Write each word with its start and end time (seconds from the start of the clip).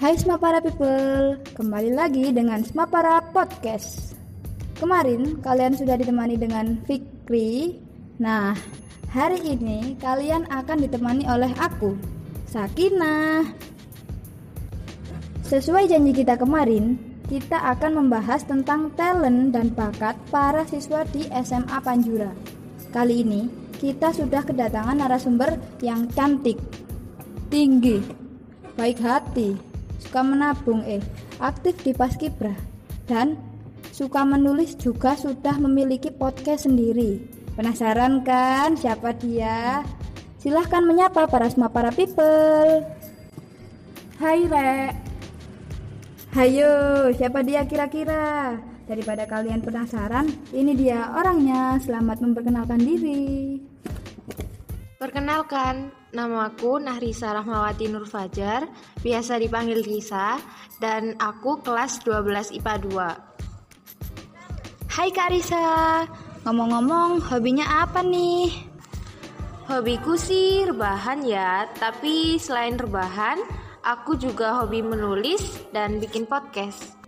Hai 0.00 0.16
Smapara 0.16 0.64
People, 0.64 1.36
kembali 1.52 1.92
lagi 1.92 2.32
dengan 2.32 2.64
Smapara 2.64 3.20
Podcast. 3.20 4.16
Kemarin 4.80 5.44
kalian 5.44 5.76
sudah 5.76 5.92
ditemani 6.00 6.40
dengan 6.40 6.80
Fikri. 6.88 7.76
Nah, 8.16 8.56
hari 9.12 9.44
ini 9.44 10.00
kalian 10.00 10.48
akan 10.48 10.88
ditemani 10.88 11.28
oleh 11.28 11.52
aku, 11.52 12.00
Sakinah. 12.48 13.44
Sesuai 15.44 15.92
janji 15.92 16.16
kita 16.16 16.40
kemarin, 16.40 16.96
kita 17.28 17.60
akan 17.60 18.00
membahas 18.00 18.40
tentang 18.48 18.96
talent 18.96 19.52
dan 19.52 19.68
bakat 19.68 20.16
para 20.32 20.64
siswa 20.64 21.04
di 21.12 21.28
SMA 21.44 21.76
Panjura. 21.84 22.32
Kali 22.88 23.20
ini 23.20 23.52
kita 23.76 24.16
sudah 24.16 24.48
kedatangan 24.48 24.96
narasumber 24.96 25.60
yang 25.84 26.08
cantik, 26.16 26.56
tinggi, 27.52 28.00
baik 28.80 28.96
hati, 28.96 29.68
suka 30.00 30.24
menabung 30.24 30.80
eh, 30.88 31.04
aktif 31.38 31.76
di 31.84 31.92
Paskibra, 31.92 32.56
dan 33.04 33.36
suka 33.92 34.24
menulis 34.24 34.74
juga 34.80 35.12
sudah 35.14 35.60
memiliki 35.60 36.08
podcast 36.08 36.64
sendiri. 36.64 37.20
Penasaran 37.54 38.24
kan 38.24 38.72
siapa 38.80 39.12
dia? 39.20 39.84
Silahkan 40.40 40.80
menyapa 40.80 41.28
para 41.28 41.52
semua 41.52 41.68
para 41.68 41.92
people. 41.92 42.80
Hai 44.16 44.48
Re. 44.48 44.96
Hayo, 46.32 46.72
siapa 47.12 47.44
dia 47.44 47.66
kira-kira? 47.68 48.56
Daripada 48.88 49.28
kalian 49.28 49.60
penasaran, 49.60 50.30
ini 50.56 50.72
dia 50.78 51.12
orangnya. 51.12 51.76
Selamat 51.82 52.24
memperkenalkan 52.24 52.80
diri. 52.80 53.58
Perkenalkan, 54.96 55.92
namaku 56.10 56.82
Nahrisa 56.82 57.30
Rahmawati 57.34 57.86
Nur 57.86 58.06
Fajar, 58.06 58.66
biasa 59.02 59.38
dipanggil 59.38 59.82
Risa, 59.82 60.38
dan 60.82 61.14
aku 61.22 61.62
kelas 61.62 62.02
12 62.02 62.58
IPA 62.58 62.74
2. 62.82 64.90
Hai 64.90 65.10
Kak 65.14 65.30
Risa, 65.30 66.02
ngomong-ngomong 66.42 67.22
hobinya 67.30 67.86
apa 67.86 68.02
nih? 68.02 68.50
Hobiku 69.70 70.18
sih 70.18 70.66
rebahan 70.66 71.22
ya, 71.22 71.70
tapi 71.78 72.42
selain 72.42 72.74
rebahan, 72.74 73.38
aku 73.86 74.18
juga 74.18 74.58
hobi 74.58 74.82
menulis 74.82 75.62
dan 75.70 76.02
bikin 76.02 76.26
podcast. 76.26 76.98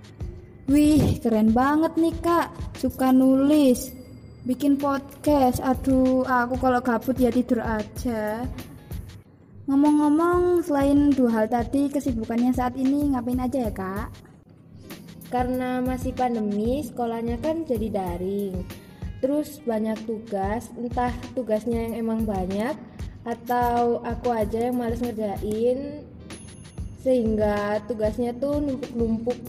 Wih, 0.71 1.19
keren 1.19 1.51
banget 1.51 1.99
nih 1.99 2.15
kak, 2.23 2.55
suka 2.79 3.11
nulis, 3.11 3.91
bikin 4.47 4.79
podcast. 4.79 5.59
Aduh, 5.59 6.23
aku 6.23 6.55
kalau 6.63 6.79
gabut 6.79 7.19
ya 7.19 7.35
tidur 7.35 7.67
aja. 7.67 8.47
Ngomong-ngomong, 9.73 10.69
selain 10.69 11.09
dua 11.17 11.33
hal 11.33 11.47
tadi, 11.49 11.89
kesibukannya 11.89 12.53
saat 12.53 12.77
ini 12.77 13.09
ngapain 13.17 13.41
aja 13.41 13.57
ya 13.57 13.73
kak? 13.73 14.13
Karena 15.33 15.81
masih 15.81 16.13
pandemi, 16.13 16.85
sekolahnya 16.85 17.41
kan 17.41 17.65
jadi 17.65 17.89
daring. 17.89 18.69
Terus 19.25 19.65
banyak 19.65 19.97
tugas, 20.05 20.69
entah 20.77 21.09
tugasnya 21.33 21.89
yang 21.89 22.05
emang 22.05 22.29
banyak 22.29 22.77
atau 23.25 24.05
aku 24.05 24.29
aja 24.37 24.69
yang 24.69 24.77
males 24.77 25.01
ngerjain 25.01 26.05
sehingga 27.01 27.81
tugasnya 27.89 28.37
tuh 28.37 28.61
numpuk-numpuk. 28.61 29.41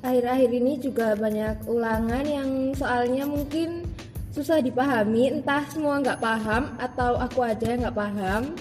Akhir-akhir 0.00 0.48
ini 0.48 0.80
juga 0.80 1.12
banyak 1.12 1.68
ulangan 1.68 2.24
yang 2.24 2.72
soalnya 2.72 3.28
mungkin 3.28 3.84
susah 4.32 4.64
dipahami, 4.64 5.28
entah 5.28 5.68
semua 5.68 6.00
nggak 6.00 6.24
paham 6.24 6.72
atau 6.80 7.20
aku 7.20 7.44
aja 7.44 7.76
yang 7.76 7.84
nggak 7.84 8.00
paham. 8.00 8.56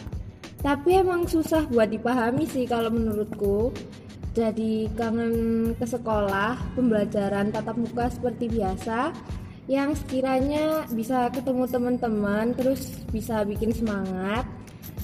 Tapi 0.61 1.01
emang 1.01 1.27
susah 1.27 1.67
buat 1.71 1.89
dipahami 1.89 2.45
sih 2.47 2.67
kalau 2.69 2.91
menurutku. 2.91 3.73
Jadi 4.35 4.91
kangen 4.99 5.71
ke 5.79 5.87
sekolah, 5.87 6.75
pembelajaran 6.75 7.55
tatap 7.55 7.79
muka 7.79 8.11
seperti 8.11 8.51
biasa 8.51 9.15
yang 9.65 9.97
sekiranya 9.97 10.85
bisa 10.93 11.31
ketemu 11.33 11.65
teman-teman 11.65 12.53
terus 12.53 13.01
bisa 13.09 13.41
bikin 13.41 13.73
semangat 13.73 14.45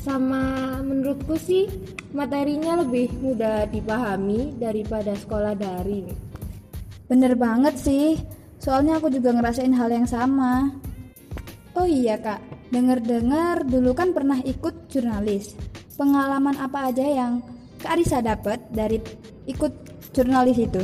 sama 0.02 0.78
menurutku 0.86 1.34
sih 1.38 1.66
materinya 2.14 2.82
lebih 2.82 3.10
mudah 3.22 3.70
dipahami 3.70 4.54
daripada 4.58 5.14
sekolah 5.14 5.54
daring. 5.58 6.10
Bener 7.06 7.34
banget 7.38 7.78
sih, 7.78 8.18
soalnya 8.58 8.98
aku 8.98 9.14
juga 9.14 9.34
ngerasain 9.34 9.74
hal 9.74 9.90
yang 9.94 10.08
sama. 10.10 10.74
Oh 11.78 11.86
iya 11.86 12.18
kak, 12.18 12.42
denger-dengar 12.72 13.68
dulu 13.68 13.92
kan 13.92 14.16
pernah 14.16 14.40
ikut 14.42 14.88
jurnalis. 14.90 15.54
Pengalaman 16.00 16.58
apa 16.58 16.90
aja 16.90 17.04
yang 17.04 17.44
Kak 17.84 18.00
Arisa 18.00 18.24
dapat 18.24 18.64
dari 18.72 18.98
ikut 19.46 19.74
jurnalis 20.16 20.58
itu? 20.58 20.84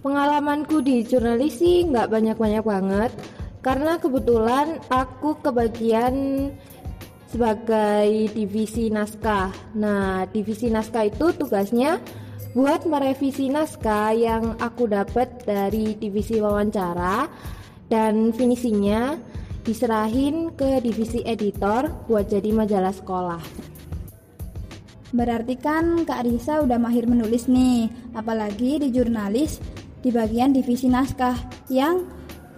Pengalamanku 0.00 0.80
di 0.80 1.04
jurnalis 1.04 1.60
sih 1.60 1.84
nggak 1.86 2.08
banyak-banyak 2.08 2.64
banget, 2.64 3.12
karena 3.60 3.98
kebetulan 3.98 4.78
aku 4.86 5.34
kebagian 5.42 6.14
sebagai 7.26 8.30
divisi 8.30 8.86
naskah. 8.88 9.50
Nah, 9.74 10.24
divisi 10.30 10.70
naskah 10.70 11.10
itu 11.10 11.34
tugasnya 11.34 11.98
buat 12.54 12.86
merevisi 12.86 13.50
naskah 13.50 14.14
yang 14.14 14.56
aku 14.62 14.86
dapat 14.88 15.42
dari 15.44 15.98
divisi 15.98 16.38
wawancara 16.38 17.26
dan 17.90 18.30
finishingnya 18.30 19.18
diserahin 19.66 20.54
ke 20.54 20.78
divisi 20.78 21.26
editor 21.26 21.90
buat 22.06 22.30
jadi 22.30 22.54
majalah 22.54 22.94
sekolah. 22.94 23.42
Berarti 25.10 25.58
kan 25.58 26.06
Kak 26.06 26.22
Risa 26.22 26.62
udah 26.62 26.78
mahir 26.78 27.10
menulis 27.10 27.50
nih, 27.50 27.90
apalagi 28.14 28.78
di 28.78 28.94
jurnalis 28.94 29.58
di 30.06 30.14
bagian 30.14 30.54
divisi 30.54 30.86
naskah 30.86 31.34
yang 31.66 32.06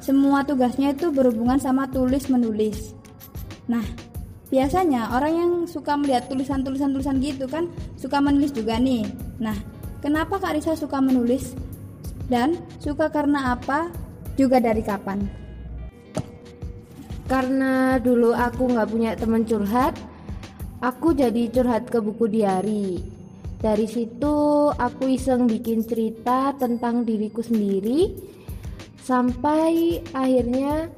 semua 0.05 0.45
tugasnya 0.45 0.93
itu 0.93 1.09
berhubungan 1.09 1.57
sama 1.57 1.89
tulis 1.89 2.29
menulis. 2.29 2.93
Nah, 3.73 3.85
biasanya 4.53 5.13
orang 5.17 5.33
yang 5.33 5.51
suka 5.65 5.97
melihat 5.97 6.29
tulisan-tulisan 6.29 6.93
tulisan 6.93 7.21
gitu 7.25 7.49
kan 7.49 7.69
suka 7.97 8.21
menulis 8.21 8.53
juga 8.53 8.77
nih. 8.77 9.09
Nah, 9.41 9.57
kenapa 10.05 10.41
Kak 10.41 10.61
Risa 10.61 10.77
suka 10.77 11.01
menulis 11.01 11.57
dan 12.29 12.57
suka 12.81 13.09
karena 13.09 13.57
apa? 13.57 13.89
Juga 14.37 14.61
dari 14.61 14.85
kapan? 14.85 15.48
Karena 17.29 18.01
dulu 18.01 18.33
aku 18.33 18.73
nggak 18.73 18.89
punya 18.89 19.13
teman 19.13 19.45
curhat, 19.45 20.01
aku 20.81 21.13
jadi 21.13 21.53
curhat 21.53 21.93
ke 21.93 22.01
buku 22.01 22.25
diary. 22.25 23.05
Dari 23.61 23.85
situ 23.85 24.35
aku 24.73 25.13
iseng 25.13 25.45
bikin 25.45 25.85
cerita 25.85 26.57
tentang 26.57 27.05
diriku 27.05 27.45
sendiri 27.45 28.17
sampai 29.03 30.01
akhirnya 30.17 30.89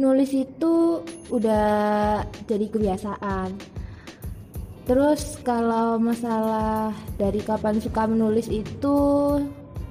nulis 0.00 0.32
itu 0.32 1.04
udah 1.28 2.24
jadi 2.48 2.66
kebiasaan. 2.72 3.52
Terus 4.86 5.42
kalau 5.42 5.98
masalah 5.98 6.94
dari 7.18 7.42
kapan 7.42 7.82
suka 7.82 8.06
menulis 8.06 8.46
itu 8.46 8.96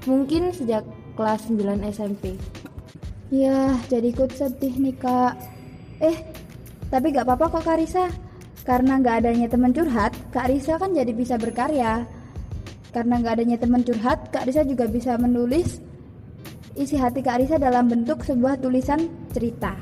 mungkin 0.08 0.56
sejak 0.56 0.88
kelas 1.14 1.52
9 1.52 1.84
SMP. 1.92 2.34
Ya, 3.28 3.76
jadi 3.92 4.08
ikut 4.14 4.32
sedih 4.32 4.72
nih 4.72 4.96
kak. 4.96 5.55
Eh, 6.00 6.16
tapi 6.92 7.12
gak 7.12 7.24
apa-apa 7.24 7.58
kok 7.58 7.64
Kak 7.64 7.78
Risa. 7.80 8.06
Karena 8.66 8.98
gak 8.98 9.22
adanya 9.22 9.46
teman 9.46 9.70
curhat, 9.70 10.12
Kak 10.34 10.50
Risa 10.50 10.76
kan 10.76 10.90
jadi 10.90 11.14
bisa 11.14 11.38
berkarya. 11.38 12.02
Karena 12.90 13.22
gak 13.22 13.40
adanya 13.40 13.56
teman 13.60 13.86
curhat, 13.86 14.34
Kak 14.34 14.44
Risa 14.48 14.66
juga 14.66 14.90
bisa 14.90 15.14
menulis 15.16 15.78
isi 16.76 17.00
hati 17.00 17.24
Kak 17.24 17.40
Risa 17.40 17.56
dalam 17.56 17.88
bentuk 17.88 18.20
sebuah 18.20 18.60
tulisan 18.60 19.08
cerita. 19.32 19.72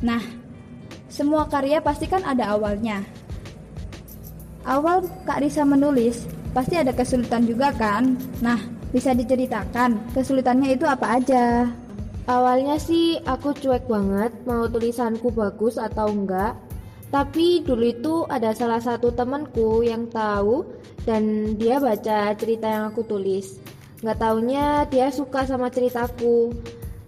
Nah, 0.00 0.20
semua 1.12 1.44
karya 1.48 1.80
pasti 1.80 2.08
kan 2.08 2.24
ada 2.24 2.56
awalnya. 2.56 3.04
Awal 4.66 5.06
Kak 5.28 5.44
Risa 5.44 5.62
menulis, 5.62 6.26
pasti 6.50 6.74
ada 6.80 6.90
kesulitan 6.90 7.46
juga 7.46 7.70
kan? 7.76 8.16
Nah, 8.42 8.58
bisa 8.90 9.12
diceritakan 9.12 10.12
kesulitannya 10.16 10.74
itu 10.74 10.88
apa 10.88 11.20
aja? 11.20 11.68
Awalnya 12.26 12.82
sih 12.82 13.22
aku 13.22 13.54
cuek 13.54 13.86
banget 13.86 14.34
mau 14.50 14.66
tulisanku 14.66 15.30
bagus 15.30 15.78
atau 15.78 16.10
enggak. 16.10 16.58
Tapi 17.06 17.62
dulu 17.62 17.86
itu 17.86 18.14
ada 18.26 18.50
salah 18.50 18.82
satu 18.82 19.14
temanku 19.14 19.86
yang 19.86 20.10
tahu 20.10 20.66
dan 21.06 21.54
dia 21.54 21.78
baca 21.78 22.34
cerita 22.34 22.66
yang 22.66 22.90
aku 22.90 23.06
tulis. 23.06 23.62
Nggak 24.02 24.18
taunya 24.18 24.82
dia 24.90 25.14
suka 25.14 25.46
sama 25.46 25.70
ceritaku. 25.70 26.50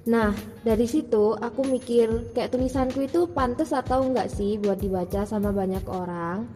Nah, 0.06 0.30
dari 0.62 0.86
situ 0.86 1.34
aku 1.34 1.66
mikir 1.66 2.30
kayak 2.30 2.54
tulisanku 2.54 3.10
itu 3.10 3.26
pantas 3.26 3.74
atau 3.74 4.06
enggak 4.06 4.30
sih 4.30 4.54
buat 4.62 4.78
dibaca 4.78 5.26
sama 5.26 5.50
banyak 5.50 5.82
orang. 5.90 6.46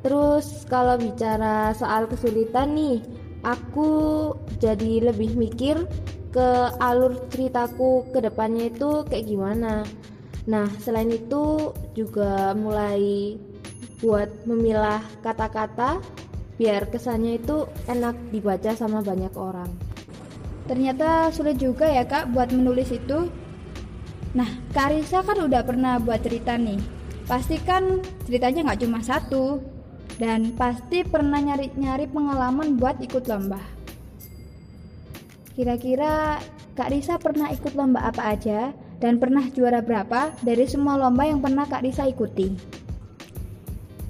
Terus 0.00 0.64
kalau 0.64 0.96
bicara 0.96 1.76
soal 1.76 2.08
kesulitan 2.08 2.72
nih, 2.72 3.04
aku 3.44 4.32
jadi 4.58 5.12
lebih 5.12 5.36
mikir 5.36 5.84
ke 6.32 6.48
alur 6.78 7.16
ceritaku 7.32 8.08
ke 8.12 8.18
depannya 8.22 8.70
itu 8.70 9.04
kayak 9.06 9.26
gimana. 9.26 9.82
Nah, 10.46 10.70
selain 10.78 11.10
itu 11.10 11.74
juga 11.98 12.54
mulai 12.54 13.34
buat 13.98 14.28
memilah 14.46 15.02
kata-kata 15.24 15.98
biar 16.56 16.88
kesannya 16.88 17.40
itu 17.40 17.68
enak 17.90 18.16
dibaca 18.32 18.72
sama 18.72 19.02
banyak 19.02 19.32
orang. 19.36 19.68
Ternyata 20.66 21.30
sulit 21.30 21.62
juga 21.62 21.86
ya 21.86 22.02
kak 22.02 22.34
buat 22.34 22.50
menulis 22.50 22.90
itu. 22.90 23.30
Nah, 24.36 24.50
Kak 24.76 24.92
Risa 24.92 25.24
kan 25.24 25.40
udah 25.40 25.64
pernah 25.64 25.96
buat 25.96 26.20
cerita 26.20 26.60
nih. 26.60 26.76
Pasti 27.24 27.56
kan 27.62 28.04
ceritanya 28.28 28.68
nggak 28.68 28.80
cuma 28.84 29.00
satu. 29.00 29.62
Dan 30.16 30.56
pasti 30.56 31.04
pernah 31.04 31.40
nyari-nyari 31.40 32.08
pengalaman 32.08 32.76
buat 32.76 33.00
ikut 33.00 33.28
lomba. 33.28 33.75
Kira-kira 35.56 36.36
Kak 36.76 36.92
Risa 36.92 37.16
pernah 37.16 37.48
ikut 37.48 37.72
lomba 37.72 38.04
apa 38.04 38.28
aja? 38.28 38.76
Dan 39.00 39.16
pernah 39.16 39.44
juara 39.52 39.80
berapa 39.80 40.36
dari 40.44 40.68
semua 40.68 41.00
lomba 41.00 41.24
yang 41.24 41.40
pernah 41.40 41.64
Kak 41.64 41.80
Risa 41.80 42.04
ikuti? 42.04 42.52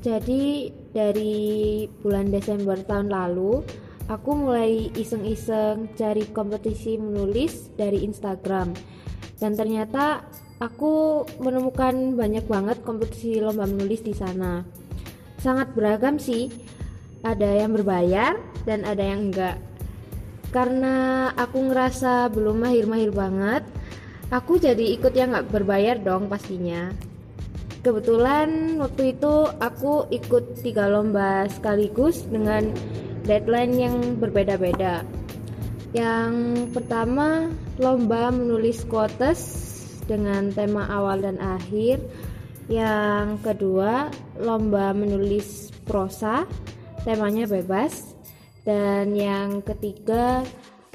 Jadi 0.03 0.71
dari 0.91 1.87
bulan 2.03 2.35
Desember 2.35 2.75
tahun 2.83 3.11
lalu, 3.11 3.63
aku 4.11 4.31
mulai 4.35 4.91
iseng-iseng 4.95 5.91
cari 5.95 6.27
kompetisi 6.35 6.99
menulis 6.99 7.71
dari 7.79 8.03
Instagram. 8.03 8.75
Dan 9.39 9.55
ternyata 9.55 10.27
aku 10.59 11.27
menemukan 11.39 12.15
banyak 12.15 12.47
banget 12.51 12.83
kompetisi 12.83 13.39
lomba 13.39 13.71
menulis 13.71 14.03
di 14.03 14.15
sana. 14.15 14.67
Sangat 15.39 15.75
beragam 15.79 16.19
sih. 16.19 16.51
Ada 17.27 17.67
yang 17.67 17.75
berbayar 17.75 18.39
dan 18.67 18.87
ada 18.87 19.03
yang 19.03 19.31
enggak. 19.31 19.66
Karena 20.57 21.29
aku 21.37 21.69
ngerasa 21.69 22.33
belum 22.33 22.65
mahir-mahir 22.65 23.13
banget, 23.13 23.61
aku 24.33 24.57
jadi 24.57 24.97
ikut 24.97 25.13
yang 25.13 25.37
nggak 25.37 25.53
berbayar 25.53 26.01
dong 26.01 26.33
pastinya. 26.33 26.97
Kebetulan 27.85 28.81
waktu 28.81 29.13
itu 29.13 29.53
aku 29.61 30.09
ikut 30.09 30.65
tiga 30.65 30.89
lomba 30.89 31.45
sekaligus 31.53 32.25
dengan 32.25 32.73
deadline 33.29 33.77
yang 33.77 34.17
berbeda-beda. 34.17 35.05
Yang 35.93 36.33
pertama 36.73 37.53
lomba 37.77 38.33
menulis 38.33 38.81
quotes 38.89 39.45
dengan 40.09 40.49
tema 40.57 40.89
awal 40.89 41.21
dan 41.21 41.37
akhir. 41.37 42.01
Yang 42.73 43.45
kedua 43.45 44.09
lomba 44.41 44.97
menulis 44.97 45.69
prosa 45.85 46.49
temanya 47.05 47.45
bebas 47.45 48.16
dan 48.67 49.15
yang 49.15 49.63
ketiga 49.63 50.43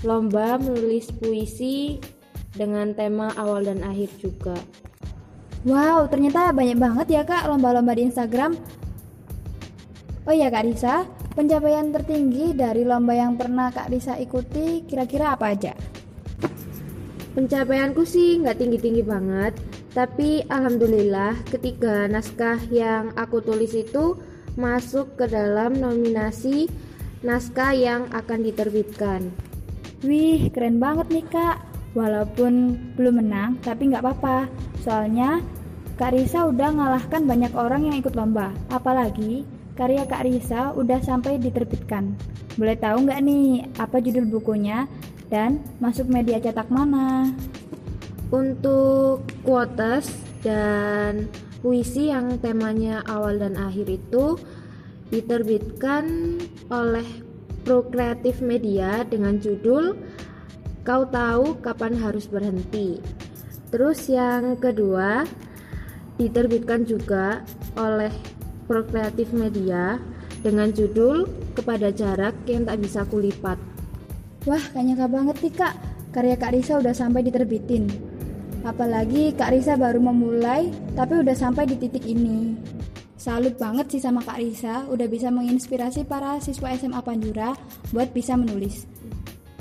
lomba 0.04 0.60
menulis 0.60 1.08
puisi 1.16 1.98
dengan 2.52 2.92
tema 2.92 3.32
awal 3.40 3.64
dan 3.64 3.80
akhir 3.82 4.12
juga 4.20 4.60
Wow, 5.62 6.10
ternyata 6.10 6.50
banyak 6.50 6.74
banget 6.82 7.08
ya 7.14 7.22
kak 7.22 7.46
lomba-lomba 7.46 7.94
di 7.94 8.10
Instagram. 8.10 8.58
Oh 10.26 10.34
iya 10.34 10.50
kak 10.50 10.66
Risa, 10.66 11.06
pencapaian 11.38 11.94
tertinggi 11.94 12.58
dari 12.58 12.82
lomba 12.82 13.14
yang 13.14 13.38
pernah 13.38 13.70
kak 13.70 13.94
Risa 13.94 14.18
ikuti 14.18 14.82
kira-kira 14.90 15.38
apa 15.38 15.54
aja? 15.54 15.78
Pencapaianku 17.38 18.02
sih 18.10 18.42
nggak 18.42 18.58
tinggi-tinggi 18.58 19.06
banget, 19.06 19.54
tapi 19.94 20.42
alhamdulillah 20.50 21.38
ketiga 21.54 22.10
naskah 22.10 22.58
yang 22.74 23.14
aku 23.14 23.46
tulis 23.46 23.78
itu 23.78 24.18
masuk 24.58 25.14
ke 25.14 25.30
dalam 25.30 25.78
nominasi 25.78 26.74
naskah 27.22 27.74
yang 27.74 28.10
akan 28.10 28.46
diterbitkan. 28.46 29.30
Wih, 30.02 30.50
keren 30.50 30.82
banget 30.82 31.08
nih 31.14 31.26
kak. 31.30 31.58
Walaupun 31.92 32.80
belum 32.96 33.20
menang, 33.20 33.60
tapi 33.60 33.92
nggak 33.92 34.02
apa-apa. 34.02 34.48
Soalnya 34.80 35.44
Kak 36.02 36.18
Risa 36.18 36.50
udah 36.50 36.74
ngalahkan 36.74 37.30
banyak 37.30 37.54
orang 37.54 37.86
yang 37.86 37.96
ikut 38.02 38.18
lomba. 38.18 38.50
Apalagi 38.74 39.46
karya 39.78 40.08
Kak 40.10 40.26
Risa 40.26 40.74
udah 40.74 40.98
sampai 40.98 41.38
diterbitkan. 41.38 42.18
Boleh 42.58 42.74
tahu 42.74 43.06
nggak 43.06 43.22
nih 43.22 43.70
apa 43.78 44.02
judul 44.02 44.26
bukunya 44.26 44.90
dan 45.30 45.62
masuk 45.78 46.10
media 46.10 46.42
cetak 46.42 46.74
mana? 46.74 47.30
Untuk 48.34 49.28
quotes 49.46 50.10
dan 50.42 51.30
puisi 51.62 52.10
yang 52.10 52.42
temanya 52.42 53.06
awal 53.06 53.38
dan 53.38 53.54
akhir 53.54 53.86
itu 53.86 54.42
diterbitkan 55.14 56.40
oleh 56.72 57.06
Pro 57.62 57.86
Kreatif 57.86 58.40
Media 58.42 59.04
dengan 59.06 59.38
judul 59.38 59.94
Kau 60.82 61.06
tahu 61.06 61.62
kapan 61.62 61.94
harus 61.94 62.26
berhenti. 62.26 62.98
Terus 63.70 64.10
yang 64.10 64.58
kedua 64.58 65.30
diterbitkan 66.18 66.90
juga 66.90 67.46
oleh 67.78 68.10
Prokreatif 68.66 69.30
Media 69.30 70.02
dengan 70.42 70.74
judul 70.74 71.30
Kepada 71.54 71.94
Jarak 71.94 72.34
yang 72.50 72.66
Tak 72.66 72.82
Bisa 72.82 73.06
Kulipat. 73.06 73.62
Wah, 74.50 74.64
kayaknya 74.74 75.06
kak 75.06 75.12
banget 75.14 75.38
nih 75.38 75.54
kak. 75.54 75.76
Karya 76.12 76.36
Kak 76.36 76.52
Risa 76.58 76.82
udah 76.82 76.92
sampai 76.92 77.24
diterbitin. 77.24 77.88
Apalagi 78.68 79.32
Kak 79.38 79.56
Risa 79.56 79.80
baru 79.80 80.04
memulai, 80.04 80.70
tapi 80.92 81.24
udah 81.24 81.34
sampai 81.34 81.66
di 81.66 81.80
titik 81.80 82.04
ini. 82.04 82.58
Salut 83.22 83.54
banget 83.62 83.86
sih 83.94 84.02
sama 84.02 84.26
Kak 84.26 84.42
Risa, 84.42 84.90
udah 84.90 85.06
bisa 85.06 85.30
menginspirasi 85.30 86.10
para 86.10 86.42
siswa 86.42 86.74
SMA 86.74 87.06
Panjura 87.06 87.54
buat 87.94 88.10
bisa 88.10 88.34
menulis. 88.34 88.90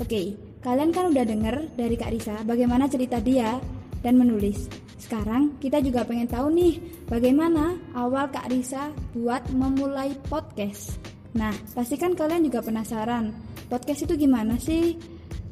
Oke, 0.01 0.33
Kalian 0.61 0.93
kan 0.93 1.09
udah 1.09 1.25
denger 1.25 1.73
dari 1.73 1.97
Kak 1.97 2.13
Risa 2.13 2.35
bagaimana 2.45 2.85
cerita 2.85 3.17
dia 3.17 3.57
dan 4.05 4.13
menulis. 4.13 4.69
Sekarang 5.01 5.57
kita 5.57 5.81
juga 5.81 6.05
pengen 6.05 6.29
tahu 6.29 6.53
nih 6.53 6.77
bagaimana 7.09 7.73
awal 7.97 8.29
Kak 8.29 8.45
Risa 8.53 8.93
buat 9.17 9.41
memulai 9.49 10.13
podcast. 10.29 11.01
Nah, 11.33 11.49
pastikan 11.73 12.13
kalian 12.13 12.45
juga 12.45 12.61
penasaran, 12.61 13.33
podcast 13.73 14.05
itu 14.05 14.13
gimana 14.21 14.61
sih? 14.61 15.01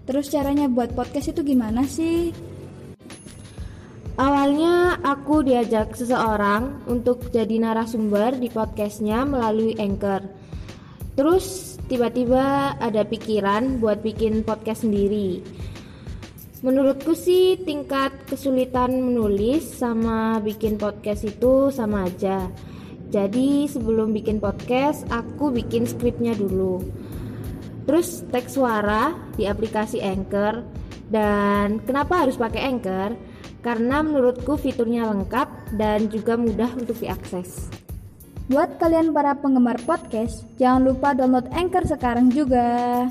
Terus 0.05 0.29
caranya 0.29 0.69
buat 0.69 0.93
podcast 0.93 1.33
itu 1.33 1.41
gimana 1.41 1.81
sih? 1.89 2.29
Awalnya 4.19 4.99
aku 4.99 5.47
diajak 5.47 5.95
seseorang 5.95 6.83
untuk 6.91 7.31
jadi 7.31 7.55
narasumber 7.55 8.35
di 8.35 8.51
podcastnya 8.51 9.23
melalui 9.23 9.79
Anchor. 9.79 10.27
Terus 11.15 11.79
tiba-tiba 11.87 12.75
ada 12.83 13.07
pikiran 13.07 13.79
buat 13.79 14.03
bikin 14.03 14.43
podcast 14.43 14.83
sendiri. 14.83 15.39
Menurutku 16.59 17.15
sih 17.15 17.63
tingkat 17.63 18.11
kesulitan 18.27 18.91
menulis 18.99 19.63
sama 19.79 20.43
bikin 20.43 20.75
podcast 20.75 21.23
itu 21.23 21.71
sama 21.71 22.11
aja. 22.11 22.51
Jadi 23.07 23.71
sebelum 23.71 24.11
bikin 24.11 24.43
podcast, 24.43 25.07
aku 25.07 25.47
bikin 25.55 25.87
skripnya 25.87 26.35
dulu. 26.35 26.83
Terus 27.87 28.27
teks 28.27 28.59
suara 28.59 29.15
di 29.39 29.47
aplikasi 29.47 30.03
Anchor. 30.03 30.59
Dan 31.07 31.79
kenapa 31.87 32.27
harus 32.27 32.35
pakai 32.35 32.67
Anchor? 32.67 33.28
Karena 33.59 33.99
menurutku 33.99 34.55
fiturnya 34.55 35.11
lengkap 35.11 35.75
dan 35.75 36.07
juga 36.07 36.39
mudah 36.39 36.71
untuk 36.79 36.95
diakses. 36.95 37.67
Buat 38.49 38.81
kalian 38.81 39.13
para 39.13 39.37
penggemar 39.37 39.77
podcast, 39.85 40.41
jangan 40.57 40.89
lupa 40.89 41.13
download 41.13 41.45
Anchor 41.53 41.85
sekarang 41.85 42.33
juga. 42.33 43.05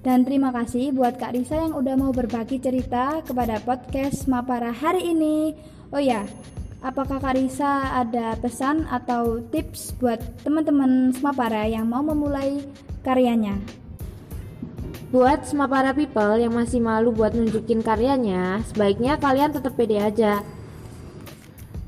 Dan 0.00 0.24
terima 0.24 0.48
kasih 0.54 0.96
buat 0.96 1.18
Kak 1.20 1.36
Risa 1.36 1.60
yang 1.60 1.76
udah 1.76 1.98
mau 1.98 2.14
berbagi 2.14 2.56
cerita 2.56 3.20
kepada 3.20 3.60
podcast 3.60 4.24
Mapara 4.30 4.72
hari 4.72 5.12
ini. 5.12 5.52
Oh 5.90 5.98
ya, 5.98 6.24
apakah 6.80 7.20
Kak 7.20 7.36
Risa 7.36 7.98
ada 7.98 8.38
pesan 8.38 8.86
atau 8.88 9.44
tips 9.52 9.92
buat 9.98 10.22
teman-teman 10.46 11.12
Smapara 11.12 11.68
yang 11.68 11.90
mau 11.90 12.00
memulai 12.00 12.64
karyanya? 13.04 13.58
Buat 15.10 15.42
Smapara 15.42 15.90
people 15.90 16.38
yang 16.38 16.54
masih 16.54 16.78
malu 16.78 17.10
buat 17.10 17.34
nunjukin 17.34 17.82
karyanya, 17.82 18.62
sebaiknya 18.70 19.18
kalian 19.18 19.50
tetap 19.50 19.74
pede 19.74 19.98
aja 19.98 20.38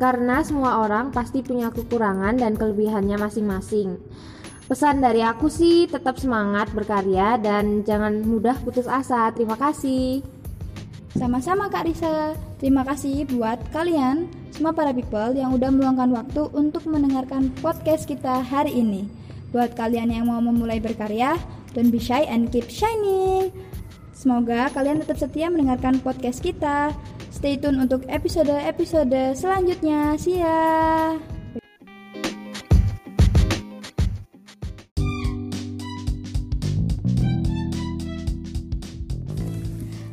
karena 0.02 0.42
semua 0.42 0.82
orang 0.82 1.14
pasti 1.14 1.46
punya 1.46 1.70
kekurangan 1.70 2.34
dan 2.34 2.58
kelebihannya 2.58 3.14
masing-masing. 3.22 4.02
Pesan 4.66 4.98
dari 4.98 5.22
aku 5.22 5.46
sih 5.46 5.86
tetap 5.86 6.18
semangat 6.18 6.74
berkarya 6.74 7.38
dan 7.38 7.86
jangan 7.86 8.26
mudah 8.26 8.58
putus 8.66 8.90
asa. 8.90 9.30
Terima 9.30 9.54
kasih. 9.54 10.26
Sama-sama 11.14 11.70
Kak 11.70 11.86
Risa. 11.86 12.34
Terima 12.58 12.82
kasih 12.82 13.30
buat 13.30 13.62
kalian 13.70 14.26
semua 14.50 14.74
para 14.74 14.90
people 14.90 15.38
yang 15.38 15.54
udah 15.54 15.70
meluangkan 15.70 16.10
waktu 16.10 16.50
untuk 16.50 16.82
mendengarkan 16.90 17.54
podcast 17.62 18.02
kita 18.10 18.42
hari 18.42 18.74
ini. 18.74 19.06
Buat 19.54 19.78
kalian 19.78 20.10
yang 20.10 20.26
mau 20.26 20.42
memulai 20.42 20.82
berkarya, 20.82 21.38
don't 21.72 21.90
be 21.90 22.00
shy 22.00 22.24
and 22.28 22.52
keep 22.52 22.68
shining. 22.68 23.52
Semoga 24.12 24.70
kalian 24.70 25.02
tetap 25.02 25.18
setia 25.18 25.50
mendengarkan 25.50 25.98
podcast 25.98 26.44
kita. 26.44 26.92
Stay 27.32 27.58
tune 27.58 27.80
untuk 27.80 28.06
episode-episode 28.06 29.34
selanjutnya. 29.34 30.14
See 30.20 30.38
ya. 30.38 31.18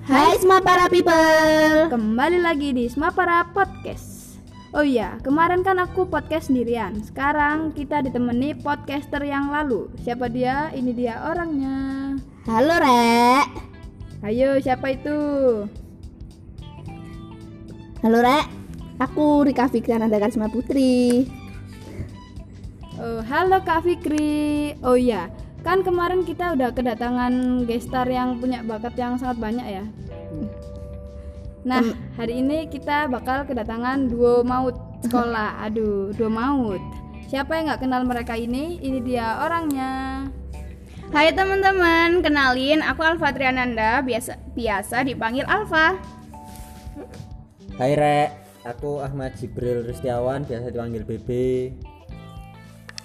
Hai 0.09 0.41
semua 0.41 0.57
para 0.57 0.89
people. 0.89 1.93
Kembali 1.93 2.41
lagi 2.41 2.73
di 2.73 2.89
Semapara 2.89 3.45
Podcast. 3.53 4.18
Oh 4.69 4.85
iya, 4.85 5.17
kemarin 5.25 5.65
kan 5.65 5.81
aku 5.81 6.05
podcast 6.05 6.53
sendirian. 6.53 6.93
Sekarang 7.01 7.73
kita 7.73 8.05
ditemani 8.05 8.53
podcaster 8.53 9.17
yang 9.25 9.49
lalu. 9.49 9.89
Siapa 10.05 10.29
dia? 10.29 10.69
Ini 10.77 10.93
dia 10.93 11.25
orangnya. 11.25 12.13
Halo 12.45 12.77
Rek. 12.77 13.49
Ayo, 14.21 14.61
siapa 14.61 14.93
itu? 14.93 15.17
Halo 18.05 18.21
Rek. 18.21 18.45
Aku 19.01 19.41
Rika 19.41 19.65
Fikriananda 19.73 20.21
Karisma 20.21 20.53
Putri. 20.53 21.25
Oh, 23.01 23.25
halo 23.25 23.65
Kak 23.65 23.89
Fikri. 23.89 24.77
Oh 24.85 24.93
iya, 24.93 25.33
kan 25.65 25.81
kemarin 25.81 26.21
kita 26.21 26.53
udah 26.53 26.69
kedatangan 26.77 27.65
gestar 27.65 28.05
yang 28.05 28.37
punya 28.37 28.61
bakat 28.61 28.93
yang 29.01 29.17
sangat 29.17 29.41
banyak 29.41 29.65
ya. 29.65 29.83
Nah, 31.67 31.83
hari 32.15 32.39
ini 32.39 32.71
kita 32.71 33.11
bakal 33.11 33.43
kedatangan 33.43 34.07
duo 34.07 34.47
maut 34.47 34.79
sekolah. 35.03 35.59
Aduh, 35.67 36.15
duo 36.15 36.31
maut. 36.31 36.79
Siapa 37.27 37.59
yang 37.59 37.69
nggak 37.69 37.83
kenal 37.83 38.01
mereka 38.07 38.39
ini? 38.39 38.79
Ini 38.79 38.99
dia 39.03 39.43
orangnya. 39.43 40.25
Hai 41.09 41.33
teman-teman, 41.33 42.21
kenalin 42.21 42.85
aku 42.85 43.01
Alfa 43.01 43.33
Triananda, 43.33 44.05
biasa 44.05 44.37
biasa 44.53 45.01
dipanggil 45.01 45.41
Alfa. 45.49 45.97
Hai 47.81 47.97
Rek, 47.97 48.29
aku 48.61 49.01
Ahmad 49.01 49.33
Jibril 49.41 49.89
Ristiawan, 49.89 50.45
biasa 50.45 50.69
dipanggil 50.69 51.01
BB. 51.01 51.29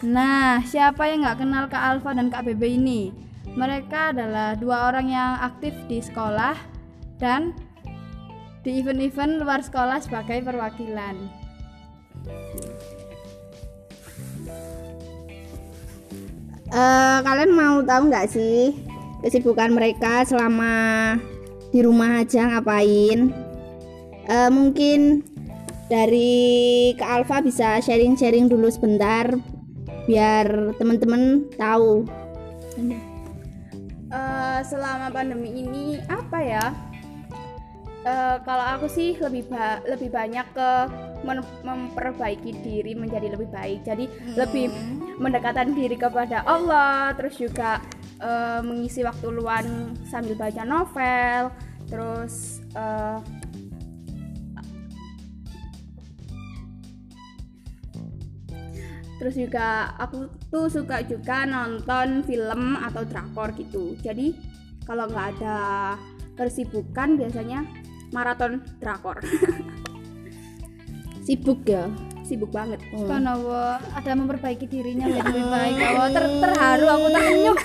Nah, 0.05 0.61
siapa 0.69 1.09
yang 1.09 1.25
nggak 1.25 1.41
kenal 1.41 1.65
Kak 1.73 1.81
Alfa 1.81 2.13
dan 2.13 2.29
Kak 2.29 2.45
Bebe 2.45 2.77
ini? 2.77 3.09
Mereka 3.57 4.13
adalah 4.13 4.53
dua 4.53 4.93
orang 4.93 5.09
yang 5.09 5.41
aktif 5.41 5.73
di 5.89 6.05
sekolah 6.05 6.53
dan 7.17 7.57
di 8.65 8.81
event-event 8.81 9.45
luar 9.45 9.61
sekolah 9.61 10.01
sebagai 10.01 10.41
perwakilan. 10.41 11.45
Eh, 16.75 17.19
kalian 17.23 17.53
mau 17.55 17.85
tahu 17.85 18.11
nggak 18.11 18.27
sih 18.33 18.75
kesibukan 19.23 19.71
mereka 19.71 20.27
selama 20.27 21.15
di 21.71 21.85
rumah 21.85 22.25
aja 22.25 22.51
ngapain? 22.51 23.31
Eh, 24.25 24.51
mungkin 24.51 25.21
dari 25.93 26.97
Kak 26.97 27.23
Alfa 27.23 27.45
bisa 27.45 27.79
sharing-sharing 27.85 28.49
dulu 28.49 28.73
sebentar 28.73 29.29
biar 30.09 30.73
teman-teman 30.81 31.47
tahu. 31.55 32.09
Eh, 34.09 34.61
selama 34.65 35.13
pandemi 35.13 35.61
ini 35.61 36.01
apa 36.09 36.39
ya? 36.41 36.94
Eh, 38.05 38.37
kalau 38.45 38.65
aku 38.77 38.85
sih 38.85 39.17
lebih 39.17 39.49
ba- 39.49 39.81
lebih 39.89 40.13
banyak 40.13 40.45
ke 40.53 40.71
memperbaiki 41.65 42.53
diri 42.61 42.93
menjadi 42.93 43.33
lebih 43.33 43.49
baik. 43.49 43.81
Jadi 43.81 44.05
lebih 44.37 44.69
mendekatan 45.17 45.73
diri 45.73 45.97
kepada 45.97 46.45
Allah, 46.45 47.17
terus 47.17 47.41
juga 47.41 47.81
eh, 48.21 48.61
mengisi 48.61 49.01
waktu 49.01 49.27
luang 49.33 49.97
sambil 50.05 50.37
baca 50.37 50.63
novel, 50.69 51.49
terus 51.89 52.61
eh, 52.77 53.19
terus 59.17 59.41
juga 59.41 59.97
aku 59.97 60.29
tuh 60.53 60.69
suka 60.69 61.01
juga 61.09 61.49
nonton 61.49 62.21
film 62.29 62.77
atau 62.77 63.09
drakor 63.09 63.57
gitu 63.57 63.97
jadi 64.05 64.37
kalau 64.85 65.09
nggak 65.09 65.39
ada 65.41 65.59
kesibukan 66.37 67.17
biasanya 67.17 67.65
maraton 68.15 68.63
drakor 68.79 69.19
Sibuk 71.25 71.65
ya. 71.65 71.89
sibuk 72.25 72.53
banget 72.53 72.81
Subhanallah, 72.93 73.81
ada 73.97 74.13
memperbaiki 74.13 74.65
dirinya 74.65 75.09
lebih 75.25 75.45
baik. 75.45 75.77
Allah 75.77 76.09
ter- 76.13 76.37
terharu 76.41 76.87
aku 76.89 77.07
tersenyum. 77.13 77.57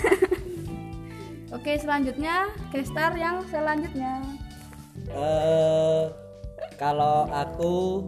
Oke, 1.56 1.72
selanjutnya 1.75 2.36
gestar 2.72 3.12
yang 3.15 3.44
selanjutnya. 3.48 4.20
Eh, 5.12 6.03
kalau 6.75 7.27
aku 7.32 8.03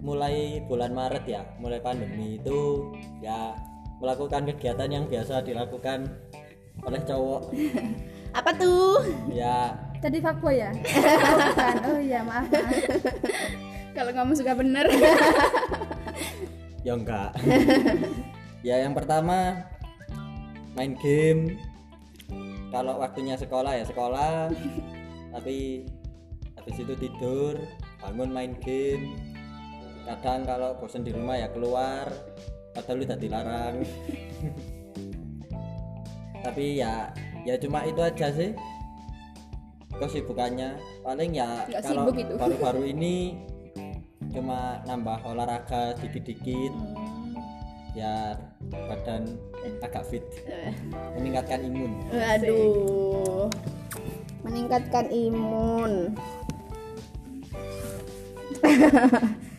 mulai 0.00 0.60
bulan 0.64 0.92
Maret 0.92 1.24
ya, 1.24 1.42
mulai 1.56 1.80
pandemi 1.80 2.36
itu 2.36 2.92
ya 3.20 3.52
melakukan 4.00 4.48
kegiatan 4.56 4.88
yang 4.88 5.04
biasa 5.04 5.44
dilakukan 5.44 6.08
oleh 6.80 7.00
cowok. 7.04 7.52
Apa 8.32 8.56
tuh? 8.56 9.04
Ya, 9.28 9.72
Tadi 10.00 10.18
fuckboy 10.18 10.56
ya? 10.56 10.72
Oh, 11.30 11.36
bukan. 11.36 11.74
Oh 11.84 12.00
iya, 12.00 12.20
maaf. 12.24 12.48
maaf. 12.48 12.74
kalau 13.96 14.10
kamu 14.16 14.32
suka 14.32 14.56
bener 14.56 14.86
ya 16.86 16.96
enggak. 16.96 17.36
ya 18.64 18.80
yang 18.80 18.96
pertama 18.96 19.60
main 20.72 20.96
game. 20.96 21.60
Kalau 22.70 23.02
waktunya 23.02 23.34
sekolah 23.34 23.76
ya 23.76 23.84
sekolah, 23.84 24.48
tapi 25.34 25.84
habis 26.54 26.76
itu 26.78 26.94
tidur, 26.96 27.58
bangun 27.98 28.30
main 28.30 28.54
game. 28.62 29.18
Kadang 30.06 30.46
kalau 30.46 30.78
bosan 30.78 31.02
di 31.02 31.10
rumah 31.10 31.34
ya 31.34 31.50
keluar, 31.50 32.06
padahal 32.72 33.04
udah 33.04 33.18
dilarang. 33.18 33.76
tapi 36.40 36.80
ya 36.80 37.12
ya 37.44 37.52
cuma 37.60 37.84
itu 37.84 38.00
aja 38.00 38.32
sih 38.32 38.56
kesibukannya 39.98 40.78
paling 41.02 41.34
ya 41.34 41.66
Nggak 41.66 41.82
kalau 41.82 42.12
baru-baru 42.38 42.82
ini 42.94 43.34
cuma 44.30 44.78
nambah 44.86 45.26
olahraga 45.26 45.98
dikit-dikit 45.98 46.70
ya 47.98 48.38
badan 48.70 49.26
agak 49.82 50.06
fit 50.06 50.22
meningkatkan 51.18 51.66
imun 51.66 51.92
Aduh. 52.14 53.50
Meningkatkan 54.40 55.06
imun. 55.12 55.92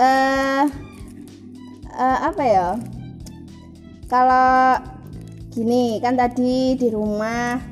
Eh 0.00 0.64
eh, 1.92 2.18
apa 2.24 2.40
ya? 2.46 2.68
Kalau 4.10 4.74
gini 5.50 6.02
kan 6.02 6.18
tadi 6.18 6.74
di 6.74 6.88
rumah 6.90 7.62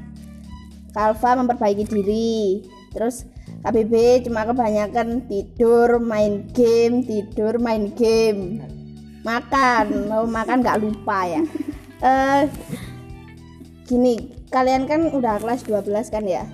Kalva 0.88 1.36
memperbaiki 1.36 1.84
diri. 1.84 2.62
Terus 2.90 3.26
KBB 3.60 4.24
cuma 4.24 4.46
kebanyakan 4.46 5.26
tidur, 5.26 5.98
main 5.98 6.46
game, 6.54 7.02
tidur, 7.02 7.58
main 7.58 7.90
game. 7.92 8.62
Makan, 9.22 10.08
mau 10.08 10.24
makan 10.24 10.62
nggak 10.62 10.80
lupa 10.80 11.26
ya. 11.26 11.42
Eh 11.98 12.46
gini, 13.84 14.30
kalian 14.48 14.86
kan 14.86 15.10
udah 15.10 15.42
kelas 15.42 15.66
12 15.66 15.90
kan 16.14 16.22
ya? 16.22 16.46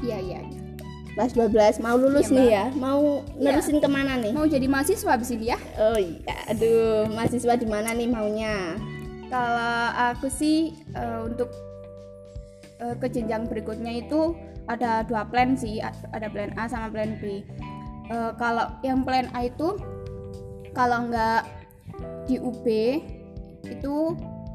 iya 0.00 0.16
iya 0.16 0.40
Kelas 1.12 1.36
12 1.36 1.84
mau 1.84 2.00
lulus 2.00 2.26
Iya, 2.26 2.34
nih 2.34 2.48
ya. 2.48 2.64
Mau 2.72 3.20
nerusin 3.36 3.78
ke 3.78 3.88
mana 3.92 4.16
nih? 4.16 4.32
mau 4.32 4.48
jadi 4.48 4.64
mahasiswa 4.64 5.12
abis 5.12 5.36
ini 5.36 5.52
ya 5.52 5.58
Oh 5.76 6.00
iya, 6.00 6.36
aduh, 6.48 7.04
mahasiswa 7.12 7.52
di 7.54 7.68
mana 7.68 7.92
nih 7.92 8.08
maunya? 8.08 8.80
Kalau 9.32 10.12
aku 10.12 10.28
sih 10.28 10.76
eh, 10.92 11.20
untuk 11.24 11.48
eh, 12.84 12.92
ke 13.00 13.08
jenjang 13.08 13.48
berikutnya 13.48 14.04
itu 14.04 14.36
ada 14.68 15.00
dua 15.08 15.24
plan 15.24 15.56
sih 15.56 15.80
ada 16.12 16.28
plan 16.28 16.52
A 16.60 16.68
sama 16.68 16.92
plan 16.92 17.16
B. 17.16 17.40
Eh, 18.12 18.32
kalau 18.36 18.76
yang 18.84 19.00
plan 19.08 19.32
A 19.32 19.48
itu 19.48 19.80
kalau 20.76 21.08
nggak 21.08 21.48
di 22.28 22.36
UB 22.36 22.66
itu 23.72 23.94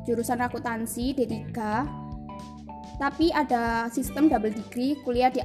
jurusan 0.05 0.45
akuntansi 0.45 1.17
D3 1.17 1.57
tapi 3.01 3.33
ada 3.33 3.89
sistem 3.89 4.29
double 4.29 4.53
degree 4.53 4.97
kuliah 5.01 5.33
di 5.33 5.41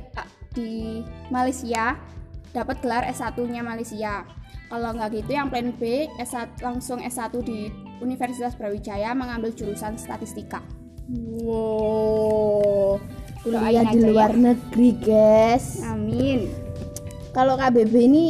di 0.52 1.00
Malaysia 1.32 1.96
dapat 2.52 2.84
gelar 2.84 3.08
S1 3.08 3.40
nya 3.48 3.64
Malaysia. 3.64 4.28
Kalau 4.68 4.92
nggak 4.92 5.24
gitu 5.24 5.32
yang 5.36 5.48
plan 5.48 5.72
B 5.76 6.08
S1 6.20 6.60
langsung 6.60 7.00
S1 7.00 7.32
di 7.44 7.68
Universitas 8.02 8.58
Brawijaya 8.58 9.14
mengambil 9.14 9.54
jurusan 9.54 9.94
statistika 9.96 10.60
Wow, 11.42 13.02
kuliah 13.42 13.84
di 13.90 13.98
aja 13.98 14.06
luar 14.06 14.32
negeri, 14.38 14.94
guys. 15.02 15.82
amin 15.82 16.46
Kalau 17.34 17.58
KBB 17.58 17.94
ini 18.06 18.26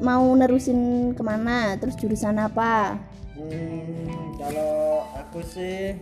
mau 0.00 0.24
nerusin 0.32 1.12
ke 1.12 1.22
mana? 1.22 1.76
Terus 1.76 1.96
jurusan 1.96 2.40
apa? 2.40 2.96
Hmm, 3.36 4.32
kalau 4.40 5.04
aku 5.12 5.40
sih 5.44 5.96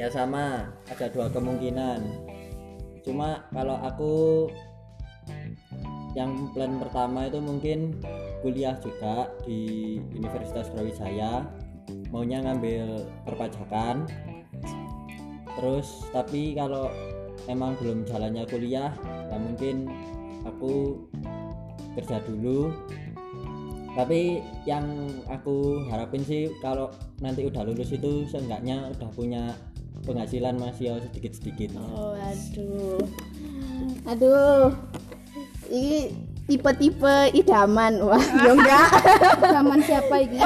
ya 0.00 0.08
sama, 0.08 0.72
ada 0.88 1.06
dua 1.12 1.28
kemungkinan. 1.28 2.00
Cuma 3.04 3.44
kalau 3.52 3.76
aku 3.84 4.48
yang 6.12 6.52
plan 6.52 6.76
pertama 6.76 7.28
itu 7.28 7.40
mungkin 7.40 8.00
kuliah 8.44 8.76
juga 8.80 9.32
di 9.44 9.96
Universitas 10.12 10.68
Brawijaya, 10.72 11.44
maunya 12.10 12.42
ngambil 12.42 13.06
perpajakan. 13.24 14.06
Terus 15.52 16.08
tapi 16.10 16.56
kalau 16.56 16.88
emang 17.50 17.74
belum 17.80 18.06
jalannya 18.06 18.46
kuliah 18.46 18.94
ya 19.30 19.36
mungkin 19.38 19.90
aku 20.46 21.02
kerja 21.98 22.22
dulu 22.24 22.72
tapi 23.92 24.40
yang 24.64 25.12
aku 25.28 25.84
harapin 25.92 26.24
sih 26.24 26.48
kalau 26.64 26.88
nanti 27.20 27.44
udah 27.44 27.60
lulus 27.68 27.92
itu 27.92 28.24
seenggaknya 28.24 28.88
udah 28.96 29.10
punya 29.12 29.52
penghasilan 30.08 30.56
masih 30.56 30.96
sedikit-sedikit 31.08 31.76
Oh, 31.76 32.16
aduh. 32.16 33.04
Aduh. 34.08 34.72
Ini 35.68 36.31
tipe-tipe 36.46 37.16
idaman. 37.34 38.02
Wah, 38.02 38.22
ya 38.44 38.52
enggak. 38.52 38.88
zaman 39.40 39.78
siapa 39.82 40.14
ini 40.22 40.38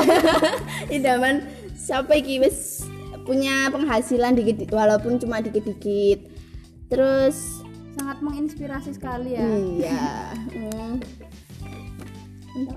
idaman 0.97 1.35
siapa 1.76 2.12
iki 2.19 2.41
wis 2.43 2.85
punya 3.26 3.69
penghasilan 3.75 4.38
dikit 4.38 4.71
walaupun 4.71 5.19
cuma 5.19 5.43
dikit-dikit. 5.43 6.31
Terus 6.87 7.67
sangat 7.97 8.21
menginspirasi 8.21 8.93
sekali 8.95 9.35
ya 9.35 9.43
iya. 9.43 10.05
Hmm. 12.57 12.73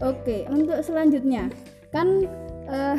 Oke, 0.00 0.48
untuk 0.48 0.80
selanjutnya 0.80 1.52
kan 1.92 2.24
eh, 2.68 2.96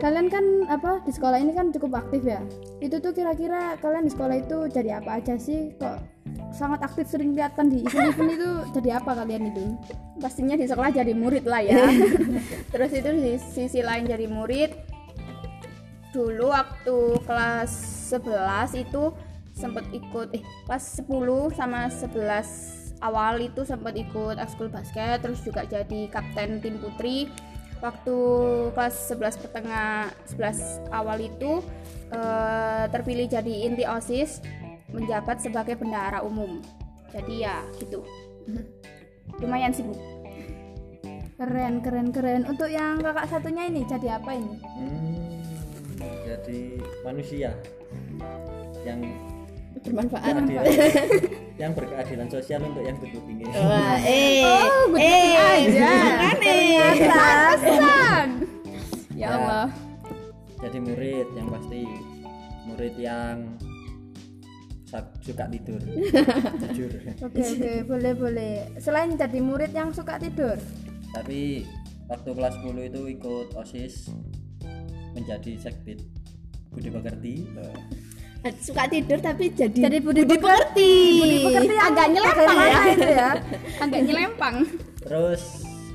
kalian 0.00 0.32
kan 0.32 0.44
apa 0.72 1.04
di 1.04 1.12
sekolah 1.12 1.38
ini 1.38 1.52
kan 1.52 1.70
cukup 1.70 2.00
aktif 2.00 2.24
ya. 2.24 2.40
Itu 2.80 2.98
tuh 2.98 3.12
kira-kira 3.12 3.76
kalian 3.78 4.08
di 4.08 4.12
sekolah 4.12 4.36
itu 4.40 4.58
jadi 4.72 4.98
apa 5.04 5.20
aja 5.20 5.36
sih? 5.36 5.76
Kok 5.76 6.20
sangat 6.50 6.82
aktif 6.82 7.06
sering 7.06 7.36
kelihatan 7.36 7.70
di 7.70 7.86
event-event 7.86 8.30
itu 8.34 8.50
jadi 8.74 8.98
apa 8.98 9.12
kalian 9.22 9.54
itu? 9.54 9.64
pastinya 10.20 10.54
di 10.54 10.68
sekolah 10.68 10.92
jadi 10.92 11.16
murid 11.16 11.48
lah 11.48 11.64
ya 11.64 11.88
terus 12.76 12.92
itu 12.92 13.08
di 13.08 13.34
sisi 13.40 13.80
lain 13.80 14.06
jadi 14.06 14.28
murid 14.28 14.70
dulu 16.12 16.52
waktu 16.52 16.98
kelas 17.24 17.72
11 18.12 18.84
itu 18.84 19.02
sempat 19.56 19.88
ikut 19.90 20.28
eh 20.36 20.44
pas 20.68 20.80
10 20.80 21.08
sama 21.56 21.88
11 21.88 23.00
awal 23.00 23.40
itu 23.40 23.64
sempat 23.64 23.96
ikut 23.96 24.36
ekskul 24.36 24.68
basket 24.68 25.24
terus 25.24 25.40
juga 25.40 25.64
jadi 25.64 26.10
kapten 26.12 26.60
tim 26.60 26.76
putri 26.82 27.30
waktu 27.80 28.16
kelas 28.76 28.96
11 29.12 29.42
pertengah 29.42 30.12
11 30.28 30.92
awal 30.92 31.18
itu 31.20 31.64
eh, 32.12 32.84
terpilih 32.92 33.26
jadi 33.26 33.54
inti 33.66 33.84
OSIS 33.88 34.44
menjabat 34.92 35.40
sebagai 35.40 35.80
bendahara 35.80 36.20
umum 36.20 36.60
jadi 37.10 37.34
ya 37.50 37.56
gitu 37.80 38.04
lumayan 39.40 39.72
sibuk 39.72 39.98
Keren, 41.40 41.80
keren, 41.80 42.12
keren. 42.12 42.44
Untuk 42.44 42.68
yang 42.68 43.00
kakak 43.00 43.32
satunya 43.32 43.64
ini 43.64 43.80
jadi 43.88 44.20
apa 44.20 44.36
ini? 44.36 44.60
Hmm, 44.60 45.40
jadi 46.20 46.76
manusia 47.00 47.56
yang 48.84 49.00
bermanfaat. 49.80 50.32
keadilan, 50.36 50.64
yang 51.62 51.72
berkeadilan 51.72 52.28
sosial 52.28 52.60
untuk 52.62 52.84
yang 52.84 52.96
berkepingin 52.96 53.48
Wah, 53.48 53.96
eh, 54.00 54.44
Oh, 54.44 54.92
eh, 54.94 55.32
aja. 55.36 55.92
Ternyata. 56.36 57.28
ya 59.20 59.28
Allah 59.30 59.68
jadi 60.60 60.78
murid 60.78 61.28
yang 61.32 61.48
pasti 61.48 61.80
murid 62.64 62.94
yang 62.96 63.36
suka 65.22 65.44
tidur 65.46 65.80
jujur 66.60 66.90
Oke, 67.22 67.38
oke, 67.38 67.72
boleh, 67.86 68.12
boleh. 68.12 68.54
Selain 68.76 69.12
jadi 69.14 69.38
murid 69.38 69.70
yang 69.70 69.92
suka 69.92 70.18
tidur. 70.18 70.56
tapi 71.10 71.64
waktu 72.06 72.30
kelas 72.32 72.54
10 72.60 72.90
itu 72.90 73.00
ikut 73.12 73.48
osis 73.54 74.10
menjadi 75.12 75.52
sekbid 75.58 76.00
budi 76.70 76.88
pekerti 76.88 77.34
suka 78.58 78.82
tidur 78.86 79.16
tapi 79.16 79.48
jadi 79.50 79.78
Jadi 79.84 79.96
budi 80.00 80.22
pekerti. 80.24 80.92
Budi 81.20 81.36
pekerti 81.42 81.74
agak 81.76 82.06
nyelempang 82.08 82.56
ya. 82.56 82.80
itu 82.88 83.06
ya. 83.06 83.30
agak 83.84 84.00
nyelempang 84.02 84.56
terus 84.98 85.42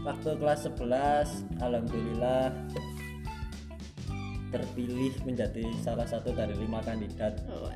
waktu 0.01 0.29
kelas 0.35 0.59
11 0.71 1.59
alhamdulillah 1.59 2.51
terpilih 4.47 5.11
menjadi 5.23 5.63
salah 5.79 6.05
satu 6.05 6.31
dari 6.31 6.55
lima 6.55 6.79
kandidat 6.79 7.43
Oh, 7.49 7.67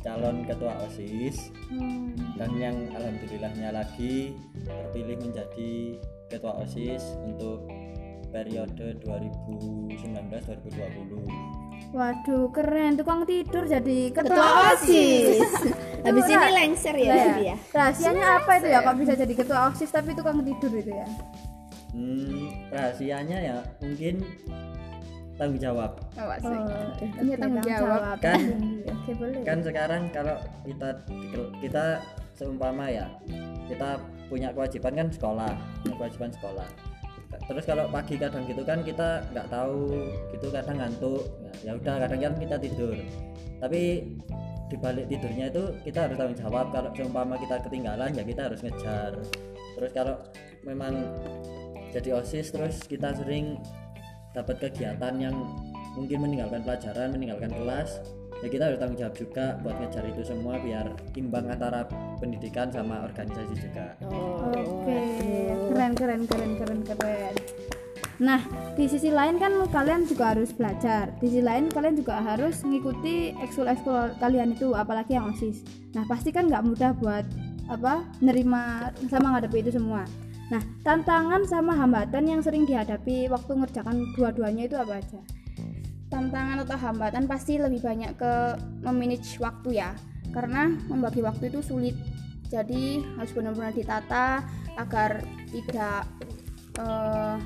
calon 0.00 0.42
ketua 0.42 0.74
osis 0.82 1.52
Hmm. 1.68 2.12
dan 2.36 2.50
yang 2.56 2.76
alhamdulillahnya 2.90 3.72
lagi 3.72 4.36
terpilih 4.60 5.16
menjadi 5.20 5.72
ketua 6.28 6.52
osis 6.60 7.16
untuk 7.22 7.64
periode 8.28 8.96
2019-2020 9.00 11.61
Waduh, 11.92 12.48
keren. 12.50 12.96
Tukang 12.96 13.28
tidur 13.28 13.68
jadi 13.68 13.98
ketua, 14.10 14.32
Ketua 14.32 14.48
OSIS. 14.72 15.48
Habis 16.08 16.24
ini 16.26 16.48
lengser 16.50 16.96
ya 16.98 17.12
tapi 17.14 17.42
ya. 17.46 17.56
Rahasianya 17.70 18.26
apa 18.42 18.50
itu 18.58 18.66
ya 18.74 18.78
kok 18.82 18.96
bisa 18.98 19.12
jadi 19.14 19.34
ketua 19.38 19.58
OSIS 19.70 19.90
tapi 19.94 20.10
tukang 20.18 20.42
tidur 20.42 20.72
itu 20.74 20.90
ya? 20.90 21.06
hmm, 21.92 22.72
rahasianya 22.72 23.38
ya 23.38 23.56
mungkin 23.84 24.24
tanggung 25.36 25.60
jawab 25.60 25.92
oh. 26.16 26.28
Oh, 26.28 26.36
Ini 27.20 27.32
tanggung 27.36 27.64
jawab. 27.64 28.18
Kan-. 28.20 28.82
Oke, 28.88 29.12
boleh. 29.16 29.42
kan 29.44 29.58
sekarang 29.64 30.02
kalau 30.12 30.36
kita 30.64 30.88
kita 31.60 31.84
seumpama 32.36 32.88
ya 32.88 33.06
kita 33.68 33.98
punya 34.30 34.48
kewajiban 34.54 34.92
kan 34.94 35.08
sekolah 35.12 35.52
punya 35.84 35.94
kewajiban 36.00 36.30
sekolah 36.32 36.68
terus 37.48 37.64
kalau 37.66 37.90
pagi 37.90 38.14
kadang 38.16 38.46
gitu 38.46 38.62
kan 38.62 38.82
kita 38.86 39.26
nggak 39.34 39.46
tahu 39.50 40.08
gitu 40.30 40.46
kadang 40.50 40.76
ngantuk. 40.78 41.22
Ya 41.62 41.74
udah 41.78 41.94
kadang 42.06 42.20
kan 42.20 42.32
kita 42.38 42.56
tidur. 42.58 42.96
Tapi 43.62 43.80
di 44.72 44.76
balik 44.80 45.06
tidurnya 45.12 45.52
itu 45.52 45.64
kita 45.84 46.08
harus 46.08 46.16
tanggung 46.16 46.38
jawab. 46.38 46.66
Kalau 46.72 46.90
seumpama 46.96 47.34
kita 47.36 47.60
ketinggalan 47.62 48.10
ya 48.16 48.22
kita 48.24 48.48
harus 48.50 48.60
ngejar. 48.64 49.12
Terus 49.76 49.90
kalau 49.92 50.16
memang 50.64 50.94
jadi 51.92 52.16
osis 52.18 52.54
terus 52.54 52.88
kita 52.88 53.12
sering 53.12 53.60
dapat 54.32 54.56
kegiatan 54.64 55.12
yang 55.20 55.36
mungkin 55.92 56.24
meninggalkan 56.24 56.64
pelajaran 56.64 57.12
meninggalkan 57.12 57.52
kelas 57.52 58.00
ya 58.42 58.48
kita 58.50 58.62
harus 58.68 58.78
tanggung 58.82 58.98
jawab 58.98 59.14
juga 59.14 59.44
buat 59.62 59.76
ngejar 59.78 60.04
itu 60.10 60.22
semua 60.26 60.58
biar 60.58 60.86
imbang 61.14 61.46
antara 61.46 61.86
pendidikan 62.18 62.68
sama 62.74 63.06
organisasi 63.06 63.54
juga 63.54 63.94
Oh, 64.10 64.50
Oke, 64.50 64.98
keren 65.70 65.92
keren 65.94 66.22
keren 66.26 66.52
keren 66.58 66.80
keren. 66.82 67.34
Nah, 68.22 68.38
di 68.78 68.86
sisi 68.86 69.10
lain 69.10 69.42
kan 69.42 69.50
kalian 69.70 70.06
juga 70.06 70.34
harus 70.34 70.54
belajar. 70.54 71.10
Di 71.18 71.26
sisi 71.26 71.42
lain 71.42 71.66
kalian 71.70 71.98
juga 71.98 72.22
harus 72.22 72.62
mengikuti 72.62 73.34
ekskul-ekskul 73.34 74.18
kalian 74.22 74.54
itu, 74.54 74.74
apalagi 74.78 75.18
yang 75.18 75.30
osis. 75.34 75.66
Nah, 75.94 76.06
pasti 76.06 76.30
kan 76.30 76.46
nggak 76.46 76.62
mudah 76.62 76.90
buat 77.02 77.26
apa 77.66 78.06
nerima 78.22 78.94
sama 79.10 79.38
ngadepi 79.38 79.66
itu 79.66 79.74
semua. 79.74 80.06
Nah, 80.54 80.62
tantangan 80.84 81.42
sama 81.48 81.72
hambatan 81.74 82.28
yang 82.28 82.40
sering 82.44 82.62
dihadapi 82.68 83.26
waktu 83.26 83.52
ngerjakan 83.58 84.06
dua-duanya 84.14 84.70
itu 84.70 84.76
apa 84.78 85.00
aja? 85.02 85.18
Tantangan 86.12 86.68
atau 86.68 86.76
hambatan 86.76 87.24
pasti 87.24 87.56
lebih 87.56 87.80
banyak 87.80 88.12
ke 88.20 88.60
memanage 88.84 89.40
waktu 89.40 89.80
ya 89.80 89.96
karena 90.36 90.68
membagi 90.92 91.24
waktu 91.24 91.48
itu 91.48 91.64
sulit 91.64 91.96
jadi 92.52 93.00
harus 93.16 93.32
benar-benar 93.32 93.72
ditata 93.72 94.44
agar 94.76 95.24
tidak 95.48 96.04
eh, 96.76 97.36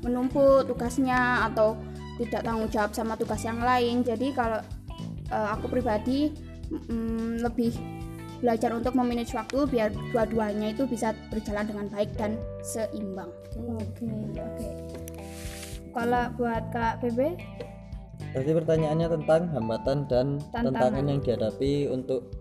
menumpuk 0.00 0.64
tugasnya 0.64 1.44
atau 1.52 1.76
tidak 2.16 2.40
tanggung 2.40 2.72
jawab 2.72 2.96
sama 2.96 3.12
tugas 3.20 3.44
yang 3.44 3.60
lain 3.60 4.00
jadi 4.00 4.32
kalau 4.32 4.60
eh, 5.28 5.48
aku 5.52 5.68
pribadi 5.68 6.32
mm, 6.72 7.44
lebih 7.44 7.76
belajar 8.40 8.74
untuk 8.74 8.96
memanage 8.98 9.36
waktu 9.36 9.68
biar 9.70 9.94
dua-duanya 10.10 10.74
itu 10.74 10.88
bisa 10.88 11.14
berjalan 11.30 11.68
dengan 11.68 11.86
baik 11.92 12.10
dan 12.18 12.34
seimbang 12.64 13.30
Oke, 13.52 14.08
oke. 14.40 14.68
Kalau 15.92 16.24
buat 16.40 16.72
Kak 16.72 17.04
PB? 17.04 17.20
Berarti 18.32 18.52
pertanyaannya 18.56 19.08
tentang 19.20 19.42
hambatan 19.52 19.98
dan 20.08 20.26
Tantangan. 20.48 20.64
tantangan 20.72 21.04
yang 21.04 21.20
dihadapi 21.20 21.72
untuk 21.88 22.32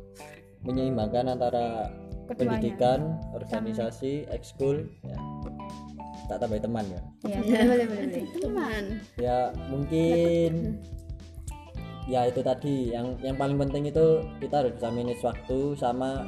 menyeimbangkan 0.64 1.26
antara 1.30 1.92
Keduanya. 2.26 2.36
pendidikan, 2.38 3.00
organisasi, 3.36 4.24
ekskul, 4.32 4.88
ya. 5.04 5.18
tak 6.32 6.48
tambah 6.48 6.64
teman 6.64 6.86
ya. 6.88 7.02
Ya, 7.28 7.40
boleh 7.68 7.86
boleh 7.92 8.08
boleh. 8.08 8.24
teman. 8.40 8.84
Ya 9.20 9.40
mungkin 9.68 10.80
ya 12.08 12.26
itu 12.26 12.40
tadi 12.40 12.96
yang 12.96 13.20
yang 13.20 13.36
paling 13.36 13.60
penting 13.60 13.92
itu 13.92 14.24
kita 14.40 14.64
harus 14.64 14.74
bisa 14.80 14.88
manage 14.90 15.20
waktu 15.22 15.76
sama 15.76 16.24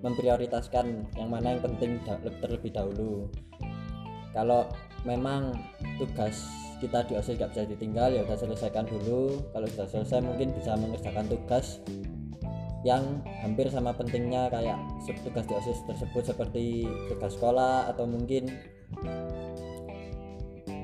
memprioritaskan 0.00 1.04
yang 1.16 1.28
mana 1.28 1.52
yang 1.52 1.62
penting 1.62 2.00
terlebih 2.40 2.72
dahulu. 2.72 3.28
Kalau 4.32 4.68
memang 5.04 5.52
tugas 6.00 6.40
kita 6.80 7.08
di 7.08 7.16
OSIS 7.16 7.40
nggak 7.40 7.50
bisa 7.56 7.62
ditinggal 7.68 8.08
ya 8.12 8.20
udah 8.24 8.36
selesaikan 8.36 8.84
dulu. 8.84 9.40
Kalau 9.52 9.66
sudah 9.68 9.88
selesai 9.88 10.20
mungkin 10.20 10.52
bisa 10.52 10.76
mengerjakan 10.76 11.24
tugas 11.28 11.80
yang 12.86 13.18
hampir 13.42 13.66
sama 13.66 13.90
pentingnya 13.90 14.46
kayak 14.46 14.78
tugas 15.26 15.44
di 15.50 15.54
OSIS 15.58 15.78
tersebut 15.90 16.22
seperti 16.22 16.86
tugas 17.10 17.34
sekolah 17.34 17.90
atau 17.90 18.06
mungkin 18.06 18.46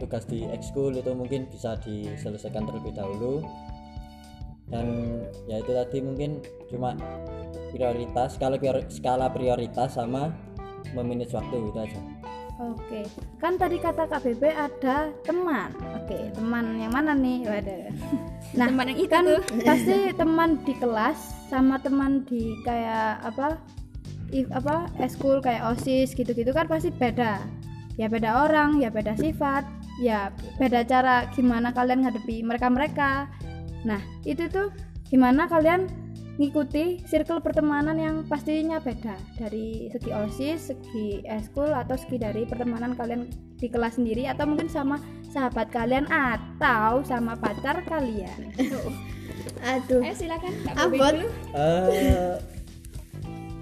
tugas 0.03 0.27
di 0.27 0.43
ekskul 0.51 0.99
itu 0.99 1.15
mungkin 1.15 1.47
bisa 1.47 1.79
diselesaikan 1.79 2.67
terlebih 2.67 2.91
dahulu 2.91 3.47
dan 4.67 4.87
ya 5.47 5.63
itu 5.63 5.71
tadi 5.71 6.03
mungkin 6.03 6.43
cuma 6.67 6.99
prioritas 7.71 8.35
skala 8.35 8.59
skala 8.91 9.31
prioritas 9.31 9.95
sama 9.95 10.35
memanage 10.99 11.31
waktu 11.31 11.55
itu 11.55 11.79
aja 11.79 12.01
Oke, 12.63 13.03
kan 13.43 13.59
tadi 13.59 13.83
kata 13.83 14.07
KBB 14.07 14.55
ada 14.55 15.11
teman. 15.27 15.75
Oke, 15.99 16.31
teman 16.31 16.79
yang 16.79 16.95
mana 16.95 17.11
nih? 17.13 17.43
Waduh. 17.47 17.91
Nah, 18.53 18.69
Teman 18.69 18.93
yang 18.93 19.01
itu 19.01 19.09
kan 19.09 19.25
tuh. 19.25 19.41
pasti 19.69 19.97
teman 20.13 20.61
di 20.69 20.77
kelas 20.77 21.49
sama 21.49 21.81
teman 21.81 22.21
di 22.29 22.53
kayak 22.69 23.25
apa? 23.25 23.57
if 24.33 24.49
apa 24.51 24.89
eskul 24.99 25.39
kayak 25.45 25.63
osis 25.77 26.17
gitu-gitu 26.17 26.51
kan 26.57 26.65
pasti 26.65 26.89
beda 26.89 27.39
ya 28.01 28.09
beda 28.09 28.49
orang 28.49 28.81
ya 28.81 28.89
beda 28.89 29.13
sifat 29.21 29.69
ya 30.01 30.33
beda 30.57 30.89
cara 30.89 31.29
gimana 31.37 31.71
kalian 31.77 32.09
ngadepi 32.09 32.41
mereka-mereka 32.41 33.29
nah 33.85 34.01
itu 34.25 34.49
tuh 34.49 34.73
gimana 35.13 35.45
kalian 35.45 35.85
ngikuti 36.41 37.05
circle 37.05 37.45
pertemanan 37.45 37.97
yang 38.01 38.17
pastinya 38.25 38.81
beda. 38.81 39.17
Dari 39.37 39.93
segi 39.93 40.11
osis 40.13 40.73
segi 40.73 41.21
eskul 41.29 41.69
atau 41.69 41.97
segi 41.99 42.17
dari 42.17 42.49
pertemanan 42.49 42.97
kalian 42.97 43.29
di 43.61 43.69
kelas 43.69 44.01
sendiri 44.01 44.25
atau 44.29 44.49
mungkin 44.49 44.73
sama 44.73 44.97
sahabat 45.29 45.69
kalian 45.69 46.09
atau 46.09 47.05
sama 47.05 47.37
pacar 47.37 47.85
kalian. 47.85 48.53
Aduh. 49.77 50.03
Ayo 50.03 50.15
silakan. 50.17 50.53
Abot. 50.75 51.13
Dulu. 51.13 51.29
Eh, 51.55 52.37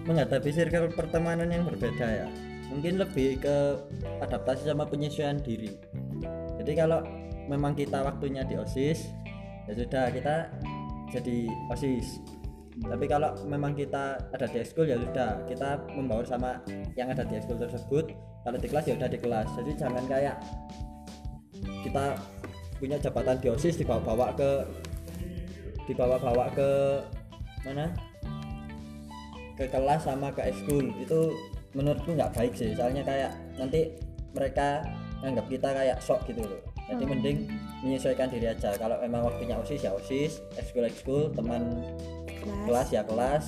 menghadapi 0.06 0.50
circle 0.54 0.94
pertemanan 0.94 1.50
yang 1.50 1.66
berbeda 1.66 2.06
ya. 2.06 2.28
Mungkin 2.70 3.02
lebih 3.02 3.42
ke 3.42 3.56
adaptasi 4.22 4.70
sama 4.70 4.87
penyesuaian 4.87 5.42
diri. 5.42 5.74
Jadi 6.62 6.72
kalau 6.78 7.02
memang 7.50 7.74
kita 7.74 8.06
waktunya 8.06 8.46
di 8.46 8.54
osis 8.54 9.11
ya 9.66 9.74
sudah 9.74 10.14
kita 10.14 10.35
jadi 11.11 11.50
osis 11.74 12.22
tapi 12.80 13.04
kalau 13.04 13.36
memang 13.44 13.76
kita 13.76 14.16
ada 14.32 14.46
di 14.48 14.64
ekskul 14.64 14.88
ya 14.88 14.96
sudah 14.96 15.44
kita 15.44 15.84
membaur 15.92 16.24
sama 16.24 16.64
yang 16.96 17.12
ada 17.12 17.26
di 17.28 17.36
ekskul 17.36 17.60
tersebut. 17.60 18.16
Kalau 18.40 18.56
di 18.56 18.68
kelas 18.72 18.84
ya 18.88 18.94
udah 18.96 19.10
di 19.10 19.18
kelas. 19.20 19.48
Jadi 19.60 19.70
jangan 19.76 20.04
kayak 20.08 20.36
kita 21.84 22.16
punya 22.80 22.96
jabatan 22.96 23.36
di 23.36 23.48
osis 23.52 23.76
dibawa-bawa 23.76 24.32
ke 24.32 24.50
dibawa-bawa 25.92 26.48
ke 26.56 26.70
mana? 27.68 27.92
Ke 29.60 29.68
kelas 29.68 30.08
sama 30.08 30.32
ke 30.32 30.40
ekskul 30.48 30.88
itu 30.96 31.36
menurutku 31.76 32.16
nggak 32.16 32.32
baik 32.32 32.56
sih. 32.56 32.72
Soalnya 32.72 33.04
kayak 33.04 33.36
nanti 33.60 33.92
mereka 34.32 34.80
nganggap 35.20 35.46
kita 35.52 35.68
kayak 35.68 35.98
sok 36.00 36.24
gitu 36.32 36.48
loh. 36.48 36.60
Jadi 36.90 37.04
mending 37.06 37.38
menyesuaikan 37.84 38.32
diri 38.32 38.50
aja. 38.50 38.74
Kalau 38.74 38.98
memang 38.98 39.28
waktunya 39.28 39.54
osis 39.60 39.84
ya 39.84 39.92
osis. 39.94 40.40
Ekskul 40.56 40.88
ekskul 40.88 41.30
teman 41.36 41.76
kelas. 42.42 42.88
Ya 42.92 43.03
kelas. 43.05 43.44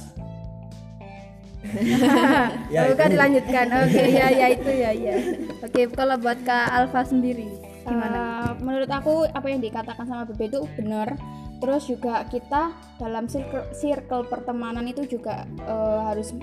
Ya 2.75 2.91
Oke 2.91 2.99
itu. 2.99 3.13
dilanjutkan. 3.15 3.67
Oke 3.87 4.03
ya 4.19 4.27
ya 4.29 4.47
itu 4.51 4.71
ya 4.71 4.91
ya. 4.91 5.15
Oke 5.63 5.87
kalau 5.95 6.19
buat 6.19 6.39
kak 6.43 6.69
Alfa 6.75 7.07
sendiri 7.07 7.47
gimana? 7.83 8.19
Eh, 8.19 8.51
menurut 8.63 8.91
aku 8.91 9.27
apa 9.27 9.47
yang 9.51 9.63
dikatakan 9.63 10.05
sama 10.07 10.23
Bebe 10.27 10.51
itu 10.51 10.61
benar. 10.79 11.15
Terus 11.63 11.87
juga 11.87 12.27
kita 12.27 12.75
dalam 12.99 13.31
circle, 13.31 13.71
circle 13.71 14.27
pertemanan 14.27 14.83
itu 14.91 15.07
juga 15.07 15.47
eh, 15.47 16.01
harus 16.03 16.35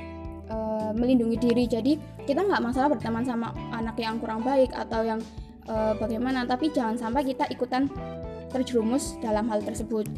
eh, 0.47 0.91
melindungi 0.95 1.37
diri. 1.39 1.67
Jadi 1.67 1.99
kita 2.23 2.43
nggak 2.43 2.63
masalah 2.63 2.87
berteman 2.95 3.27
sama 3.27 3.51
anak 3.75 3.99
yang 3.99 4.15
kurang 4.23 4.39
baik 4.43 4.71
atau 4.71 5.03
yang 5.03 5.19
eh, 5.67 5.93
bagaimana. 5.99 6.47
Tapi 6.47 6.71
jangan 6.71 6.95
sampai 6.95 7.27
kita 7.27 7.43
ikutan 7.51 7.91
terjerumus 8.49 9.19
dalam 9.21 9.45
hal 9.51 9.61
tersebut 9.61 10.09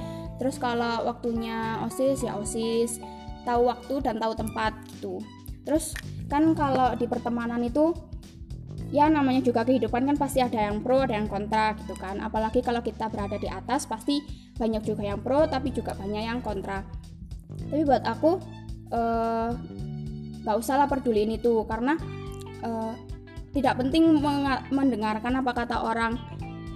terus 0.41 0.57
kalau 0.57 1.05
waktunya 1.05 1.77
osis 1.85 2.25
ya 2.25 2.33
osis. 2.41 2.97
Tahu 3.45 3.69
waktu 3.69 4.01
dan 4.01 4.17
tahu 4.17 4.33
tempat 4.33 4.73
gitu. 4.89 5.21
Terus 5.61 5.93
kan 6.25 6.57
kalau 6.57 6.97
di 6.97 7.05
pertemanan 7.05 7.61
itu 7.61 7.93
ya 8.89 9.05
namanya 9.05 9.45
juga 9.45 9.61
kehidupan 9.61 10.03
kan 10.03 10.17
pasti 10.17 10.41
ada 10.41 10.67
yang 10.67 10.81
pro 10.81 11.05
ada 11.05 11.13
yang 11.13 11.29
kontra 11.29 11.77
gitu 11.77 11.93
kan. 11.93 12.17
Apalagi 12.25 12.65
kalau 12.65 12.81
kita 12.81 13.05
berada 13.13 13.37
di 13.37 13.45
atas 13.45 13.85
pasti 13.85 14.17
banyak 14.57 14.81
juga 14.81 15.05
yang 15.05 15.21
pro 15.21 15.45
tapi 15.45 15.69
juga 15.69 15.93
banyak 15.93 16.25
yang 16.25 16.41
kontra. 16.41 16.81
Tapi 17.69 17.81
buat 17.85 18.01
aku 18.01 18.41
eh, 18.89 19.49
nggak 20.41 20.57
usah 20.57 20.81
lah 20.81 20.87
peduliin 20.89 21.37
itu 21.37 21.61
karena 21.69 21.93
eh, 22.65 22.93
tidak 23.53 23.77
penting 23.77 24.17
mendengarkan 24.73 25.37
apa 25.37 25.51
kata 25.53 25.85
orang 25.85 26.17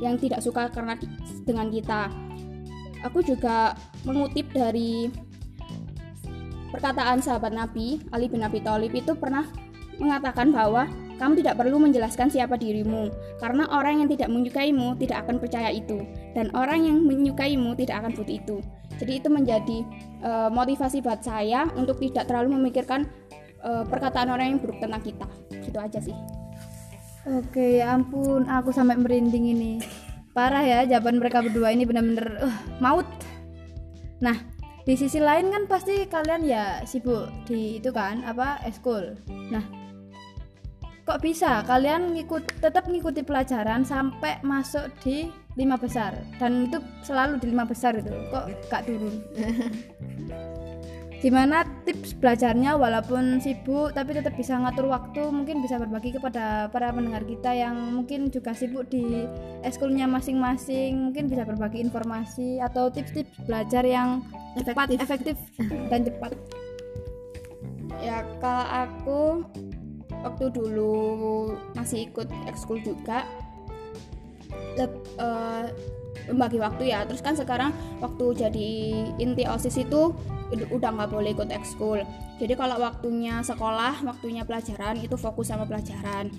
yang 0.04 0.19
tidak 0.19 0.43
suka 0.43 0.67
karena 0.69 0.99
dengan 1.47 1.71
kita 1.71 2.12
aku 3.06 3.22
juga 3.22 3.78
mengutip 4.02 4.50
dari 4.50 5.13
perkataan 6.74 7.22
sahabat 7.22 7.54
Nabi 7.54 8.02
Ali 8.10 8.26
bin 8.28 8.41
Abi 8.41 8.60
Thalib 8.60 8.91
itu 8.91 9.13
pernah 9.13 9.46
mengatakan 10.02 10.52
bahwa 10.52 10.89
kamu 11.15 11.39
tidak 11.39 11.56
perlu 11.56 11.80
menjelaskan 11.80 12.28
siapa 12.28 12.60
dirimu 12.60 13.08
karena 13.39 13.63
orang 13.72 14.04
yang 14.04 14.10
tidak 14.12 14.28
menyukaimu 14.28 15.00
tidak 15.00 15.24
akan 15.24 15.39
percaya 15.39 15.72
itu 15.72 16.04
dan 16.36 16.52
orang 16.52 16.84
yang 16.84 16.98
menyukaimu 17.08 17.72
tidak 17.80 18.04
akan 18.04 18.12
butuh 18.12 18.36
itu. 18.36 18.58
Jadi 19.00 19.24
itu 19.24 19.30
menjadi 19.32 19.80
eh, 20.20 20.50
motivasi 20.52 21.00
buat 21.00 21.24
saya 21.24 21.72
untuk 21.80 22.04
tidak 22.04 22.28
terlalu 22.28 22.60
memikirkan 22.60 23.08
eh, 23.63 23.84
perkataan 23.88 24.28
orang 24.28 24.56
yang 24.56 24.60
buruk 24.60 24.84
tentang 24.84 25.00
kita. 25.00 25.28
Gitu 25.63 25.78
aja 25.80 26.00
sih. 26.04 26.15
Oke, 27.26 27.82
ya 27.82 27.98
ampun, 27.98 28.46
aku 28.46 28.70
sampai 28.70 29.00
merinding 29.02 29.56
ini. 29.56 29.74
Parah 30.36 30.63
ya, 30.67 30.80
jawaban 30.84 31.24
mereka 31.24 31.39
berdua 31.39 31.71
ini 31.71 31.88
benar-benar 31.88 32.43
uh, 32.43 32.58
maut. 32.84 33.08
Nah, 34.19 34.36
di 34.84 35.00
sisi 35.00 35.24
lain 35.24 35.48
kan 35.48 35.63
pasti 35.63 36.04
kalian 36.12 36.43
ya 36.43 36.84
sibuk 36.84 37.32
di 37.48 37.80
itu 37.80 37.95
kan, 37.95 38.19
apa 38.28 38.60
eskul. 38.67 39.15
Nah, 39.48 39.63
kok 41.08 41.24
bisa 41.24 41.63
kalian 41.63 42.19
ngikut 42.19 42.60
tetap 42.60 42.84
ngikuti 42.91 43.24
pelajaran 43.24 43.88
sampai 43.88 44.43
masuk 44.43 44.91
di 45.00 45.32
lima 45.56 45.80
besar 45.80 46.12
dan 46.36 46.67
itu 46.67 46.84
selalu 47.06 47.39
di 47.39 47.48
lima 47.54 47.63
besar 47.63 47.95
itu 47.95 48.12
kok 48.34 48.52
gak 48.67 48.84
turun 48.89 49.24
gimana 51.25 51.65
tips 51.89 52.13
belajarnya 52.21 52.77
walaupun 52.77 53.41
sibuk 53.41 53.97
tapi 53.97 54.13
tetap 54.13 54.38
bisa 54.38 54.61
ngatur 54.61 54.93
waktu 54.93 55.25
mungkin 55.33 55.57
bisa 55.65 55.81
berbagi 55.81 56.13
kepada 56.13 56.69
para 56.69 56.93
pendengar 56.93 57.25
kita 57.25 57.49
yang 57.49 57.97
mungkin 57.97 58.29
juga 58.29 58.53
sibuk 58.53 58.85
di 58.93 59.25
eskulnya 59.65 60.05
masing-masing 60.05 61.09
mungkin 61.09 61.25
bisa 61.25 61.41
berbagi 61.41 61.81
informasi 61.81 62.61
atau 62.61 62.93
tips-tips 62.93 63.41
belajar 63.49 63.81
yang 63.81 64.21
cepat 64.53 64.93
efektif. 64.93 65.33
dan 65.89 66.05
cepat. 66.05 66.38
Ya 68.05 68.21
kalau 68.38 68.65
aku 68.69 69.19
waktu 70.21 70.45
dulu 70.53 71.57
masih 71.73 72.05
ikut 72.05 72.29
ekskul 72.45 72.85
juga 72.85 73.25
leb- 74.77 75.09
eh, 75.17 75.73
membagi 76.32 76.58
waktu 76.58 76.91
ya. 76.91 77.04
Terus 77.06 77.21
kan 77.21 77.36
sekarang 77.38 77.75
waktu 78.01 78.25
jadi 78.47 78.71
inti 79.21 79.43
osis 79.45 79.78
itu 79.82 80.15
ud- 80.51 80.69
udah 80.71 80.89
nggak 80.95 81.10
boleh 81.12 81.32
ikut 81.36 81.49
ekskul. 81.51 82.01
Jadi 82.41 82.54
kalau 82.58 82.80
waktunya 82.82 83.39
sekolah 83.39 84.04
waktunya 84.04 84.43
pelajaran 84.43 84.99
itu 84.99 85.15
fokus 85.15 85.51
sama 85.51 85.63
pelajaran. 85.63 86.32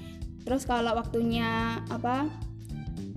Terus 0.47 0.63
kalau 0.69 0.95
waktunya 0.95 1.81
apa 1.91 2.29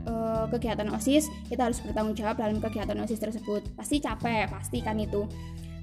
eh, 0.08 0.46
kegiatan 0.50 0.90
osis 0.96 1.30
kita 1.52 1.70
harus 1.70 1.80
bertanggung 1.84 2.16
jawab 2.18 2.40
dalam 2.40 2.58
kegiatan 2.64 2.98
osis 3.04 3.20
tersebut. 3.20 3.66
Pasti 3.76 4.00
capek 4.00 4.50
pasti 4.50 4.80
kan 4.80 4.98
itu. 4.98 5.28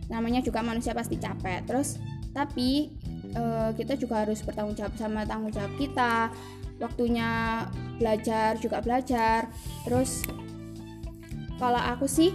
Namanya 0.07 0.41
juga 0.43 0.63
manusia 0.63 0.95
pasti 0.95 1.19
capek. 1.19 1.67
Terus 1.67 1.99
tapi 2.33 2.91
eh, 3.35 3.71
kita 3.77 3.95
juga 4.01 4.25
harus 4.25 4.41
bertanggung 4.43 4.77
jawab 4.79 4.95
sama 4.97 5.27
tanggung 5.29 5.53
jawab 5.53 5.73
kita. 5.77 6.31
Waktunya 6.77 7.65
belajar 7.97 8.61
juga 8.61 8.85
belajar. 8.85 9.49
Terus 9.89 10.25
kalau 11.57 11.81
aku 11.81 12.05
sih 12.09 12.33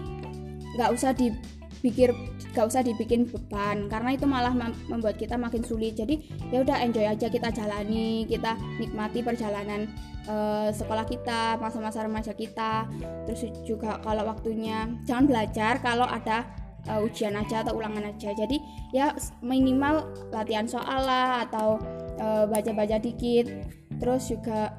nggak 0.77 0.89
usah 0.91 1.11
dipikir 1.11 2.15
nggak 2.51 2.67
usah 2.67 2.83
dibikin 2.83 3.27
beban. 3.27 3.87
Karena 3.87 4.15
itu 4.15 4.27
malah 4.27 4.51
mem- 4.51 4.75
membuat 4.91 5.15
kita 5.15 5.39
makin 5.39 5.63
sulit. 5.63 5.95
Jadi 5.95 6.19
ya 6.51 6.61
udah 6.61 6.83
enjoy 6.83 7.07
aja 7.07 7.31
kita 7.31 7.49
jalani 7.51 8.27
kita 8.27 8.59
nikmati 8.77 9.23
perjalanan 9.23 9.87
eh, 10.27 10.69
sekolah 10.75 11.07
kita 11.07 11.57
masa-masa 11.63 12.03
remaja 12.03 12.35
kita. 12.35 12.87
Terus 13.27 13.47
juga 13.63 14.03
kalau 14.03 14.27
waktunya 14.27 14.91
jangan 15.07 15.25
belajar 15.31 15.79
kalau 15.79 16.03
ada 16.05 16.43
eh, 16.87 16.99
ujian 16.99 17.39
aja 17.39 17.63
atau 17.63 17.79
ulangan 17.79 18.11
aja. 18.11 18.35
Jadi 18.35 18.59
ya 18.91 19.15
minimal 19.39 20.11
latihan 20.35 20.67
soal 20.67 21.07
lah 21.07 21.47
atau 21.47 21.79
eh, 22.19 22.45
baca-baca 22.51 22.99
dikit. 22.99 23.47
Terus 23.95 24.27
juga 24.27 24.75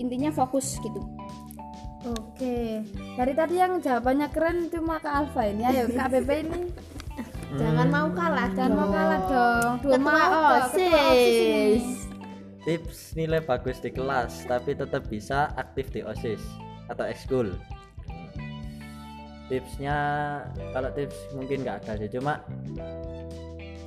intinya 0.00 0.32
fokus 0.34 0.80
gitu 0.82 1.04
oke 2.04 2.58
dari 3.16 3.32
tadi 3.32 3.54
yang 3.56 3.80
jawabannya 3.80 4.28
keren 4.32 4.68
cuma 4.68 5.00
kak 5.00 5.14
Alfa 5.24 5.42
ini 5.48 5.62
ayo 5.64 5.88
kak 5.92 6.08
Bebe 6.18 6.36
ini 6.44 6.60
Jangan 7.54 7.86
mau 7.86 8.10
kalah. 8.10 8.50
Jangan 8.50 8.72
mau 8.74 8.88
kalah 8.90 9.20
dong. 9.30 9.72
Dua 9.86 9.94
mau 9.94 10.58
OSIS. 10.58 12.10
tips 12.64 13.12
nilai 13.12 13.44
bagus 13.44 13.76
di 13.76 13.92
kelas 13.92 14.48
tapi 14.48 14.72
tetap 14.72 15.04
bisa 15.12 15.52
aktif 15.60 15.92
di 15.92 16.00
osis 16.00 16.40
atau 16.88 17.04
ekskul 17.04 17.52
tipsnya 19.52 19.96
kalau 20.72 20.88
tips 20.96 21.28
mungkin 21.36 21.60
nggak 21.60 21.84
ada 21.84 22.00
sih 22.00 22.08
cuma 22.08 22.40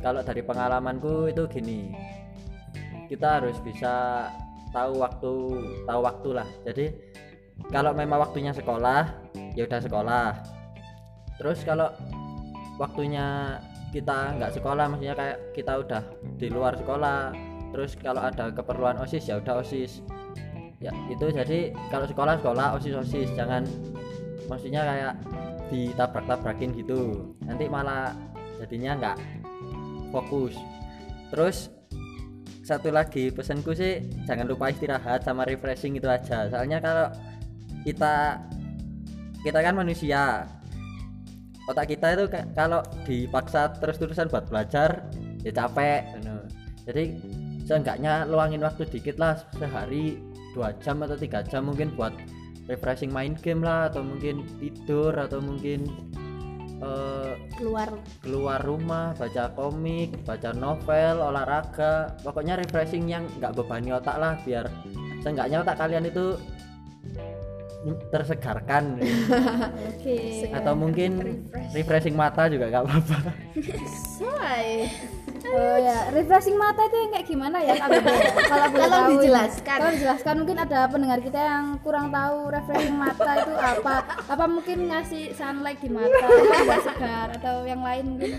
kalau 0.05 0.21
dari 0.21 0.45
pengalamanku 0.45 1.33
itu 1.33 1.49
gini 1.49 1.89
kita 3.09 3.41
harus 3.41 3.57
bisa 3.65 4.29
tahu 4.69 5.01
waktu 5.01 5.33
tahu 5.89 5.99
waktu 6.05 6.29
lah 6.37 6.49
jadi 6.69 6.93
kalau 7.67 7.91
memang 7.91 8.23
waktunya 8.23 8.55
sekolah 8.55 9.11
ya 9.57 9.65
udah 9.65 9.81
sekolah. 9.81 10.27
Terus 11.37 11.61
kalau 11.65 11.89
waktunya 12.81 13.57
kita 13.89 14.37
nggak 14.37 14.53
sekolah 14.57 14.85
maksudnya 14.91 15.15
kayak 15.17 15.37
kita 15.55 15.73
udah 15.79 16.01
di 16.37 16.47
luar 16.51 16.75
sekolah 16.77 17.33
terus 17.71 17.95
kalau 17.97 18.21
ada 18.23 18.53
keperluan 18.53 18.97
osis 19.01 19.27
ya 19.27 19.41
udah 19.41 19.61
osis. 19.61 20.01
Ya 20.77 20.93
itu 21.09 21.33
jadi 21.33 21.73
kalau 21.89 22.05
sekolah 22.05 22.39
sekolah 22.39 22.67
osis 22.77 22.93
osis. 22.95 23.29
Jangan 23.33 23.65
maksudnya 24.47 24.85
kayak 24.85 25.13
ditabrak-tabrakin 25.73 26.71
gitu. 26.77 27.33
Nanti 27.43 27.67
malah 27.67 28.15
jadinya 28.61 28.95
nggak 28.97 29.17
fokus. 30.13 30.55
Terus 31.33 31.69
satu 32.67 32.91
lagi 32.91 33.31
pesanku 33.31 33.71
sih 33.71 34.03
jangan 34.27 34.43
lupa 34.43 34.67
istirahat 34.67 35.23
sama 35.23 35.47
refreshing 35.47 35.95
itu 35.95 36.07
aja. 36.07 36.51
Soalnya 36.51 36.83
kalau 36.83 37.07
kita 37.87 38.43
kita 39.47 39.59
kan 39.63 39.79
manusia. 39.79 40.43
Otak 41.71 41.95
kita 41.95 42.15
itu 42.15 42.25
kalau 42.55 42.83
dipaksa 43.07 43.71
terus-terusan 43.79 44.31
buat 44.31 44.47
belajar 44.47 45.07
ya 45.43 45.51
capek 45.51 46.03
jadi 46.87 47.03
seenggaknya 47.67 48.23
luangin 48.31 48.63
waktu 48.63 48.87
dikit 48.87 49.19
lah 49.19 49.35
sehari 49.59 50.23
dua 50.55 50.71
jam 50.79 51.03
atau 51.03 51.19
tiga 51.19 51.43
jam 51.43 51.67
mungkin 51.67 51.91
buat 51.99 52.15
refreshing 52.71 53.11
main 53.11 53.35
game 53.35 53.59
lah 53.59 53.91
atau 53.91 53.99
mungkin 53.99 54.47
tidur 54.63 55.11
atau 55.11 55.43
mungkin 55.43 55.83
eh, 56.79 57.33
Keluar. 57.59 57.91
keluar 58.23 58.59
rumah 58.63 59.11
baca 59.19 59.51
komik 59.51 60.15
baca 60.23 60.55
novel 60.55 61.19
olahraga. 61.19 62.15
Pokoknya 62.23 62.55
refreshing 62.55 63.11
yang 63.11 63.27
nggak 63.35 63.51
bebani 63.59 63.91
otak 63.91 64.15
lah 64.15 64.39
biar 64.47 64.71
seenggaknya 65.19 65.67
otak 65.67 65.75
kalian 65.75 66.07
itu 66.07 66.39
tersegarkan 68.09 68.97
Oke. 69.93 70.49
atau 70.51 70.73
mungkin 70.73 71.41
refreshing 71.71 72.17
mata 72.17 72.49
juga 72.49 72.67
nggak 72.67 72.83
apa-apa 72.83 73.17
Soy. 74.17 74.89
Oh 75.47 75.77
ya, 75.79 76.11
refreshing 76.11 76.59
mata 76.59 76.83
itu 76.91 76.97
yang 76.97 77.11
kayak 77.13 77.27
gimana 77.29 77.57
ya? 77.63 77.79
Kalau 77.79 78.67
boleh 78.67 78.89
tahu 78.99 79.05
dijelaskan. 79.15 79.77
Tolong 79.79 79.95
dijelaskan 79.95 80.33
mungkin 80.43 80.57
ada 80.59 80.79
pendengar 80.91 81.19
kita 81.23 81.39
yang 81.39 81.65
kurang 81.79 82.11
tahu 82.11 82.51
refreshing 82.51 82.97
mata 82.97 83.31
itu 83.39 83.53
apa. 83.55 83.95
Apa 84.27 84.43
mungkin 84.49 84.91
ngasih 84.91 85.31
sunlight 85.31 85.79
di 85.79 85.87
mata 85.87 86.25
biar 86.27 86.81
segar 86.83 87.27
atau 87.39 87.63
yang 87.63 87.79
lain 87.79 88.17
mungkin. 88.17 88.31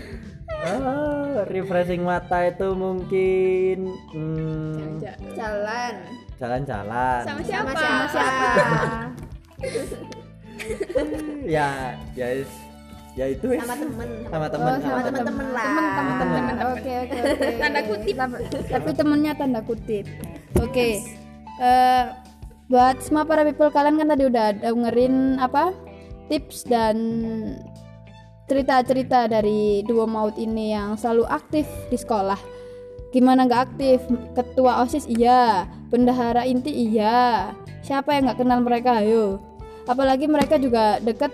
Ah, 0.49 1.45
refreshing 1.49 2.03
mata 2.05 2.45
itu 2.45 2.67
mungkin 2.77 3.77
hmm, 4.13 5.01
Jalan. 5.33 5.93
jalan-jalan 6.37 7.21
sama 7.21 7.25
Sama 7.25 7.41
siapa 7.41 7.71
siapa? 7.73 8.05
Siapa? 8.11 9.18
ya 11.55 11.95
ya 12.15 12.27
is- 12.33 12.67
ya 13.17 13.25
itu. 13.27 13.47
Sama 13.59 13.75
temen. 13.75 14.09
sama 14.31 14.45
Oh, 14.47 14.51
temen 14.53 14.73
sama 14.79 14.99
temen-temen 15.03 15.47
lah. 15.51 15.67
Temen-temen. 15.67 16.43
Oke, 16.71 16.91
oke, 17.03 17.17
oke. 17.19 17.47
Tanda 17.59 17.81
kutip. 17.83 18.15
Tapi, 18.71 18.89
temennya 18.95 19.33
tanda 19.35 19.59
kutip. 19.59 20.05
Oke. 20.63 20.89
Eh, 21.59 22.03
buat 22.71 23.03
semua 23.03 23.27
para 23.27 23.43
people 23.43 23.73
kalian 23.73 23.99
kan 23.99 24.07
tadi 24.15 24.23
udah 24.23 24.47
dengerin 24.55 25.35
apa? 25.41 25.75
Tips 26.31 26.63
dan 26.69 26.95
cerita-cerita 28.47 29.27
dari 29.27 29.83
duo 29.83 30.05
maut 30.05 30.37
ini 30.39 30.71
yang 30.71 30.95
selalu 30.95 31.25
aktif 31.27 31.65
di 31.91 31.97
sekolah. 31.99 32.37
Gimana 33.09 33.49
nggak 33.49 33.63
aktif? 33.73 33.99
Ketua 34.37 34.85
OSIS 34.85 35.09
iya, 35.09 35.65
bendahara 35.89 36.45
inti 36.45 36.69
iya. 36.69 37.51
Siapa 37.81 38.13
yang 38.13 38.29
nggak 38.29 38.39
kenal 38.39 38.61
mereka? 38.61 39.01
Ayo. 39.01 39.48
Apalagi 39.89 40.29
mereka 40.29 40.61
juga 40.61 41.01
deket 41.01 41.33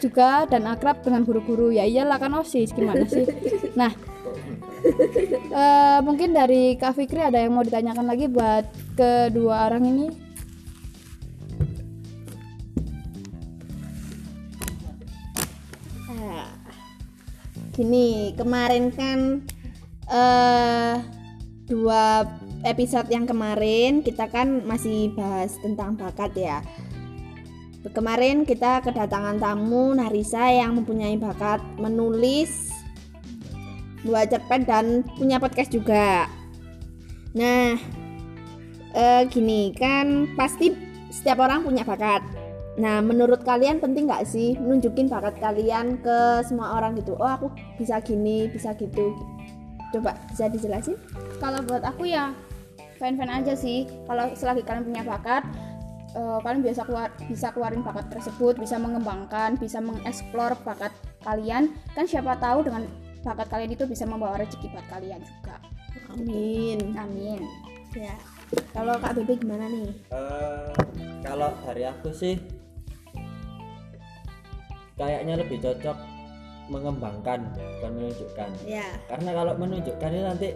juga 0.00 0.48
dan 0.48 0.64
akrab 0.64 1.04
dengan 1.04 1.28
guru-guru. 1.28 1.68
Ya 1.76 1.84
iyalah 1.84 2.16
kan 2.16 2.32
osis. 2.40 2.72
Gimana 2.72 3.04
sih? 3.04 3.28
Nah 3.76 3.92
eh, 5.52 5.98
mungkin 6.00 6.32
dari 6.32 6.76
Kak 6.80 6.96
Fikri 6.96 7.20
ada 7.20 7.40
yang 7.40 7.52
mau 7.52 7.64
ditanyakan 7.64 8.06
lagi 8.06 8.26
buat 8.30 8.64
kedua 8.96 9.68
orang 9.68 9.84
ini? 9.84 10.06
Ah, 16.08 16.48
Gini, 17.76 18.32
kemarin 18.32 18.88
kan 18.94 19.18
eh 20.06 20.96
dua 21.66 22.22
episode 22.62 23.10
yang 23.10 23.26
kemarin 23.26 24.00
kita 24.06 24.30
kan 24.30 24.62
masih 24.62 25.10
bahas 25.18 25.58
tentang 25.58 25.98
bakat 25.98 26.30
ya. 26.38 26.58
Kemarin 27.92 28.42
kita 28.46 28.82
kedatangan 28.82 29.38
tamu 29.38 29.94
Narisa 29.94 30.50
yang 30.50 30.78
mempunyai 30.80 31.14
bakat 31.18 31.62
menulis, 31.78 32.70
buat 34.02 34.30
cerpen 34.30 34.66
dan 34.66 35.06
punya 35.18 35.36
podcast 35.38 35.70
juga. 35.70 36.26
Nah, 37.36 37.76
eh, 38.96 39.22
gini 39.28 39.74
kan 39.76 40.34
pasti 40.34 40.72
setiap 41.12 41.44
orang 41.44 41.62
punya 41.62 41.84
bakat. 41.84 42.24
Nah, 42.76 43.00
menurut 43.00 43.40
kalian 43.44 43.80
penting 43.80 44.08
nggak 44.08 44.28
sih 44.28 44.56
nunjukin 44.56 45.08
bakat 45.08 45.36
kalian 45.40 46.00
ke 46.00 46.44
semua 46.44 46.76
orang 46.76 46.96
gitu? 46.96 47.16
Oh, 47.16 47.28
aku 47.28 47.48
bisa 47.80 48.00
gini, 48.04 48.48
bisa 48.52 48.76
gitu. 48.76 49.16
Coba 49.94 50.18
bisa 50.28 50.50
dijelasin? 50.52 50.98
kalau 51.38 51.60
buat 51.64 51.84
aku 51.84 52.08
ya 52.08 52.32
fan 52.96 53.14
fan 53.20 53.28
aja 53.28 53.52
sih 53.52 53.84
kalau 54.08 54.32
selagi 54.32 54.64
kalian 54.64 54.88
punya 54.88 55.02
bakat 55.04 55.44
eh, 56.16 56.38
kalian 56.40 56.64
biasa 56.64 56.80
keluar 56.88 57.08
bisa 57.28 57.52
keluarin 57.52 57.84
bakat 57.84 58.08
tersebut 58.08 58.56
bisa 58.56 58.80
mengembangkan 58.80 59.60
bisa 59.60 59.78
mengeksplor 59.78 60.56
bakat 60.64 60.90
kalian 61.22 61.76
kan 61.92 62.08
siapa 62.08 62.40
tahu 62.40 62.64
dengan 62.64 62.88
bakat 63.20 63.46
kalian 63.52 63.76
itu 63.76 63.84
bisa 63.84 64.08
membawa 64.08 64.40
rezeki 64.40 64.72
buat 64.72 64.86
kalian 64.88 65.20
juga 65.20 65.56
Amin. 66.08 66.78
amin 66.96 67.42
Ya. 67.96 68.12
Kalau 68.76 68.92
Kak 69.00 69.16
Bebe 69.16 69.40
gimana 69.40 69.72
nih? 69.72 69.88
Eh, 70.12 70.68
kalau 71.24 71.48
dari 71.64 71.88
aku 71.88 72.12
sih 72.12 72.36
kayaknya 74.96 75.40
lebih 75.40 75.64
cocok 75.64 75.96
mengembangkan 76.68 77.48
bukan 77.56 77.90
menunjukkan 77.96 78.48
Ya, 78.68 78.84
karena 79.08 79.30
kalau 79.32 79.52
menunjukkan 79.56 80.10
itu 80.12 80.24
nanti 80.28 80.48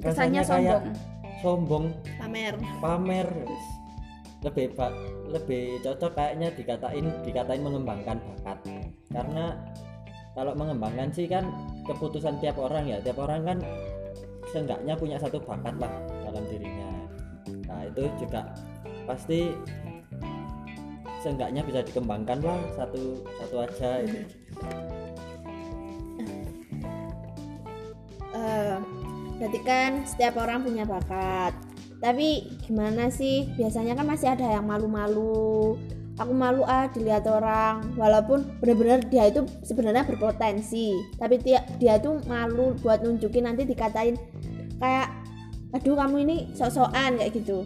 kesannya 0.00 0.40
rasanya 0.40 0.42
kayak 0.48 0.80
sombong 0.80 0.96
sombong 1.44 1.84
pamer. 2.16 2.54
pamer 2.80 3.28
lebih 4.40 4.72
lebih 5.28 5.78
cocok 5.84 6.16
kayaknya 6.16 6.48
dikatain 6.56 7.06
dikatain 7.22 7.62
mengembangkan 7.62 8.18
bakat. 8.18 8.58
Karena 9.12 9.56
kalau 10.32 10.52
mengembangkan 10.56 11.12
sih 11.12 11.28
kan 11.28 11.48
keputusan 11.84 12.40
tiap 12.40 12.56
orang 12.56 12.88
ya. 12.88 12.98
Tiap 13.04 13.20
orang 13.20 13.44
kan 13.44 13.58
seenggaknya 14.50 14.96
punya 14.96 15.16
satu 15.20 15.38
bakat 15.44 15.76
lah 15.76 15.92
dalam 16.24 16.44
dirinya. 16.48 16.90
Nah 17.68 17.86
itu 17.86 18.08
juga 18.18 18.50
pasti 19.04 19.52
seenggaknya 21.20 21.60
bisa 21.60 21.84
dikembangkan 21.84 22.40
lah 22.40 22.58
satu 22.74 23.20
satu 23.36 23.56
aja 23.68 23.90
itu 24.00 24.24
Eh, 28.30 28.76
berarti 29.36 29.60
kan 29.66 30.06
setiap 30.06 30.38
orang 30.38 30.62
punya 30.62 30.86
bakat. 30.86 31.52
Tapi 32.00 32.48
gimana 32.64 33.12
sih? 33.12 33.52
Biasanya 33.60 33.92
kan 33.92 34.08
masih 34.08 34.32
ada 34.32 34.48
yang 34.48 34.64
malu-malu. 34.64 35.76
Aku 36.16 36.32
malu 36.32 36.64
ah 36.64 36.88
dilihat 36.88 37.28
orang. 37.28 37.92
Walaupun 37.96 38.60
benar-benar 38.60 39.04
dia 39.08 39.28
itu 39.28 39.44
sebenarnya 39.64 40.04
berpotensi, 40.04 40.96
tapi 41.16 41.40
dia 41.40 41.64
dia 41.76 42.00
tuh 42.00 42.20
malu 42.28 42.76
buat 42.80 43.04
nunjukin 43.04 43.48
nanti 43.48 43.64
dikatain 43.64 44.16
kayak 44.80 45.08
aduh 45.76 45.96
kamu 45.96 46.16
ini 46.24 46.36
sok-sokan 46.56 47.20
kayak 47.20 47.32
gitu. 47.36 47.64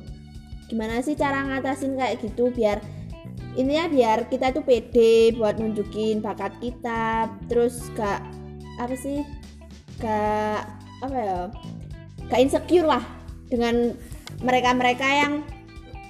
Gimana 0.70 1.03
sih 1.03 1.14
cara 1.14 1.47
ngatasin 1.47 1.99
kayak 1.99 2.23
gitu 2.23 2.51
biar 2.51 2.79
ini 3.55 3.79
ya 3.79 3.87
biar 3.87 4.27
kita 4.27 4.51
tuh 4.51 4.66
pede 4.66 5.35
buat 5.38 5.59
nunjukin 5.59 6.18
bakat 6.18 6.59
kita 6.59 7.31
terus 7.47 7.87
gak 7.94 8.18
apa 8.83 8.94
sih 8.99 9.23
gak 10.03 10.66
apa 11.03 11.16
ya 11.16 11.40
gak 12.27 12.40
insecure 12.42 12.87
lah 12.87 13.03
dengan 13.47 13.94
mereka-mereka 14.44 15.09
yang 15.09 15.33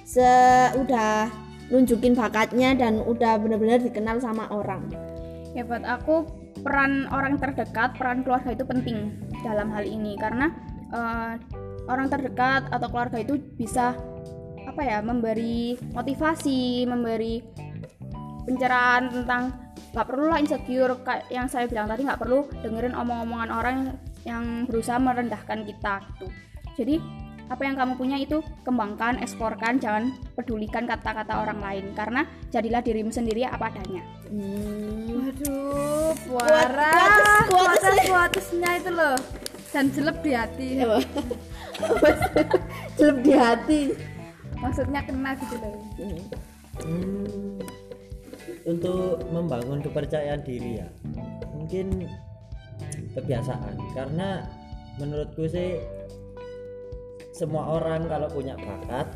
se 0.03 0.27
udah 0.75 1.31
nunjukin 1.71 2.13
bakatnya 2.13 2.77
dan 2.77 3.01
udah 3.01 3.41
bener-bener 3.41 3.81
dikenal 3.81 4.21
sama 4.21 4.45
orang 4.53 4.85
ya 5.55 5.63
buat 5.63 5.81
aku 5.87 6.45
peran 6.61 7.07
orang 7.13 7.39
terdekat, 7.39 7.95
peran 7.95 8.21
keluarga 8.27 8.51
itu 8.51 8.67
penting 8.67 9.15
dalam 9.41 9.71
hal 9.71 9.87
ini 9.87 10.19
karena 10.19 10.51
eh, 10.91 11.33
orang 11.87 12.11
terdekat 12.11 12.67
atau 12.69 12.87
keluarga 12.91 13.23
itu 13.23 13.39
bisa 13.55 13.95
apa 14.65 14.81
ya 14.83 14.99
memberi 14.99 15.79
motivasi, 15.95 16.83
memberi 16.89 17.39
pencerahan 18.43 19.13
tentang 19.13 19.55
nggak 19.95 20.07
perlu 20.11 20.27
lah 20.27 20.43
insecure 20.43 20.99
kayak 21.07 21.31
yang 21.31 21.47
saya 21.47 21.71
bilang 21.71 21.87
tadi 21.87 22.03
nggak 22.03 22.19
perlu 22.19 22.51
dengerin 22.59 22.97
omong-omongan 22.97 23.49
orang 23.53 23.77
yang 24.27 24.67
berusaha 24.67 24.99
merendahkan 24.99 25.63
kita 25.63 26.03
gitu. 26.03 26.27
Jadi 26.75 26.95
apa 27.45 27.61
yang 27.61 27.77
kamu 27.77 27.93
punya 27.97 28.17
itu 28.17 28.41
kembangkan, 28.65 29.21
eksplorkan, 29.21 29.77
jangan 29.77 30.13
pedulikan 30.33 30.89
kata-kata 30.89 31.45
orang 31.45 31.61
lain 31.61 31.85
karena 31.93 32.25
jadilah 32.49 32.81
dirimu 32.81 33.13
sendiri 33.13 33.45
apa 33.45 33.69
adanya. 33.69 34.01
Hmm. 34.29 35.29
Waduh, 35.29 36.13
puara. 36.25 36.93
kuates- 37.49 38.05
kuatesnya 38.09 38.71
itu 38.81 38.91
loh. 38.93 39.17
Dan 39.69 39.91
jelek 39.91 40.17
di 40.23 40.31
hati. 40.31 40.67
Jelek 42.97 43.17
di 43.21 43.33
hati. 43.35 43.81
Maksudnya 44.55 45.03
kena 45.03 45.35
gitu 45.35 45.55
loh. 45.59 45.75
Hmm, 46.79 47.59
untuk 48.65 49.21
membangun 49.29 49.79
kepercayaan 49.85 50.41
diri 50.41 50.81
ya 50.81 50.87
mungkin 51.53 52.09
kebiasaan 53.13 53.77
karena 53.93 54.43
menurutku 54.99 55.47
sih 55.47 55.79
semua 57.35 57.75
orang 57.75 58.07
kalau 58.07 58.31
punya 58.31 58.55
bakat 58.55 59.11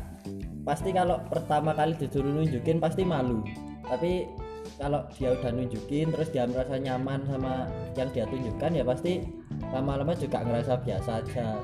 pasti 0.60 0.92
kalau 0.92 1.16
pertama 1.32 1.72
kali 1.72 1.96
disuruh 1.96 2.28
nunjukin 2.28 2.76
pasti 2.76 3.00
malu. 3.00 3.40
Tapi 3.88 4.28
kalau 4.76 5.08
dia 5.16 5.32
udah 5.32 5.50
nunjukin 5.56 6.12
terus 6.12 6.28
dia 6.28 6.44
merasa 6.44 6.76
nyaman 6.76 7.24
sama 7.24 7.64
yang 7.96 8.12
dia 8.12 8.28
tunjukkan 8.28 8.70
ya 8.76 8.84
pasti 8.84 9.24
lama-lama 9.72 10.12
juga 10.12 10.44
ngerasa 10.44 10.84
biasa 10.84 11.10
aja. 11.24 11.56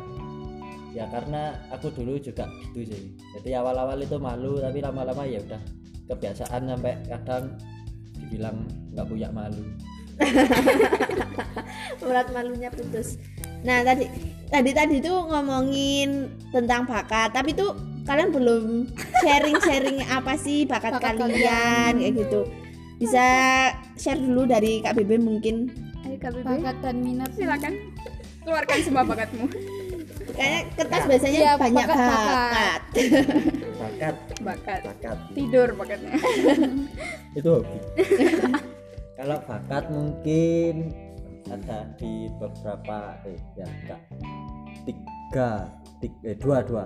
Ya 0.96 1.04
karena 1.12 1.52
aku 1.68 1.92
dulu 1.92 2.16
juga 2.16 2.48
gitu 2.64 2.88
sih. 2.88 3.12
Jadi 3.36 3.52
awal-awal 3.52 4.00
itu 4.00 4.16
malu 4.16 4.56
tapi 4.56 4.80
lama-lama 4.80 5.28
ya 5.28 5.44
udah 5.44 5.60
kebiasaan 6.08 6.72
sampai 6.72 6.96
kadang 7.04 7.52
dibilang 8.16 8.64
nggak 8.96 9.06
punya 9.06 9.28
malu 9.28 9.60
Urat 12.06 12.26
malunya 12.30 12.70
putus. 12.70 13.16
Nah, 13.62 13.82
tadi 13.82 14.06
tadi 14.46 14.70
tadi 14.70 14.96
tuh 15.00 15.26
ngomongin 15.26 16.30
tentang 16.50 16.86
bakat, 16.86 17.34
tapi 17.34 17.52
tuh 17.52 17.74
kalian 18.06 18.30
belum 18.30 18.64
sharing-sharing 19.20 19.98
apa 20.16 20.38
sih 20.38 20.64
bakat, 20.64 20.96
Bakat 20.96 21.18
kalian 21.18 21.92
kayak 21.98 22.14
gitu. 22.16 22.40
Bisa 22.96 23.26
share 23.94 24.16
dulu 24.16 24.46
dari 24.46 24.80
Kak 24.80 24.94
Bebe 24.94 25.18
mungkin. 25.18 25.68
Ayo 26.02 26.16
Kak 26.16 26.32
Bebe, 26.32 26.46
bakat 26.46 26.76
dan 26.80 26.96
minat 27.02 27.30
silakan 27.34 27.74
keluarkan 28.40 28.78
semua 28.80 29.02
bakatmu. 29.02 29.50
Kayaknya 30.32 30.60
kertas 30.76 31.02
biasanya 31.06 31.38
Iya, 31.38 31.52
banyak 31.56 31.86
bakat, 31.86 31.98
bakat. 31.98 32.80
bakat 33.76 34.14
Bakat 34.38 34.80
bakat 34.84 35.16
tidur 35.32 35.68
bakatnya. 35.74 36.12
itu 37.32 37.48
hobi 37.48 37.76
kalau 39.16 39.38
bakat 39.48 39.84
mungkin 39.88 40.92
ada 41.48 41.88
di 41.96 42.28
beberapa 42.36 43.16
eh 43.24 43.38
ya 43.56 43.66
enggak 43.66 44.00
tiga 44.84 45.50
tiga 46.02 46.20
eh, 46.26 46.36
dua 46.36 46.58
dua 46.62 46.84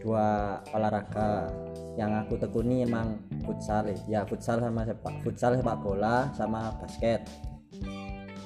dua 0.00 0.26
olahraga 0.72 1.52
yang 2.00 2.12
aku 2.16 2.40
tekuni 2.40 2.86
emang 2.86 3.20
futsal 3.44 3.86
eh. 3.92 3.98
ya 4.08 4.24
futsal 4.24 4.62
sama 4.62 4.88
sepak 4.88 5.14
futsal 5.20 5.52
sepak 5.58 5.76
bola 5.82 6.32
sama 6.32 6.72
basket 6.80 7.22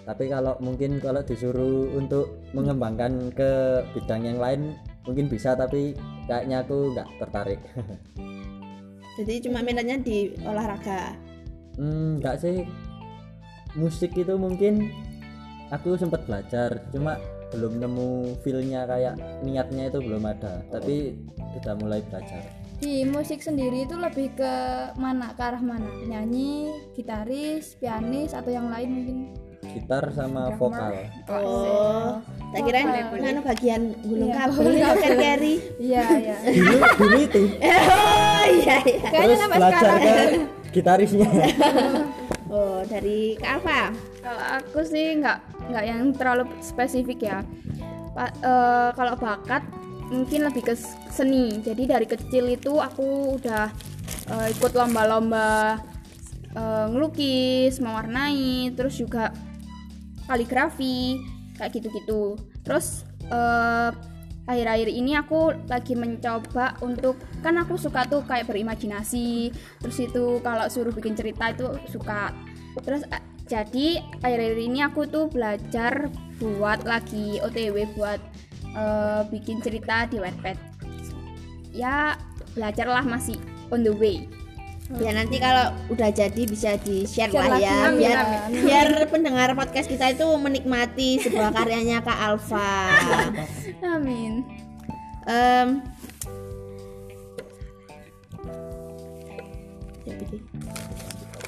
tapi 0.08 0.26
kalau 0.26 0.56
mungkin 0.58 0.98
kalau 0.98 1.22
disuruh 1.22 1.92
untuk 1.94 2.40
mengembangkan 2.56 3.30
ke 3.30 3.84
bidang 3.94 4.26
yang 4.26 4.38
lain 4.40 4.74
mungkin 5.06 5.30
bisa 5.30 5.54
tapi 5.54 5.94
kayaknya 6.26 6.66
aku 6.66 6.92
nggak 6.96 7.08
tertarik 7.20 7.60
Jadi 9.20 9.44
cuma 9.44 9.60
minatnya 9.60 10.00
di 10.00 10.32
olahraga. 10.48 11.12
Hmm, 11.76 12.16
enggak 12.16 12.40
sih. 12.40 12.64
Musik 13.74 14.14
itu 14.14 14.34
mungkin 14.34 14.90
aku 15.70 15.94
sempat 15.94 16.26
belajar, 16.26 16.82
cuma 16.90 17.16
belum 17.50 17.78
nemu 17.78 18.38
feel-nya 18.42 18.86
kayak 18.86 19.14
niatnya 19.42 19.90
itu 19.90 19.98
belum 19.98 20.22
ada. 20.26 20.62
Tapi 20.70 21.14
sudah 21.54 21.74
mulai 21.76 22.00
belajar. 22.06 22.42
di 22.80 23.04
musik 23.04 23.44
sendiri 23.44 23.84
itu 23.84 23.92
lebih 23.92 24.32
ke 24.32 24.54
mana 24.96 25.36
ke 25.36 25.42
arah 25.44 25.60
mana 25.60 25.84
nyanyi 26.00 26.72
gitaris 26.96 27.76
pianis 27.76 28.32
atau 28.32 28.48
yang 28.48 28.72
lain 28.72 28.88
mungkin 28.88 29.18
Gitar 29.60 30.08
sama 30.16 30.48
vokal. 30.56 30.96
Oh, 31.28 32.16
tak 32.50 32.60
kira 32.64 32.80
mana 33.20 33.44
bagian 33.44 33.92
gulung 34.00 34.32
Iya, 34.32 34.48
kabel 34.48 34.56
gulung 34.64 34.80
kan 34.96 35.12
carry. 35.14 35.54
iya 35.76 36.04
iya 36.16 36.36
Dulu 36.56 36.76
dulu 36.96 37.18
itu. 37.20 37.42
Oh 37.68 38.44
iya 38.48 38.76
iya. 38.80 39.08
Terus 39.12 39.40
belajar 39.44 39.92
ke 40.00 40.14
gitarisnya. 40.72 41.28
Oh, 42.50 42.82
dari 42.82 43.38
Kak 43.38 43.62
Alfa. 43.62 43.94
Kalau 44.18 44.42
aku 44.58 44.82
sih 44.82 45.14
nggak 45.22 45.38
nggak 45.70 45.84
yang 45.86 46.10
terlalu 46.18 46.50
spesifik 46.58 47.30
ya. 47.30 47.38
Pa- 48.10 48.34
eh, 48.42 48.90
kalau 48.98 49.14
bakat 49.14 49.62
mungkin 50.10 50.50
lebih 50.50 50.66
ke 50.66 50.74
seni. 51.14 51.62
Jadi 51.62 51.86
dari 51.86 52.10
kecil 52.10 52.50
itu 52.50 52.82
aku 52.82 53.38
udah 53.38 53.70
eh, 54.34 54.46
ikut 54.50 54.74
lomba-lomba 54.74 55.78
eh, 56.58 56.86
ngelukis, 56.90 57.78
mewarnai, 57.78 58.74
terus 58.74 58.98
juga 58.98 59.30
kaligrafi 60.26 61.22
kayak 61.54 61.70
gitu-gitu. 61.78 62.34
Terus 62.66 63.06
eh, 63.30 63.90
akhir-akhir 64.50 64.90
ini 64.90 65.14
aku 65.14 65.54
lagi 65.70 65.94
mencoba 65.94 66.74
untuk 66.82 67.14
kan 67.38 67.54
aku 67.62 67.78
suka 67.78 68.02
tuh 68.10 68.26
kayak 68.26 68.50
berimajinasi. 68.50 69.54
Terus 69.78 69.98
itu 70.02 70.42
kalau 70.42 70.66
suruh 70.66 70.90
bikin 70.90 71.14
cerita 71.14 71.54
itu 71.54 71.70
suka. 71.86 72.34
Terus 72.82 73.06
eh, 73.06 73.22
jadi 73.46 74.02
akhir-akhir 74.18 74.58
ini 74.58 74.82
aku 74.82 75.06
tuh 75.06 75.30
belajar 75.30 76.10
buat 76.42 76.82
lagi 76.82 77.38
OTW 77.38 77.94
buat 77.94 78.18
eh, 78.74 79.22
bikin 79.30 79.62
cerita 79.62 80.10
di 80.10 80.18
Wattpad. 80.18 80.58
Ya 81.70 82.18
belajarlah 82.58 83.06
masih 83.06 83.38
on 83.70 83.86
the 83.86 83.94
way. 83.94 84.26
Ya 84.98 85.14
nanti 85.14 85.38
kalau 85.38 85.70
udah 85.86 86.10
jadi 86.10 86.42
bisa 86.44 86.74
di 86.82 87.06
share 87.06 87.30
Share 87.30 87.46
lah 87.46 87.48
lagi. 87.54 87.62
ya 87.62 87.74
Amin, 87.86 87.98
biar 88.02 88.18
amin. 88.18 88.60
biar 88.66 88.88
pendengar 89.06 89.48
podcast 89.54 89.86
kita 89.86 90.10
itu 90.10 90.26
menikmati 90.34 91.22
sebuah 91.22 91.54
karyanya 91.54 92.02
Kak 92.02 92.18
Alfa. 92.18 92.90
Amin. 93.86 94.42
Em, 95.30 95.78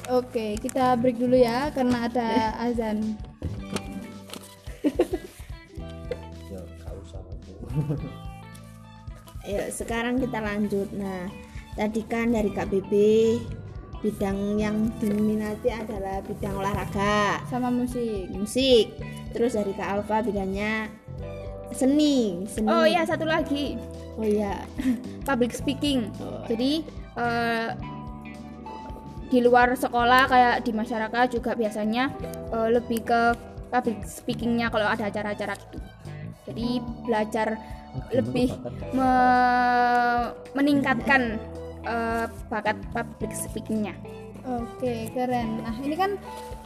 oke 0.09 0.45
kita 0.59 0.95
break 0.99 1.17
dulu 1.19 1.35
ya 1.35 1.71
karena 1.73 2.07
ada 2.07 2.29
azan 2.63 3.15
Ya, 9.43 9.67
sekarang 9.67 10.23
kita 10.23 10.39
lanjut. 10.39 10.87
Nah, 10.95 11.27
tadi 11.73 12.01
kan 12.05 12.33
dari 12.33 12.49
Kak 12.53 12.69
BB 12.69 12.91
bidang 14.03 14.59
yang 14.59 14.91
diminati 14.99 15.71
adalah 15.71 16.19
bidang 16.27 16.59
olahraga, 16.59 17.39
sama 17.47 17.71
musik 17.71 18.27
musik. 18.35 18.91
Terus 19.31 19.55
dari 19.55 19.71
Kak 19.71 19.89
Alfa 19.99 20.19
bidangnya 20.19 20.91
seni, 21.71 22.43
seni. 22.51 22.67
Oh 22.67 22.83
iya 22.83 23.07
satu 23.07 23.23
lagi. 23.23 23.79
Oh 24.19 24.27
iya. 24.27 24.67
public 25.27 25.55
speaking. 25.55 26.11
Oh. 26.19 26.43
Jadi 26.51 26.83
eh, 27.15 27.69
di 29.31 29.39
luar 29.41 29.73
sekolah 29.73 30.29
kayak 30.29 30.55
di 30.67 30.71
masyarakat 30.75 31.25
juga 31.31 31.55
biasanya 31.55 32.11
eh, 32.51 32.69
lebih 32.75 33.07
ke 33.07 33.21
public 33.71 34.03
speakingnya 34.05 34.67
kalau 34.69 34.85
ada 34.85 35.07
acara-acara 35.09 35.55
gitu. 35.57 35.79
Jadi 36.43 36.83
belajar 37.07 37.55
lebih 38.11 38.51
me- 38.91 40.29
meningkatkan 40.53 41.39
eh, 41.83 42.25
bakat 42.49 42.77
public 42.91 43.31
speakingnya. 43.35 43.95
Oke, 44.43 45.07
keren. 45.15 45.63
Nah, 45.63 45.75
ini 45.79 45.95
kan 45.95 46.19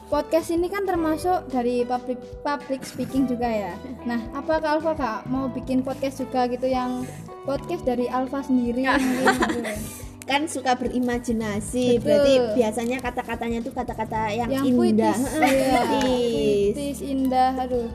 podcast 0.09 0.49
ini 0.49 0.65
kan 0.65 0.87
termasuk 0.87 1.45
dari 1.53 1.85
public 1.85 2.17
public 2.41 2.81
speaking 2.81 3.29
juga 3.29 3.45
ya. 3.45 3.73
Nah, 4.07 4.17
apa 4.33 4.57
Kak 4.57 4.81
Alfa 4.81 4.93
Kak 4.97 5.19
mau 5.29 5.45
bikin 5.51 5.85
podcast 5.85 6.17
juga 6.23 6.49
gitu 6.49 6.65
yang 6.65 7.05
podcast 7.45 7.85
dari 7.85 8.09
Alfa 8.09 8.41
sendiri 8.41 8.87
mungkin 8.87 9.61
gitu. 9.61 10.03
Kan 10.27 10.43
suka 10.45 10.75
berimajinasi, 10.75 11.97
Betul. 11.97 12.03
berarti 12.03 12.33
biasanya 12.59 12.97
kata-katanya 12.99 13.57
itu 13.63 13.71
kata-kata 13.71 14.27
yang, 14.35 14.49
yang 14.51 14.65
indah. 14.67 15.15
puitis, 15.15 15.19
iya. 15.39 15.81
puitis. 15.87 16.73
puitis, 16.75 16.99
indah, 16.99 17.51
aduh. 17.55 17.87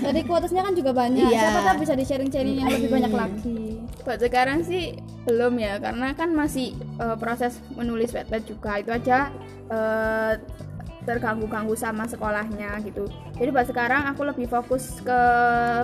Tadi 0.00 0.20
quotesnya 0.24 0.64
kan 0.64 0.72
juga 0.72 0.96
banyak. 0.96 1.28
Iya. 1.28 1.40
Siapa 1.44 1.60
tahu 1.60 1.76
bisa 1.84 1.92
di 1.92 2.04
sharing-sharing 2.08 2.56
yang 2.56 2.72
lebih 2.72 2.88
banyak 2.88 3.12
lagi. 3.12 3.60
Buat 4.00 4.18
sekarang 4.24 4.64
sih 4.64 4.96
belum 5.24 5.56
ya 5.56 5.80
karena 5.80 6.12
kan 6.12 6.32
masih 6.36 6.76
eh, 7.00 7.16
proses 7.16 7.56
menulis 7.72 8.12
Wattpad 8.12 8.42
juga 8.44 8.80
itu 8.80 8.90
aja 8.92 9.32
eh, 9.72 10.34
terganggu-ganggu 11.04 11.76
sama 11.76 12.08
sekolahnya 12.08 12.80
gitu 12.84 13.08
jadi 13.36 13.52
buat 13.52 13.68
sekarang 13.68 14.08
aku 14.08 14.24
lebih 14.24 14.48
fokus 14.48 15.00
ke 15.04 15.20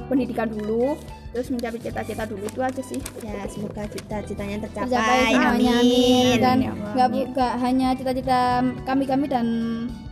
pendidikan 0.08 0.48
dulu 0.48 0.96
terus 1.30 1.46
mencapai 1.50 1.78
cita-cita 1.78 2.24
dulu 2.26 2.42
itu 2.42 2.60
aja 2.60 2.82
sih. 2.82 3.00
Ya 3.22 3.46
semoga 3.46 3.86
cita-citanya 3.86 4.56
tercapai, 4.66 4.90
tercapai 4.90 5.18
semuanya 5.30 5.74
amin. 5.78 6.36
Dan 6.42 6.56
ya 6.58 6.70
Allah. 6.74 6.92
nggak 6.94 7.08
nggak 7.34 7.54
hanya 7.62 7.88
cita-cita 7.94 8.38
kami 8.82 9.04
kami 9.06 9.26
dan 9.30 9.46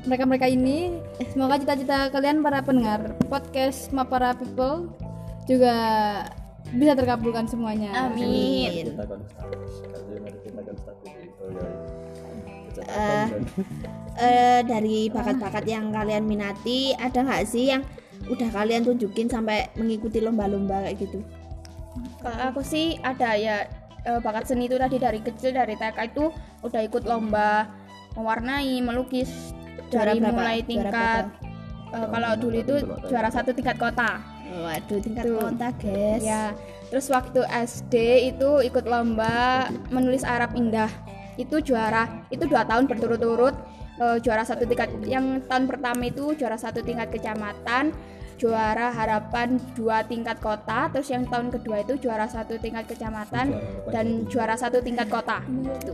mereka 0.06 0.24
mereka 0.24 0.46
ini 0.46 0.94
semoga 1.34 1.58
cita-cita 1.58 2.08
kalian 2.14 2.40
para 2.40 2.62
pendengar 2.62 3.18
podcast 3.26 3.90
para 3.90 4.32
people 4.38 4.94
juga 5.50 5.74
bisa 6.72 6.92
terkabulkan 6.94 7.48
semuanya. 7.48 7.90
Amin. 7.96 8.92
Kita 8.92 9.04
Eh, 12.88 13.26
eh, 14.22 14.60
dari 14.62 15.10
bakat-bakat 15.10 15.64
yang 15.66 15.90
kalian 15.90 16.24
minati 16.24 16.94
ada 16.94 17.26
nggak 17.26 17.42
sih 17.44 17.74
yang 17.74 17.82
udah 18.28 18.48
kalian 18.52 18.84
tunjukin 18.84 19.26
sampai 19.26 19.72
mengikuti 19.74 20.20
lomba-lomba 20.20 20.84
kayak 20.84 20.96
gitu 21.00 21.20
Kalau 22.22 22.38
aku 22.52 22.60
sih 22.62 22.94
ada 23.02 23.34
ya 23.34 23.66
eh, 24.04 24.20
bakat 24.22 24.48
seni 24.48 24.70
itu 24.70 24.78
tadi 24.78 24.96
dari 24.96 25.18
kecil 25.18 25.50
dari 25.50 25.74
TK 25.74 25.98
itu 26.14 26.30
udah 26.62 26.80
ikut 26.84 27.04
lomba 27.04 27.66
mewarnai, 28.14 28.78
melukis 28.82 29.52
Juara 29.88 30.12
dari 30.12 30.20
berapa? 30.20 30.34
mulai 30.36 30.58
tingkat 30.62 31.24
eh, 31.94 32.06
kalau 32.06 32.30
dulu 32.36 32.56
itu 32.58 32.74
juara 33.08 33.30
satu 33.32 33.50
tingkat 33.50 33.76
kota. 33.78 34.20
waduh 34.48 34.98
tingkat 34.98 35.24
Tuh. 35.28 35.38
kota 35.44 35.68
guys 35.76 36.24
Ya, 36.24 36.56
terus 36.88 37.06
waktu 37.12 37.44
SD 37.44 37.94
itu 38.32 38.64
ikut 38.64 38.84
lomba 38.88 39.68
menulis 39.92 40.24
Arab 40.24 40.56
Indah. 40.56 40.88
Itu 41.36 41.62
juara, 41.62 42.26
itu 42.34 42.48
dua 42.48 42.64
tahun 42.66 42.88
berturut-turut 42.90 43.54
eh, 43.98 44.18
juara 44.24 44.42
satu 44.42 44.64
tingkat. 44.66 44.90
Yang 45.04 45.46
tahun 45.46 45.64
pertama 45.68 46.02
itu 46.06 46.34
juara 46.34 46.56
satu 46.58 46.80
tingkat 46.82 47.12
kecamatan, 47.12 47.92
juara 48.38 48.94
harapan 48.94 49.58
dua 49.74 50.06
tingkat 50.06 50.38
kota. 50.38 50.88
Terus 50.94 51.10
yang 51.10 51.26
tahun 51.26 51.50
kedua 51.50 51.82
itu 51.82 51.98
juara 51.98 52.30
satu 52.30 52.56
tingkat 52.56 52.86
kecamatan 52.86 53.58
dan 53.90 54.24
juara 54.30 54.54
satu 54.54 54.78
tingkat 54.80 55.10
kota. 55.10 55.42
Gitu. 55.44 55.92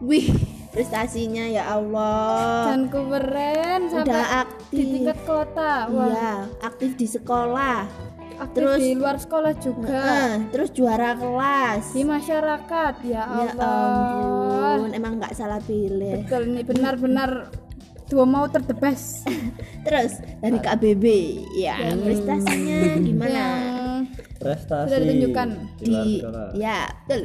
wih. 0.00 0.30
Prestasinya 0.68 1.48
ya 1.48 1.74
Allah. 1.74 2.70
Dan 2.70 2.92
keren 2.92 3.88
sampai 3.88 4.04
udah 4.04 4.22
di 4.22 4.36
aktif. 4.46 4.84
tingkat 4.84 5.18
kota. 5.24 5.72
Wah. 5.90 6.06
Iya 6.06 6.32
aktif 6.60 6.90
di 6.94 7.06
sekolah. 7.08 7.78
Aktif 8.38 8.62
terus- 8.62 8.78
di 8.84 8.94
luar 8.94 9.16
sekolah 9.18 9.52
juga. 9.58 9.90
Heeh, 9.90 10.32
terus 10.54 10.70
juara 10.70 11.18
kelas. 11.18 11.82
Di 11.90 12.04
masyarakat 12.06 12.94
ya 13.02 13.22
ya 13.26 13.50
Allah. 13.58 14.78
ampun 14.78 14.92
emang 14.94 15.18
nggak 15.18 15.34
salah 15.34 15.58
pilih. 15.66 16.22
Betul 16.22 16.54
ini 16.54 16.62
benar-benar 16.62 17.30
dua 18.08 18.24
mau 18.24 18.48
terdebes 18.48 19.22
terus 19.86 20.20
dari 20.40 20.58
KBB 20.58 21.04
ya 21.60 21.92
prestasinya 21.96 22.78
gimana? 23.00 23.32
Yang 23.32 23.78
prestasi. 24.38 24.88
Sudah 24.88 25.00
ditunjukkan. 25.02 25.48
Di 25.82 25.96
ya 26.56 26.88
betul. 27.06 27.22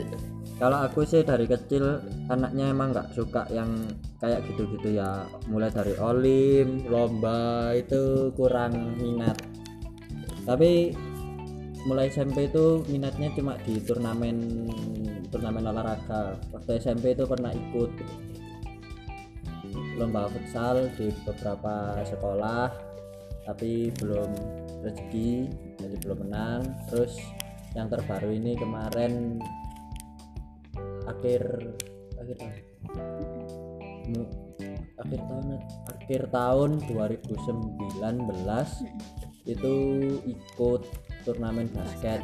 Kalau 0.62 0.78
aku 0.86 1.02
sih 1.04 1.26
dari 1.26 1.50
kecil 1.50 1.98
anaknya 2.30 2.72
emang 2.72 2.94
nggak 2.94 3.12
suka 3.18 3.50
yang 3.50 3.74
kayak 4.22 4.46
gitu-gitu 4.48 5.02
ya. 5.02 5.26
Mulai 5.50 5.74
dari 5.74 5.94
olim 5.98 6.86
lomba 6.88 7.74
itu 7.74 8.32
kurang 8.38 8.98
minat. 9.02 9.38
Tapi 10.46 10.94
mulai 11.84 12.08
SMP 12.08 12.48
itu 12.48 12.86
minatnya 12.88 13.34
cuma 13.36 13.60
di 13.66 13.82
turnamen 13.82 14.70
turnamen 15.34 15.68
olahraga. 15.68 16.38
Waktu 16.54 16.80
SMP 16.80 17.18
itu 17.18 17.26
pernah 17.26 17.52
ikut 17.52 17.92
lomba 19.98 20.30
futsal 20.30 20.90
di 20.98 21.10
beberapa 21.26 22.02
sekolah 22.06 22.70
tapi 23.44 23.92
belum 24.00 24.32
rezeki 24.84 25.52
jadi 25.80 25.96
belum 26.00 26.18
menang. 26.28 26.62
Terus 26.88 27.20
yang 27.76 27.90
terbaru 27.90 28.32
ini 28.32 28.56
kemarin 28.56 29.42
akhir 31.10 31.44
akhir 32.20 32.38
tahun 32.40 32.56
akhir 35.00 35.20
tahun 35.20 35.46
akhir 35.92 36.22
tahun 36.32 36.70
2019 36.88 38.24
itu 39.44 39.76
ikut 40.24 40.82
turnamen 41.28 41.68
basket 41.76 42.24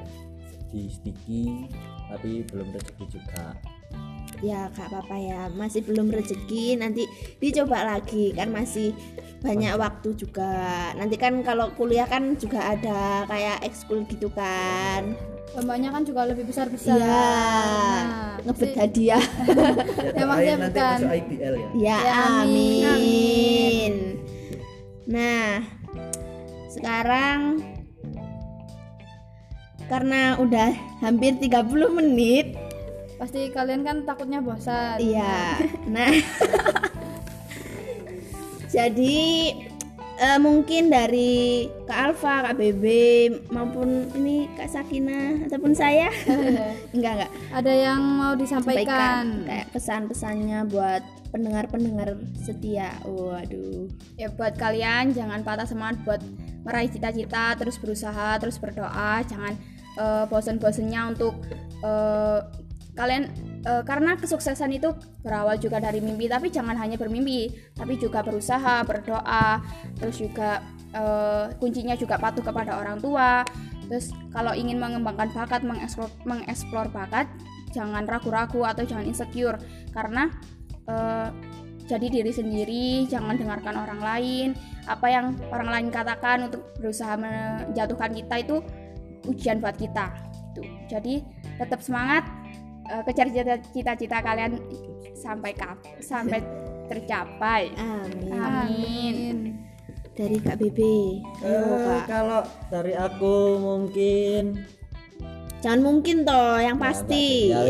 di 0.71 0.87
Stiki 0.87 1.67
tapi 2.07 2.47
belum 2.47 2.71
rezeki 2.71 3.05
juga 3.19 3.57
ya 4.39 4.71
gak 4.71 4.87
apa-apa 4.91 5.15
ya. 5.15 5.41
Masih 5.51 5.83
belum 5.83 6.09
rezeki 6.09 6.79
nanti 6.79 7.03
dicoba 7.37 7.83
lagi. 7.85 8.31
Kan 8.33 8.51
masih 8.51 8.91
banyak 9.39 9.75
waktu 9.75 10.15
juga. 10.15 10.51
Nanti 10.95 11.15
kan 11.15 11.39
kalau 11.41 11.71
kuliah 11.73 12.05
kan 12.05 12.35
juga 12.35 12.75
ada 12.75 13.23
kayak 13.25 13.63
ekskul 13.63 14.03
gitu 14.07 14.27
kan. 14.31 15.15
Lombanya 15.57 15.89
kan 15.89 16.05
juga 16.05 16.29
lebih 16.29 16.45
besar 16.45 16.69
besar 16.69 16.93
iya. 16.93 17.09
Nah, 17.09 18.37
ngebet 18.45 18.73
hadiah. 18.77 19.23
Ya, 20.19 20.23
maksudnya 20.27 20.55
bukan. 20.67 20.97
IBL 21.09 21.53
ya. 21.55 21.69
Ya 21.73 21.97
Ya, 22.05 22.17
amin. 22.43 22.83
amin. 22.85 23.93
Nah 25.09 25.65
sekarang 26.69 27.39
karena 29.89 30.37
udah 30.37 30.69
hampir 31.01 31.33
30 31.41 31.65
menit 31.97 32.53
pasti 33.19 33.51
kalian 33.51 33.83
kan 33.83 34.07
takutnya 34.07 34.39
bosan 34.39 34.95
Iya. 34.95 35.59
Nah, 35.91 36.07
jadi 38.75 39.19
eh, 40.19 40.39
mungkin 40.39 40.87
dari 40.87 41.67
Kak 41.83 41.99
Alfa, 41.99 42.47
Kak 42.47 42.55
Bebe 42.55 43.43
maupun 43.51 44.07
ini 44.15 44.47
Kak 44.55 44.71
Sakina 44.71 45.35
ataupun 45.51 45.75
saya, 45.75 46.07
enggak 46.95 47.11
enggak 47.19 47.31
ada 47.51 47.73
yang 47.75 47.99
mau 47.99 48.39
disampaikan 48.39 48.87
sampaikan 48.87 49.23
kayak 49.47 49.67
pesan-pesannya 49.75 50.59
buat 50.71 51.03
pendengar-pendengar 51.35 52.15
setia. 52.39 52.95
Waduh. 53.03 53.91
ya 54.15 54.31
buat 54.31 54.55
kalian 54.55 55.11
jangan 55.11 55.43
patah 55.43 55.67
semangat 55.67 55.99
buat 56.07 56.21
meraih 56.63 56.91
cita-cita 56.91 57.55
terus 57.59 57.75
berusaha 57.79 58.39
terus 58.39 58.59
berdoa 58.59 59.23
jangan 59.27 59.55
eh, 59.99 60.23
bosen-bosennya 60.31 61.15
untuk 61.15 61.35
eh, 61.83 62.39
kalian 62.99 63.31
eh, 63.63 63.83
karena 63.87 64.19
kesuksesan 64.19 64.75
itu 64.75 64.91
berawal 65.23 65.55
juga 65.55 65.79
dari 65.79 66.03
mimpi 66.03 66.27
tapi 66.27 66.51
jangan 66.51 66.75
hanya 66.75 66.99
bermimpi 66.99 67.47
tapi 67.71 67.95
juga 67.95 68.19
berusaha 68.19 68.83
berdoa 68.83 69.63
terus 69.95 70.19
juga 70.19 70.59
eh, 70.91 71.55
kuncinya 71.55 71.95
juga 71.95 72.19
patuh 72.19 72.43
kepada 72.43 72.75
orang 72.75 72.99
tua 72.99 73.47
terus 73.87 74.11
kalau 74.35 74.51
ingin 74.53 74.77
mengembangkan 74.77 75.31
bakat 75.33 75.63
mengeksplor, 75.63 76.11
mengeksplor 76.27 76.91
bakat 76.91 77.25
jangan 77.71 78.03
ragu-ragu 78.03 78.67
atau 78.67 78.83
jangan 78.83 79.07
insecure 79.07 79.55
karena 79.95 80.27
eh, 80.91 81.31
jadi 81.89 82.05
diri 82.05 82.29
sendiri, 82.29 83.09
jangan 83.09 83.33
dengarkan 83.33 83.73
orang 83.73 83.97
lain. 83.97 84.49
Apa 84.85 85.09
yang 85.09 85.33
orang 85.49 85.73
lain 85.73 85.87
katakan 85.89 86.45
untuk 86.45 86.69
berusaha 86.77 87.17
menjatuhkan 87.17 88.13
kita 88.13 88.45
itu 88.45 88.61
ujian 89.25 89.57
buat 89.57 89.73
kita. 89.73 90.13
Gitu. 90.53 90.61
Jadi 90.85 91.15
tetap 91.57 91.81
semangat, 91.81 92.29
eh, 92.89 93.01
kejar 93.05 93.27
cita- 93.29 93.63
cita-cita 93.69 94.17
kalian 94.19 94.57
sampai 95.13 95.53
kap, 95.53 95.77
sampai 95.99 96.41
tercapai. 96.85 97.69
Amin. 97.75 98.33
Amin. 98.33 99.37
Dari 100.11 100.35
Kak 100.37 100.57
Bebe. 100.57 101.23
Ayo 101.39 101.79
Kak. 101.79 102.03
kalau 102.05 102.41
dari 102.67 102.91
aku 102.91 103.35
mungkin 103.57 104.65
Jangan 105.59 105.81
mungkin 105.81 106.23
toh, 106.23 106.55
yang 106.55 106.75
pasti. 106.75 107.51
Ya. 107.51 107.59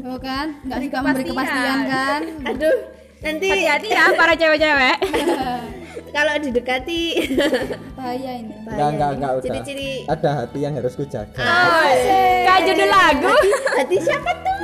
Oh 0.00 0.16
kan 0.16 0.56
nggak 0.62 0.80
suka 0.84 0.98
memberi 1.00 1.24
kepastian 1.24 1.78
kan 1.86 2.20
Aduh, 2.44 2.76
nanti 3.20 3.46
Hati-hati 3.46 3.88
ya 3.88 4.04
para 4.20 4.32
cewek-cewek. 4.34 4.96
kalau 6.10 6.34
didekati 6.36 7.02
bahaya 7.98 8.30
ini 8.38 8.54
Enggak, 8.60 8.88
enggak, 8.90 9.10
enggak 9.14 9.30
udah. 9.32 9.44
Ciri-ciri 9.44 9.90
Ada 10.04 10.30
hati 10.36 10.58
yang 10.58 10.74
harus 10.74 10.94
kujaga. 10.94 11.36
Kayak 11.36 12.60
judul 12.64 12.88
lagu. 12.88 13.34
hati 13.74 13.96
siapa 13.98 14.30
tuh? 14.36 14.58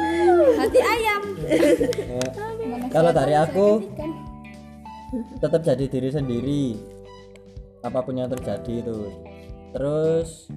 hati 0.57 0.78
ayam 0.78 1.22
Eh, 1.47 2.30
kalau 2.90 3.11
dari 3.11 3.34
aku 3.34 3.68
tetap 5.38 5.62
jadi 5.62 5.84
diri 5.86 6.11
sendiri. 6.11 6.64
Apa 7.80 8.03
pun 8.03 8.18
yang 8.18 8.26
terjadi 8.28 8.82
itu. 8.82 9.14
Terus 9.70 10.51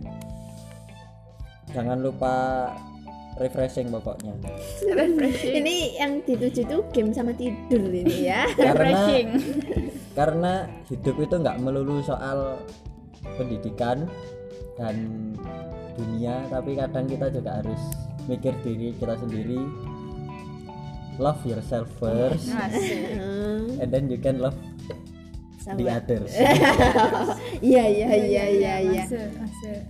jangan 1.70 2.02
lupa 2.02 2.66
refreshing 3.40 3.88
pokoknya. 3.90 4.36
Ini 5.42 5.76
yang 5.98 6.22
dituju 6.28 6.68
tuh 6.68 6.84
game 6.92 7.16
sama 7.16 7.32
tidur 7.34 7.88
ini 7.88 8.28
ya. 8.28 8.46
Karena 8.60 9.02
karena 10.14 10.54
hidup 10.92 11.16
itu 11.16 11.36
nggak 11.40 11.58
melulu 11.64 12.04
soal 12.04 12.60
pendidikan 13.40 14.04
dan 14.76 14.96
dunia, 15.96 16.44
tapi 16.52 16.76
kadang 16.76 17.08
kita 17.08 17.32
juga 17.32 17.64
harus 17.64 17.80
mikir 18.28 18.54
diri 18.62 18.94
kita 19.00 19.16
sendiri 19.18 19.60
love 21.20 21.42
yourself 21.44 21.90
first 22.00 22.48
and 23.82 23.90
then 23.92 24.08
you 24.08 24.16
can 24.22 24.40
love 24.40 24.56
the 25.76 25.90
others 25.90 26.32
Iya 27.60 27.84
iya 27.92 28.10
iya 28.16 28.44
iya 28.48 28.74
iya. 28.80 29.04
Masuk, 29.04 29.30
masuk. 29.36 29.82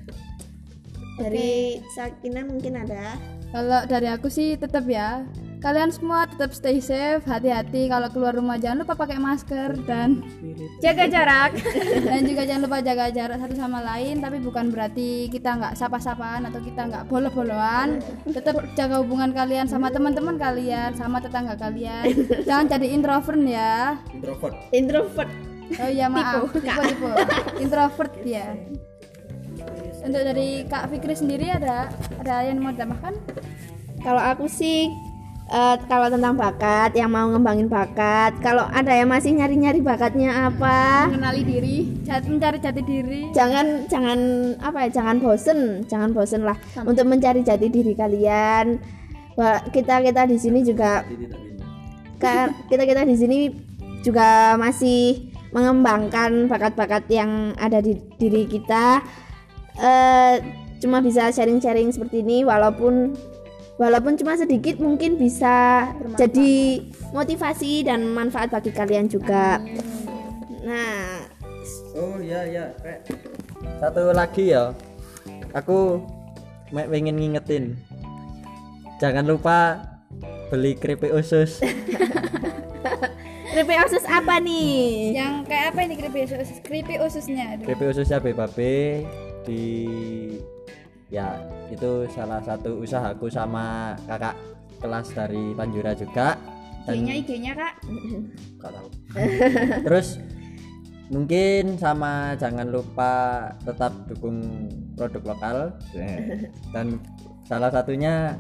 Dari 1.22 1.78
Sakina 1.94 2.42
mungkin 2.44 2.74
ada. 2.82 3.16
Kalau 3.50 3.82
dari 3.90 4.08
aku 4.10 4.30
sih 4.30 4.54
tetap 4.56 4.86
ya. 4.86 5.26
Kalian 5.60 5.92
semua 5.92 6.24
tetap 6.24 6.56
stay 6.56 6.80
safe, 6.80 7.20
hati-hati. 7.28 7.92
Kalau 7.92 8.08
keluar 8.16 8.32
rumah 8.32 8.56
jangan 8.56 8.88
lupa 8.88 8.96
pakai 8.96 9.20
masker 9.20 9.76
dan 9.84 10.24
jaga 10.80 11.04
jarak. 11.12 11.52
Dan 12.08 12.24
juga 12.24 12.48
jangan 12.48 12.64
lupa 12.64 12.80
jaga 12.80 13.12
jarak 13.12 13.44
satu 13.44 13.60
sama 13.60 13.84
lain 13.84 14.24
tapi 14.24 14.40
bukan 14.40 14.72
berarti 14.72 15.28
kita 15.28 15.60
nggak 15.60 15.76
sapa-sapaan 15.76 16.48
atau 16.48 16.64
kita 16.64 16.88
nggak 16.88 17.12
bolo-boloan. 17.12 18.00
Tetap 18.24 18.72
jaga 18.80 19.04
hubungan 19.04 19.36
kalian 19.36 19.68
sama 19.68 19.92
teman-teman 19.92 20.40
kalian 20.40 20.96
sama 20.96 21.20
tetangga 21.20 21.60
kalian. 21.60 22.08
Jangan 22.48 22.72
jadi 22.72 22.88
introvert 22.96 23.44
ya. 23.44 24.00
Introvert. 24.16 24.56
Introvert. 24.72 25.32
oh 25.76 25.90
iya 25.92 26.08
maaf. 26.08 26.56
Tipe 26.56 26.72
tipe 26.72 27.12
introvert 27.68 28.14
ya 28.24 28.56
untuk 30.00 30.22
dari 30.24 30.64
Kak 30.66 30.90
Fikri 30.92 31.16
sendiri 31.16 31.52
ada 31.52 31.92
ada 32.20 32.36
yang 32.48 32.64
mau 32.64 32.72
ditambahkan 32.72 33.14
Kalau 34.00 34.22
aku 34.24 34.48
sih 34.48 34.88
eh, 35.52 35.76
kalau 35.92 36.08
tentang 36.08 36.40
bakat 36.40 36.96
yang 36.96 37.12
mau 37.12 37.28
ngembangin 37.28 37.68
bakat, 37.68 38.40
kalau 38.40 38.64
ada 38.72 38.96
yang 38.96 39.12
masih 39.12 39.36
nyari-nyari 39.36 39.84
bakatnya 39.84 40.48
apa, 40.48 41.12
mengenali 41.12 41.44
diri 41.44 41.78
jat- 42.08 42.24
mencari 42.30 42.64
jati 42.64 42.80
diri 42.80 43.22
jangan 43.36 43.84
jangan 43.92 44.20
apa 44.64 44.88
ya, 44.88 45.04
jangan 45.04 45.20
bosen, 45.20 45.84
jangan 45.92 46.16
bosen 46.16 46.48
lah 46.48 46.56
untuk 46.88 47.04
mencari 47.12 47.44
jati 47.44 47.68
diri 47.68 47.92
kalian. 47.92 48.80
Kita 49.72 50.04
kita 50.04 50.28
di 50.28 50.36
sini 50.40 50.64
juga 50.64 51.04
kita 52.20 52.84
kita 52.84 53.04
di 53.04 53.16
sini 53.16 53.38
juga 54.00 54.56
masih 54.56 55.32
mengembangkan 55.52 56.48
bakat-bakat 56.48 57.08
yang 57.12 57.52
ada 57.60 57.84
di 57.84 58.00
diri 58.16 58.48
kita. 58.48 59.04
Eh, 59.80 60.36
cuma 60.84 61.00
bisa 61.00 61.32
sharing-sharing 61.32 61.92
seperti 61.92 62.20
ini, 62.24 62.44
walaupun 62.44 63.16
walaupun 63.80 64.20
cuma 64.20 64.36
sedikit 64.36 64.76
mungkin 64.84 65.16
bisa 65.16 65.88
jadi 66.20 66.84
motivasi 67.16 67.88
dan 67.88 68.04
manfaat 68.12 68.52
bagi 68.52 68.76
kalian 68.76 69.08
juga. 69.08 69.64
Nah, 70.68 71.24
oh 71.96 72.18
iya 72.20 72.42
iya 72.48 72.66
Rek. 72.84 73.00
satu 73.80 74.12
lagi 74.12 74.56
ya 74.56 74.72
aku 75.56 76.04
pengen 76.72 77.18
ngingetin 77.18 77.76
jangan 79.02 79.26
lupa 79.26 79.80
beli 80.52 80.76
keripik 80.76 81.12
usus 81.12 81.60
keripik 83.52 83.80
usus 83.90 84.06
apa 84.06 84.38
nih? 84.40 85.18
yang 85.18 85.44
kayak 85.44 85.74
apa 85.74 85.80
ini 85.84 85.96
keripik 85.98 86.30
usus 86.30 86.50
keripik 86.64 87.00
ususnya 87.02 87.58
aduh. 87.58 87.66
keripik 87.68 87.88
ususnya 87.92 88.18
BPB 88.22 88.58
di 89.50 89.66
ya 91.10 91.42
itu 91.74 92.06
salah 92.14 92.38
satu 92.46 92.86
usahaku 92.86 93.26
sama 93.34 93.98
kakak 94.06 94.38
kelas 94.78 95.08
dari 95.12 95.58
Panjura 95.58 95.98
juga. 95.98 96.38
IG-nya 96.90 97.14
IG-nya 97.22 97.54
kak. 97.58 97.74
Nggak 98.62 98.72
tahu. 98.72 98.88
Terus 99.86 100.08
mungkin 101.10 101.78
sama 101.82 102.38
jangan 102.38 102.70
lupa 102.70 103.14
tetap 103.66 103.94
dukung 104.06 104.70
produk 104.94 105.34
lokal. 105.36 105.58
Dan 106.74 107.02
salah 107.46 107.74
satunya 107.74 108.38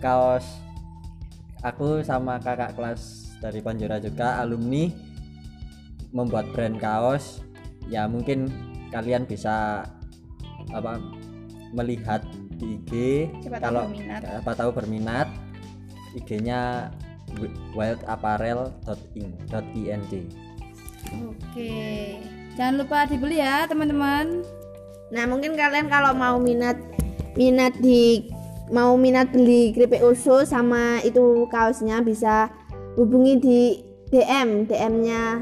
kaos 0.00 0.44
aku 1.62 2.02
sama 2.02 2.40
kakak 2.40 2.74
kelas 2.74 3.36
dari 3.38 3.60
Panjura 3.60 4.00
juga 4.00 4.40
alumni 4.40 4.88
membuat 6.12 6.48
brand 6.52 6.76
kaos. 6.80 7.40
Ya 7.88 8.08
mungkin 8.08 8.48
kalian 8.92 9.24
bisa 9.24 9.84
apa 10.70 11.02
melihat 11.74 12.22
di 12.60 12.78
IG 12.78 12.92
Siapa 13.42 13.58
tahu 13.58 13.66
kalau 13.66 13.82
berminat. 13.90 14.20
siapa 14.22 14.52
tahu 14.54 14.70
berminat 14.70 15.26
IG-nya 16.12 16.92
wildapparel.ing.ing 17.74 20.28
oke 21.10 21.74
jangan 22.56 22.84
lupa 22.84 23.08
dibeli 23.08 23.40
ya 23.40 23.64
teman-teman. 23.64 24.44
Nah, 25.12 25.24
mungkin 25.28 25.56
kalian 25.56 25.92
kalau 25.92 26.16
mau 26.16 26.40
minat 26.40 26.76
minat 27.36 27.76
di 27.80 28.28
mau 28.72 28.96
minat 28.96 29.28
beli 29.32 29.72
keripik 29.76 30.00
usus 30.00 30.48
sama 30.48 31.00
itu 31.04 31.44
kaosnya 31.52 32.00
bisa 32.00 32.48
hubungi 32.96 33.34
di 33.40 33.60
DM 34.12 34.68
DM-nya 34.68 35.40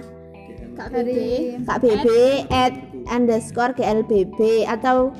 kak 0.79 0.89
dari 0.95 1.59
Kak 1.66 1.83
BB 1.83 2.07
at 2.51 2.75
underscore 3.09 3.73
GLBB 3.77 4.69
atau 4.69 5.13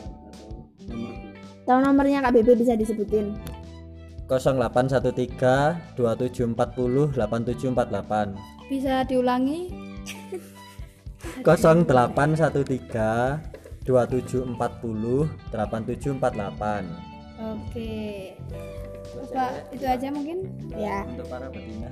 atau 1.65 1.79
nomornya 1.87 2.19
Kak 2.19 2.35
BB 2.35 2.67
bisa 2.67 2.75
disebutin. 2.75 3.39
0813 4.27 5.95
2740 5.95 7.15
8748 7.15 8.35
bisa 8.71 9.03
diulangi? 9.07 9.71
0813 11.43 13.51
2740 13.87 15.31
8748 15.51 17.11
oke. 17.41 18.37
Apa 19.11 19.45
itu 19.75 19.85
aja 19.87 20.09
mungkin. 20.13 20.39
Ya. 20.75 21.05
Untuk 21.09 21.27
para 21.27 21.51
betina. 21.51 21.91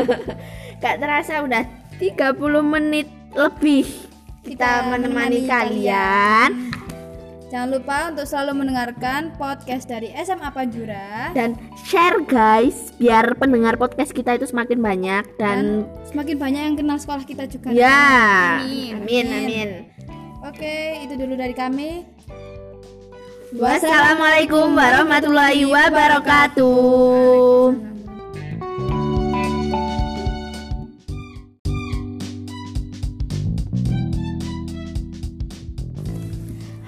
Gak 0.82 0.96
terasa 1.02 1.42
udah 1.42 1.64
30 1.98 2.38
menit 2.62 3.08
lebih 3.34 3.86
kita, 4.46 4.86
menemani, 4.86 5.50
kalian. 5.50 6.70
jangan 7.46 7.70
lupa 7.70 8.10
untuk 8.10 8.26
selalu 8.26 8.52
mendengarkan 8.62 9.30
podcast 9.38 9.88
dari 9.90 10.10
SMA 10.22 10.50
Panjura. 10.54 11.30
Dan 11.34 11.54
share 11.86 12.22
guys 12.26 12.92
biar 12.98 13.34
pendengar 13.38 13.78
podcast 13.78 14.14
kita 14.14 14.34
itu 14.38 14.46
semakin 14.46 14.82
banyak 14.82 15.24
dan, 15.38 15.86
dan 15.86 16.06
semakin 16.10 16.38
banyak 16.38 16.62
yang 16.62 16.76
kenal 16.78 16.98
sekolah 16.98 17.24
kita 17.26 17.46
juga. 17.50 17.70
Ya. 17.74 18.62
Amin. 18.62 19.02
amin. 19.02 19.26
amin. 19.26 19.68
Oke 20.46 21.02
itu 21.02 21.14
dulu 21.18 21.34
dari 21.34 21.54
kami. 21.54 22.06
Wassalamualaikum 23.54 24.74
warahmatullahi 24.74 25.70
wabarakatuh 25.70 27.85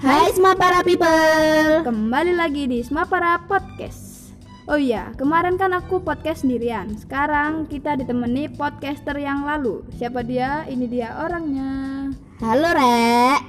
Hai 0.09 0.33
semua 0.33 0.57
para 0.57 0.81
people 0.81 1.85
Kembali 1.85 2.33
lagi 2.33 2.65
di 2.65 2.81
Smapara 2.81 3.45
Podcast. 3.45 4.33
Oh 4.65 4.73
iya, 4.73 5.13
kemarin 5.13 5.53
kan 5.53 5.69
aku 5.69 6.01
podcast 6.01 6.41
sendirian. 6.41 6.97
Sekarang 6.97 7.69
kita 7.69 7.93
ditemani 7.93 8.49
podcaster 8.57 9.13
yang 9.21 9.45
lalu. 9.45 9.85
Siapa 10.01 10.25
dia? 10.25 10.65
Ini 10.65 10.89
dia 10.89 11.13
orangnya. 11.13 12.09
Halo 12.41 12.73
Rek 12.73 13.41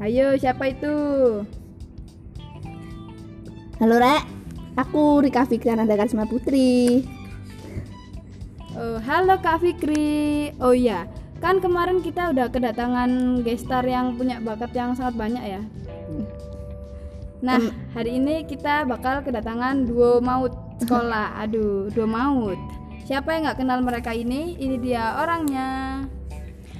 Ayo, 0.00 0.32
siapa 0.40 0.72
itu? 0.72 0.96
Halo 3.76 3.96
Rek 4.00 4.24
Aku 4.80 5.20
Rika 5.20 5.44
Fikriana 5.44 5.84
Karisma 5.84 6.24
Putri 6.24 7.04
Oh, 8.80 8.96
halo 8.96 9.36
Kak 9.44 9.60
Fikri. 9.60 10.56
Oh 10.56 10.72
iya, 10.72 11.04
kan 11.42 11.58
kemarin 11.58 11.98
kita 11.98 12.30
udah 12.30 12.46
kedatangan 12.54 13.42
gestar 13.42 13.82
yang 13.82 14.14
punya 14.14 14.38
bakat 14.38 14.70
yang 14.78 14.94
sangat 14.94 15.18
banyak 15.18 15.42
ya. 15.42 15.62
Nah, 17.42 17.58
hari 17.90 18.22
ini 18.22 18.46
kita 18.46 18.86
bakal 18.86 19.26
kedatangan 19.26 19.82
duo 19.82 20.22
maut 20.22 20.54
sekolah. 20.78 21.34
Aduh, 21.42 21.90
duo 21.90 22.06
maut. 22.06 22.56
Siapa 23.02 23.34
yang 23.34 23.50
nggak 23.50 23.58
kenal 23.58 23.82
mereka 23.82 24.14
ini? 24.14 24.54
Ini 24.54 24.78
dia 24.78 25.18
orangnya. 25.18 26.06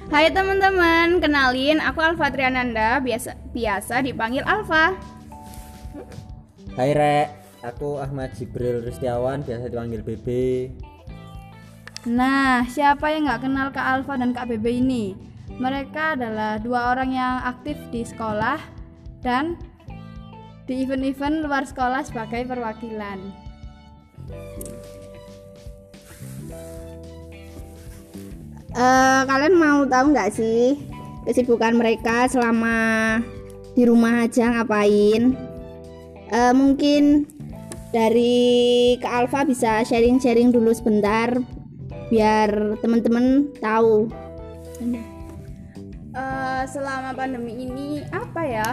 Hai 0.07 0.31
teman-teman, 0.31 1.19
kenalin 1.19 1.83
aku 1.83 1.99
Alfa 1.99 2.31
Triananda, 2.31 3.03
biasa 3.03 3.35
biasa 3.51 3.99
dipanggil 3.99 4.47
Alfa. 4.47 4.95
Hai 6.79 6.91
Rek 6.95 7.27
aku 7.63 7.99
Ahmad 7.99 8.31
Jibril 8.35 8.83
Rustiawan 8.83 9.43
biasa 9.43 9.71
dipanggil 9.71 10.03
BB 10.03 10.27
Nah, 12.03 12.67
siapa 12.67 13.15
yang 13.15 13.31
nggak 13.31 13.47
kenal 13.47 13.71
Kak 13.71 13.87
Alfa 13.87 14.19
dan 14.19 14.35
Kak 14.35 14.51
Bebe 14.51 14.75
ini? 14.75 15.15
Mereka 15.55 16.19
adalah 16.19 16.59
dua 16.59 16.91
orang 16.91 17.15
yang 17.15 17.39
aktif 17.47 17.79
di 17.95 18.03
sekolah 18.03 18.59
dan 19.23 19.55
di 20.67 20.83
event-event 20.83 21.47
luar 21.47 21.63
sekolah 21.63 22.03
sebagai 22.03 22.43
perwakilan. 22.43 23.19
Eh, 28.73 29.21
Kalian 29.23 29.55
mau 29.55 29.87
tahu 29.87 30.11
nggak 30.11 30.31
sih 30.35 30.75
kesibukan 31.23 31.71
mereka 31.71 32.27
selama 32.27 33.21
di 33.79 33.87
rumah 33.87 34.27
aja 34.27 34.51
ngapain? 34.59 35.39
Eh, 36.35 36.51
mungkin 36.51 37.31
dari 37.95 38.97
Kak 38.99 39.23
Alfa 39.23 39.47
bisa 39.47 39.87
sharing-sharing 39.87 40.51
dulu 40.51 40.75
sebentar 40.75 41.31
biar 42.13 42.77
teman-teman 42.77 43.49
tahu. 43.57 44.05
Eh, 46.13 46.63
selama 46.69 47.17
pandemi 47.17 47.65
ini 47.65 48.05
apa 48.13 48.41
ya? 48.45 48.69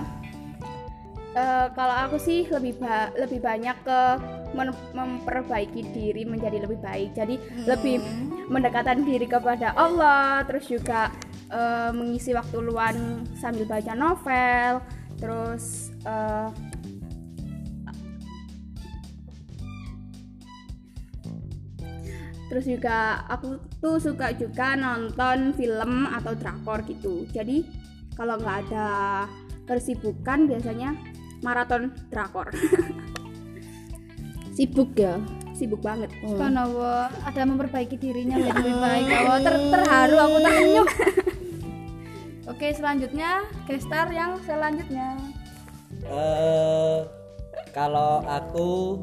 Eh, 1.33 1.67
kalau 1.73 1.97
aku 2.05 2.21
sih 2.21 2.45
lebih 2.53 2.77
ba- 2.77 3.09
lebih 3.17 3.41
banyak 3.41 3.77
ke 3.81 4.01
memperbaiki 4.93 5.95
diri 5.95 6.29
menjadi 6.29 6.61
lebih 6.69 6.85
baik. 6.85 7.17
Jadi 7.17 7.41
lebih 7.65 8.03
mendekatkan 8.53 9.09
diri 9.09 9.25
kepada 9.25 9.73
Allah, 9.73 10.45
terus 10.45 10.69
juga 10.69 11.09
eh, 11.49 11.91
mengisi 11.97 12.37
waktu 12.37 12.61
luang 12.61 13.25
sambil 13.41 13.65
baca 13.65 13.97
novel, 13.97 14.85
terus 15.17 15.95
eh, 16.05 16.49
terus 22.51 22.67
juga 22.67 23.23
aku 23.31 23.57
tuh 23.79 24.03
suka 24.03 24.35
juga 24.35 24.75
nonton 24.75 25.55
film 25.55 26.11
atau 26.11 26.35
drakor 26.35 26.83
gitu 26.85 27.23
jadi 27.31 27.63
kalau 28.19 28.35
nggak 28.37 28.69
ada 28.69 28.89
kesibukan 29.65 30.51
biasanya 30.51 30.99
maraton 31.41 31.95
drakor 32.11 32.51
Sibuk 34.51 34.93
ya. 34.93 35.17
sibuk 35.57 35.81
banget 35.81 36.11
Subhanallah, 36.21 37.09
ada 37.25 37.43
memperbaiki 37.45 37.97
dirinya 37.97 38.37
menjadi 38.37 38.61
lebih 38.65 38.77
baik. 38.77 39.05
Allah 39.09 39.39
ter- 39.41 39.65
terharu 39.69 40.17
aku 40.17 40.37
terenyuh. 40.41 40.89
Oke, 42.53 42.69
selanjutnya 42.73 43.31
gestar 43.65 44.09
yang 44.09 44.37
selanjutnya. 44.43 45.21
eh 46.01 47.05
kalau 47.73 48.25
aku 48.25 49.01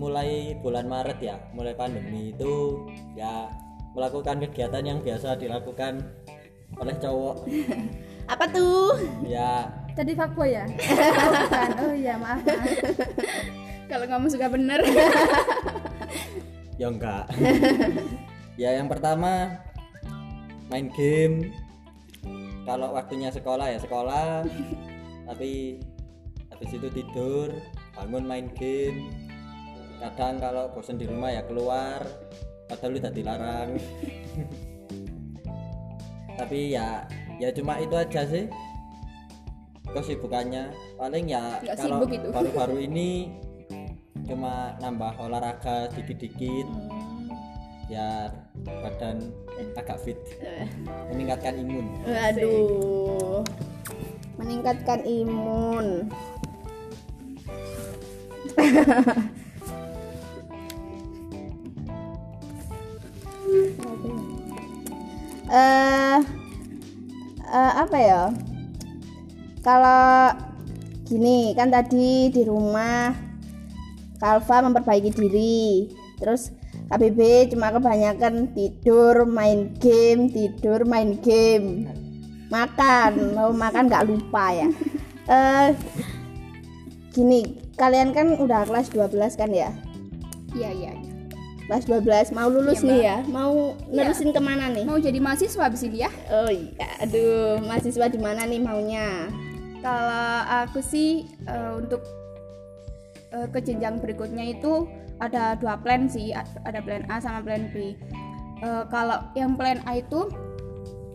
mulai 0.00 0.56
bulan 0.64 0.88
Maret 0.88 1.20
ya, 1.20 1.36
mulai 1.52 1.76
pandemi 1.76 2.32
itu 2.32 2.88
ya 3.12 3.52
melakukan 3.92 4.40
kegiatan 4.48 4.80
yang 4.80 4.98
biasa 5.04 5.36
dilakukan 5.36 6.00
oleh 6.80 6.96
cowok. 6.96 7.44
Apa 8.32 8.48
tuh? 8.48 8.96
Ya, 9.28 9.68
Tadi 9.92 10.16
fuckboy 10.16 10.56
ya? 10.56 10.64
Oh, 10.64 11.30
bukan. 11.44 11.70
Oh 11.84 11.92
iya, 11.92 12.14
maaf. 12.16 12.40
maaf. 12.40 12.64
kalau 13.90 14.06
kamu 14.06 14.26
suka 14.30 14.46
bener 14.46 14.80
ya 16.80 16.86
enggak. 16.86 17.26
ya 18.54 18.70
yang 18.80 18.88
pertama 18.88 19.60
main 20.72 20.88
game. 20.94 21.52
Kalau 22.64 22.94
waktunya 22.94 23.28
sekolah 23.34 23.66
ya 23.68 23.78
sekolah. 23.82 24.46
Tapi 25.26 25.82
habis 26.48 26.70
itu 26.70 26.88
tidur, 26.88 27.50
bangun 27.98 28.24
main 28.24 28.46
game. 28.54 29.29
Kadang 30.00 30.40
kalau 30.40 30.72
bosan 30.72 30.96
di 30.96 31.04
rumah 31.04 31.28
ya 31.28 31.44
keluar. 31.44 32.00
Padahal 32.66 32.96
udah 32.96 33.12
dilarang. 33.12 33.70
Tapi 36.40 36.72
ya 36.72 37.04
ya 37.36 37.52
cuma 37.52 37.76
itu 37.80 37.92
aja 37.96 38.24
sih 38.24 38.48
kesibukannya 39.90 40.70
paling 41.00 41.26
ya 41.26 41.58
Nggak 41.60 41.76
kalau 41.80 41.96
baru-baru 42.06 42.76
ini 42.88 43.32
cuma 44.28 44.76
nambah 44.78 45.18
olahraga 45.18 45.90
dikit-dikit 45.96 46.68
biar 47.90 48.30
badan 48.62 49.34
agak 49.74 49.98
fit 50.04 50.20
meningkatkan 51.10 51.58
imun 51.58 51.86
Waduh. 52.06 53.42
Meningkatkan 54.40 55.04
imun. 55.04 56.08
Eh 65.50 66.18
eh, 67.50 67.72
apa 67.76 67.96
ya? 67.98 68.22
Kalau 69.60 70.32
gini 71.04 71.52
kan 71.58 71.68
tadi 71.68 72.30
di 72.30 72.42
rumah 72.46 73.12
Kalva 74.20 74.68
memperbaiki 74.68 75.10
diri. 75.16 75.88
Terus 76.20 76.52
KBB 76.92 77.50
cuma 77.54 77.72
kebanyakan 77.72 78.52
tidur, 78.52 79.24
main 79.24 79.72
game, 79.80 80.28
tidur, 80.28 80.84
main 80.84 81.16
game. 81.24 81.88
Makan, 82.50 83.32
mau 83.32 83.54
makan 83.54 83.88
nggak 83.88 84.06
lupa 84.10 84.52
ya. 84.52 84.68
Eh 85.30 85.72
gini, 87.14 87.58
kalian 87.80 88.12
kan 88.12 88.36
udah 88.36 88.68
kelas 88.68 88.92
12 88.92 89.40
kan 89.40 89.50
ya? 89.50 89.70
iya 90.54 90.70
iya 90.74 91.09
Kelas 91.70 91.86
12 91.86 92.34
mau 92.34 92.50
lulus 92.50 92.82
Iya, 92.82 92.90
nih 92.90 92.98
ya. 92.98 93.16
Mau 93.30 93.78
nerusin 93.86 94.34
ke 94.34 94.42
mana 94.42 94.66
nih? 94.74 94.82
mau 94.82 94.98
jadi 94.98 95.22
mahasiswa 95.22 95.70
abis 95.70 95.86
ini 95.86 96.02
ya? 96.02 96.10
Oh 96.34 96.50
iya, 96.50 96.98
aduh, 96.98 97.62
mahasiswa 97.62 98.10
di 98.10 98.18
mana 98.18 98.42
nih 98.42 98.58
maunya? 98.58 99.30
kalau 99.80 100.44
aku 100.44 100.84
sih 100.84 101.24
eh, 101.48 101.72
untuk 101.72 102.04
eh, 103.32 103.48
ke 103.48 103.58
jenjang 103.64 103.96
berikutnya 103.96 104.52
itu 104.52 104.84
ada 105.20 105.56
dua 105.56 105.80
plan 105.80 106.04
sih. 106.08 106.32
Ada 106.36 106.80
plan 106.84 107.04
A 107.08 107.16
sama 107.20 107.40
plan 107.40 107.68
B. 107.72 107.96
Eh, 108.60 108.84
kalau 108.92 109.24
yang 109.32 109.56
plan 109.56 109.80
A 109.88 110.00
itu 110.00 110.28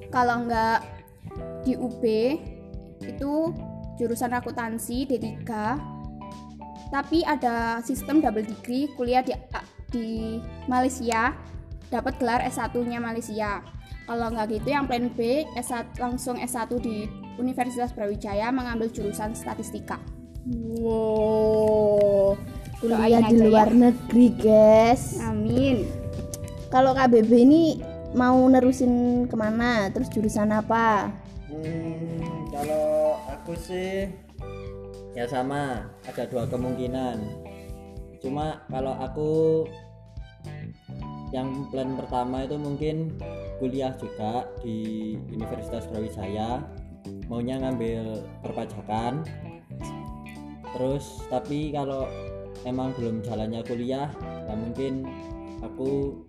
kalau 0.09 0.45
nggak 0.49 0.81
di 1.67 1.77
UB 1.77 2.03
itu 3.05 3.33
jurusan 3.99 4.31
akuntansi 4.33 5.03
D3 5.07 5.43
tapi 6.93 7.25
ada 7.25 7.81
sistem 7.83 8.21
double 8.21 8.45
degree 8.45 8.87
kuliah 8.95 9.25
di 9.25 9.33
di 9.95 10.43
Malaysia 10.67 11.31
dapat 11.87 12.19
gelar 12.19 12.43
S1 12.43 12.75
nya 12.83 12.99
Malaysia 12.99 13.63
kalau 14.03 14.27
nggak 14.27 14.59
gitu 14.59 14.75
yang 14.75 14.85
plan 14.85 15.07
B 15.15 15.47
S1 15.55 15.95
langsung 15.95 16.35
S1 16.35 16.67
di 16.83 17.07
Universitas 17.39 17.95
Brawijaya 17.95 18.51
mengambil 18.51 18.91
jurusan 18.91 19.31
statistika 19.31 19.95
Wow, 20.77 22.37
kuliah 22.77 23.25
di 23.25 23.33
aja 23.33 23.49
luar 23.49 23.73
negeri, 23.73 24.29
guys. 24.29 25.17
amin 25.17 25.89
Kalau 26.69 26.93
KBB 26.93 27.31
ini 27.33 27.81
mau 28.13 28.37
nerusin 28.45 29.25
ke 29.25 29.33
mana? 29.33 29.89
Terus 29.89 30.05
jurusan 30.13 30.53
apa? 30.53 31.09
Hmm, 31.49 32.45
kalau 32.53 33.17
aku 33.25 33.57
sih 33.57 34.05
ya 35.17 35.25
sama, 35.25 35.89
ada 36.05 36.23
dua 36.29 36.45
kemungkinan. 36.45 37.17
Cuma 38.21 38.61
kalau 38.69 38.93
aku 39.01 39.65
yang 41.35 41.67
plan 41.67 41.99
pertama 41.99 42.47
itu 42.47 42.55
mungkin 42.55 43.11
kuliah 43.59 43.91
juga 43.99 44.47
di 44.63 45.11
Universitas 45.35 45.83
Brawijaya, 45.91 46.63
maunya 47.27 47.59
ngambil 47.59 48.23
perpajakan. 48.39 49.27
Terus 50.71 51.27
tapi 51.27 51.75
kalau 51.75 52.07
emang 52.63 52.95
belum 52.95 53.19
jalannya 53.19 53.59
kuliah, 53.67 54.07
ya 54.47 54.55
mungkin 54.55 55.03
aku 55.59 56.23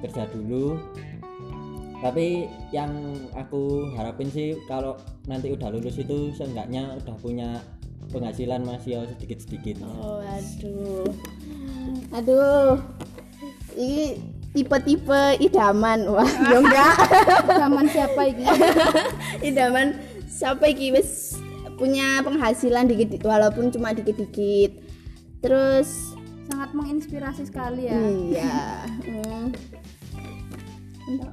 kerja 0.00 0.28
dulu 0.32 0.76
tapi 2.04 2.44
yang 2.68 3.16
aku 3.32 3.88
harapin 3.96 4.28
sih 4.28 4.60
kalau 4.68 4.92
nanti 5.24 5.48
udah 5.56 5.72
lulus 5.72 5.96
itu 5.96 6.36
seenggaknya 6.36 7.00
udah 7.00 7.16
punya 7.16 7.64
penghasilan 8.12 8.60
masih 8.60 9.08
sedikit-sedikit 9.16 9.80
Oh, 9.80 10.20
aduh. 10.20 11.08
Aduh. 12.12 12.76
Ini 13.74 14.18
tipe-tipe 14.54 15.22
idaman. 15.42 16.06
Wah, 16.06 16.30
ya 16.50 16.58
enggak. 16.62 16.94
Zaman 17.46 17.86
siapa 17.90 18.20
ini? 18.30 18.44
idaman 19.50 19.98
sampai 20.30 20.74
iki 20.74 20.94
wis 20.94 21.38
punya 21.74 22.22
penghasilan 22.22 22.86
dikit 22.86 23.18
walaupun 23.26 23.74
cuma 23.74 23.90
dikit-dikit. 23.90 24.78
Terus 25.42 26.14
Sangat 26.44 26.70
menginspirasi 26.76 27.48
sekali 27.50 27.88
ya. 27.90 27.98
iya. 27.98 28.56
Hmm. 29.04 29.50
Bentar. 31.04 31.32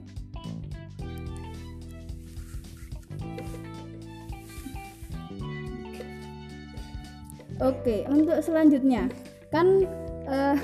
Oke, 7.61 8.09
untuk 8.09 8.41
selanjutnya 8.41 9.05
kan 9.53 9.85
eh, 10.25 10.57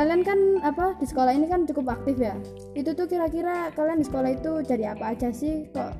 kalian 0.00 0.24
kan 0.24 0.40
apa 0.64 0.96
di 0.96 1.04
sekolah 1.04 1.36
ini 1.36 1.44
kan 1.44 1.68
cukup 1.68 1.92
aktif 1.92 2.16
ya. 2.16 2.32
Itu 2.72 2.96
tuh 2.96 3.04
kira-kira 3.04 3.68
kalian 3.76 4.00
di 4.00 4.06
sekolah 4.08 4.32
itu 4.32 4.64
jadi 4.64 4.96
apa 4.96 5.12
aja 5.12 5.28
sih? 5.28 5.68
Kok 5.76 5.92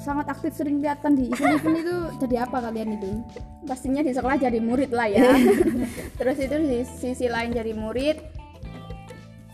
sangat 0.00 0.32
aktif 0.32 0.56
sering 0.56 0.80
kelihatan 0.80 1.12
di 1.20 1.28
event-event 1.28 1.76
itu 1.84 1.96
jadi 2.24 2.48
apa 2.48 2.64
kalian 2.64 2.96
itu? 2.96 3.12
pastinya 3.66 4.02
di 4.02 4.10
sekolah 4.10 4.38
jadi 4.38 4.58
murid 4.58 4.90
lah 4.90 5.06
ya 5.06 5.38
terus 6.18 6.38
itu 6.38 6.56
di 6.58 6.82
sisi 6.82 7.26
lain 7.30 7.54
jadi 7.54 7.72
murid 7.74 8.18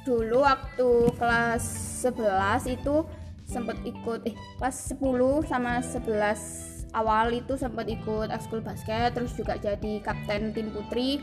dulu 0.08 0.40
waktu 0.40 1.12
kelas 1.20 1.64
11 2.08 2.76
itu 2.80 3.04
sempet 3.44 3.76
ikut 3.84 4.24
eh 4.24 4.36
kelas 4.56 4.96
10 4.96 5.04
sama 5.44 5.84
11 5.84 6.96
awal 6.96 7.36
itu 7.36 7.52
sempat 7.60 7.84
ikut 7.84 8.32
ekskul 8.32 8.64
basket 8.64 9.12
terus 9.12 9.36
juga 9.36 9.60
jadi 9.60 10.00
kapten 10.00 10.56
tim 10.56 10.72
putri 10.72 11.20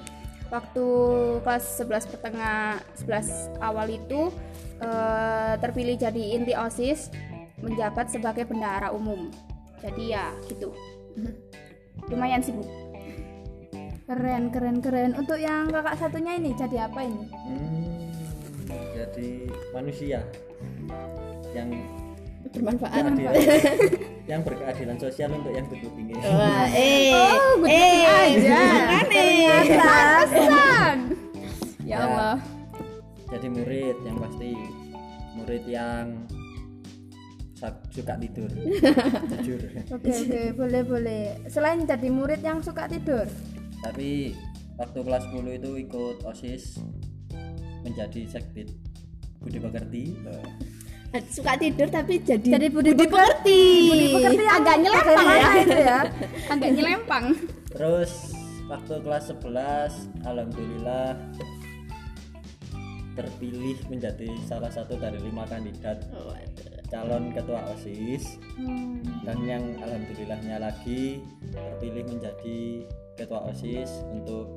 waktu 0.53 0.85
kelas 1.41 1.81
11 1.81 2.11
pertengah 2.11 2.79
11 3.01 3.59
awal 3.61 3.87
itu 3.89 4.29
eh, 4.81 5.53
terpilih 5.59 5.95
jadi 5.97 6.23
inti 6.37 6.53
OSIS 6.53 7.09
menjabat 7.59 8.13
sebagai 8.13 8.45
bendahara 8.45 8.93
umum 8.93 9.33
jadi 9.81 10.03
ya 10.05 10.25
gitu 10.49 10.69
lumayan 12.11 12.43
sibuk 12.43 12.67
Keren, 14.05 14.53
keren, 14.53 14.85
keren. 14.85 15.17
Untuk 15.17 15.41
yang 15.41 15.65
kakak 15.73 15.97
satunya 15.97 16.37
ini 16.37 16.53
jadi 16.53 16.85
apa 16.85 17.09
ini? 17.09 17.25
Hmm, 17.25 18.13
jadi 18.69 19.49
manusia 19.73 20.21
yang 21.57 21.73
bermanfaat 22.55 23.01
keadilan, 23.03 23.33
yang 24.31 24.41
berkeadilan 24.41 24.97
sosial 24.97 25.29
untuk 25.35 25.51
yang 25.51 25.65
good 25.67 25.81
looking 25.83 26.07
ini. 26.09 26.21
wah 26.23 26.65
eh 26.71 27.11
Oh, 27.13 27.59
eh 27.67 27.99
aja. 28.07 28.61
Pantesan. 29.75 30.97
ya 31.85 31.97
Allah 32.01 32.37
Jadi 33.29 33.47
murid 33.51 33.97
yang 34.07 34.17
pasti 34.17 34.49
murid 35.35 35.63
yang 35.67 36.05
suka 37.91 38.13
tidur. 38.19 38.51
Jujur. 39.41 39.59
Oke, 39.89 40.11
oke, 40.13 40.41
boleh, 40.53 40.81
boleh. 40.85 41.23
Selain 41.49 41.81
jadi 41.83 42.07
murid 42.13 42.45
yang 42.45 42.61
suka 42.61 42.85
tidur. 42.85 43.25
Tapi 43.81 44.37
waktu 44.77 44.99
kelas 45.01 45.23
10 45.33 45.57
itu 45.57 45.71
ikut 45.87 46.17
OSIS 46.23 46.79
menjadi 47.81 48.21
sekbid 48.29 48.69
Budi 49.41 49.57
Pekerti. 49.57 50.03
Suka 51.29 51.53
tidur 51.55 51.87
tapi 51.87 52.19
jadi 52.21 52.49
Jadi 52.59 52.67
budi 52.71 52.91
pekerti. 52.95 53.61
Budi 53.91 54.07
pekerti 54.15 54.43
agak 54.47 54.75
nyelempang 54.81 55.25
ya. 55.25 55.49
itu 55.61 55.77
ya. 55.77 55.99
agak 56.53 56.69
nyelempang. 56.73 57.25
Terus 57.71 58.11
waktu 58.65 58.93
kelas 59.03 59.25
11 59.29 60.25
alhamdulillah 60.25 61.13
terpilih 63.15 63.79
menjadi 63.87 64.27
salah 64.43 64.67
satu 64.67 64.99
dari 64.99 65.15
lima 65.23 65.47
kandidat 65.47 66.03
Oh, 66.11 66.35
calon 66.91 67.31
ketua 67.31 67.63
OSIS. 67.71 68.35
Hmm. 68.59 68.99
dan 69.23 69.39
yang 69.43 69.63
alhamdulillahnya 69.81 70.59
lagi 70.63 71.19
terpilih 71.51 72.05
menjadi 72.07 72.83
ketua 73.15 73.39
OSIS 73.51 74.03
untuk 74.11 74.55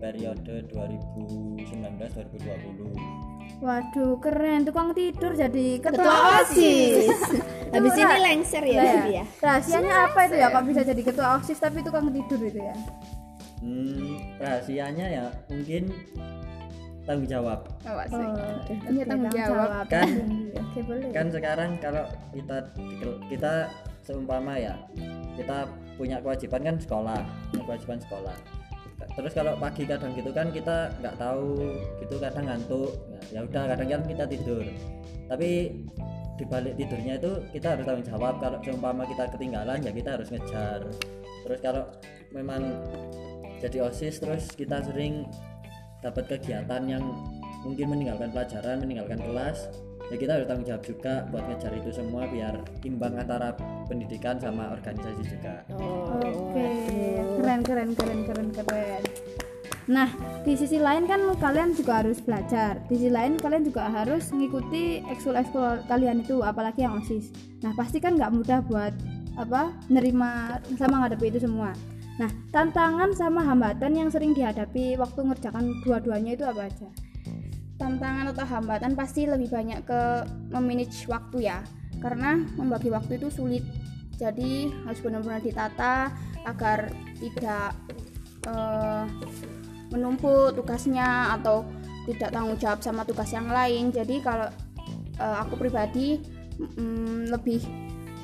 periode 0.00 0.64
2019-2020 0.72 3.35
Waduh, 3.56 4.20
keren. 4.20 4.68
Tukang 4.68 4.92
tidur 4.92 5.32
jadi 5.32 5.80
ketua, 5.80 5.96
ketua 5.96 6.16
osis 6.44 7.18
habis 7.76 7.92
ini 7.98 8.16
lengser 8.22 8.64
ya 8.64 8.80
berarti 8.82 9.10
ya 9.12 9.24
Rahasianya 9.42 9.94
apa 10.08 10.20
itu 10.28 10.36
ya 10.38 10.46
kok 10.52 10.64
bisa 10.64 10.80
jadi 10.86 11.02
ketua 11.02 11.26
OSIS 11.38 11.58
tapi 11.58 11.78
tukang 11.82 12.08
tidur 12.14 12.40
itu 12.40 12.60
ya? 12.62 12.76
hmm, 13.60 14.38
rahasianya 14.38 15.06
ya 15.10 15.24
mungkin 15.50 15.82
tanggung 17.06 17.30
jawab 17.30 17.60
oh, 17.86 18.02
asik. 18.02 18.18
Oh, 18.18 18.58
Punya 18.82 19.04
tanggung 19.06 19.30
jawab. 19.30 19.86
Kan- 19.86 20.50
Oke, 20.58 20.80
boleh. 20.82 21.08
kan 21.14 21.26
sekarang 21.30 21.70
kalau 21.78 22.04
kita 22.34 22.56
kita 23.30 23.52
seumpama 24.02 24.58
ya 24.58 24.74
kita 25.38 25.70
punya 25.96 26.18
kewajiban 26.20 26.62
kan 26.62 26.76
sekolah 26.82 27.20
punya 27.50 27.64
kewajiban 27.64 27.98
sekolah 28.02 28.36
terus 29.14 29.32
kalau 29.36 29.54
pagi 29.60 29.86
kadang 29.86 30.12
gitu 30.16 30.34
kan 30.34 30.50
kita 30.50 30.90
nggak 30.98 31.14
tahu 31.20 31.76
gitu 32.02 32.14
kadang 32.18 32.44
ngantuk. 32.50 32.92
Ya 33.30 33.46
udah 33.46 33.62
kadang 33.70 33.88
kan 33.88 34.02
kita 34.08 34.24
tidur. 34.26 34.64
Tapi 35.26 35.50
di 36.36 36.44
balik 36.44 36.76
tidurnya 36.76 37.16
itu 37.16 37.32
kita 37.54 37.76
harus 37.76 37.84
tanggung 37.86 38.06
jawab. 38.06 38.34
Kalau 38.42 38.58
seumpama 38.60 39.02
kita 39.06 39.24
ketinggalan 39.30 39.78
ya 39.80 39.92
kita 39.94 40.18
harus 40.18 40.28
ngejar. 40.32 40.80
Terus 41.46 41.58
kalau 41.62 41.84
memang 42.34 42.62
jadi 43.62 43.88
osis 43.88 44.20
terus 44.20 44.52
kita 44.52 44.84
sering 44.84 45.24
dapat 46.04 46.28
kegiatan 46.28 46.82
yang 46.84 47.04
mungkin 47.64 47.86
meninggalkan 47.90 48.30
pelajaran 48.30 48.84
meninggalkan 48.84 49.18
kelas 49.18 49.72
ya 50.06 50.16
kita 50.16 50.38
harus 50.38 50.46
tanggung 50.46 50.66
jawab 50.66 50.82
juga 50.86 51.14
buat 51.34 51.44
ngejar 51.50 51.72
itu 51.74 51.90
semua 51.90 52.22
biar 52.30 52.54
imbang 52.86 53.14
antara 53.18 53.54
pendidikan 53.90 54.38
sama 54.38 54.70
organisasi 54.74 55.22
juga 55.26 55.66
oh 55.74 56.22
Oke, 56.22 56.68
keren 57.42 57.60
keren 57.66 57.90
keren 57.92 58.20
keren 58.24 58.48
keren. 58.54 59.02
Nah, 59.86 60.10
di 60.42 60.58
sisi 60.58 60.82
lain 60.82 61.06
kan 61.06 61.22
kalian 61.38 61.70
juga 61.70 62.02
harus 62.02 62.18
belajar. 62.18 62.82
Di 62.90 62.98
sisi 62.98 63.10
lain 63.10 63.38
kalian 63.38 63.62
juga 63.62 63.86
harus 63.86 64.34
mengikuti 64.34 64.98
ekskul-ekskul 65.06 65.86
kalian 65.86 66.26
itu, 66.26 66.42
apalagi 66.42 66.82
yang 66.82 66.98
OSIS. 66.98 67.30
Nah, 67.62 67.70
pasti 67.78 68.02
kan 68.02 68.18
nggak 68.18 68.34
mudah 68.34 68.58
buat 68.66 68.90
apa 69.38 69.70
nerima 69.86 70.58
sama 70.74 71.06
ngadepi 71.06 71.30
itu 71.30 71.46
semua. 71.46 71.70
Nah, 72.18 72.32
tantangan 72.50 73.14
sama 73.14 73.44
hambatan 73.46 73.94
yang 73.94 74.08
sering 74.10 74.34
dihadapi 74.34 74.98
waktu 74.98 75.20
ngerjakan 75.22 75.70
dua-duanya 75.86 76.34
itu 76.34 76.44
apa 76.48 76.66
aja? 76.66 76.88
Tantangan 77.76 78.32
atau 78.32 78.44
hambatan 78.48 78.96
pasti 78.96 79.28
lebih 79.28 79.52
banyak 79.52 79.84
ke 79.84 80.00
memanage 80.52 81.04
waktu 81.08 81.48
ya. 81.48 81.60
Karena 82.00 82.36
membagi 82.56 82.92
waktu 82.92 83.20
itu 83.20 83.28
sulit. 83.32 83.64
Jadi 84.16 84.72
harus 84.88 85.00
benar-benar 85.04 85.44
ditata 85.44 86.08
agar 86.48 86.88
tidak 87.20 87.76
eh, 88.48 89.04
menumpuk 89.92 90.56
tugasnya 90.56 91.36
atau 91.36 91.68
tidak 92.08 92.30
tanggung 92.32 92.56
jawab 92.56 92.80
sama 92.80 93.04
tugas 93.04 93.28
yang 93.32 93.48
lain. 93.52 93.92
Jadi 93.92 94.24
kalau 94.24 94.48
eh, 95.20 95.36
aku 95.44 95.60
pribadi 95.60 96.20
mm, 96.56 97.28
lebih 97.28 97.60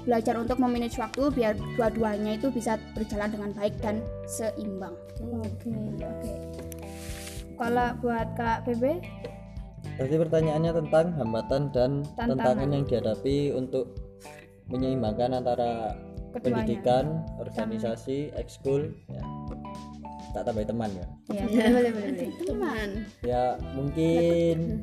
belajar 0.03 0.34
untuk 0.34 0.59
memanage 0.59 0.98
waktu 0.98 1.30
biar 1.30 1.55
dua-duanya 1.78 2.34
itu 2.34 2.50
bisa 2.50 2.74
berjalan 2.96 3.30
dengan 3.30 3.50
baik 3.55 3.74
dan 3.78 4.03
seimbang. 4.26 4.94
Oke, 5.22 5.70
oke. 6.03 6.30
Kalau 7.55 7.88
buat 8.03 8.28
Kak 8.34 8.66
PB, 8.66 8.82
Berarti 9.99 10.16
pertanyaannya 10.18 10.72
tentang 10.72 11.07
hambatan 11.20 11.62
dan 11.70 11.90
Tantangan. 12.16 12.28
tantangan 12.38 12.68
yang 12.72 12.84
dihadapi 12.88 13.36
untuk 13.53 13.84
menyeimbangkan 14.72 15.36
antara 15.36 15.93
Keduanya. 16.32 16.43
pendidikan, 16.43 17.05
organisasi, 17.36 18.32
ekskul, 18.34 18.88
ya. 19.12 19.22
tak 20.32 20.49
tambah 20.49 20.64
teman 20.64 20.88
ya. 20.97 21.07
ya 21.36 21.45
boleh 21.76 21.93
boleh 21.93 22.12
teman 22.40 22.88
Ya 23.20 23.45
mungkin 23.76 24.80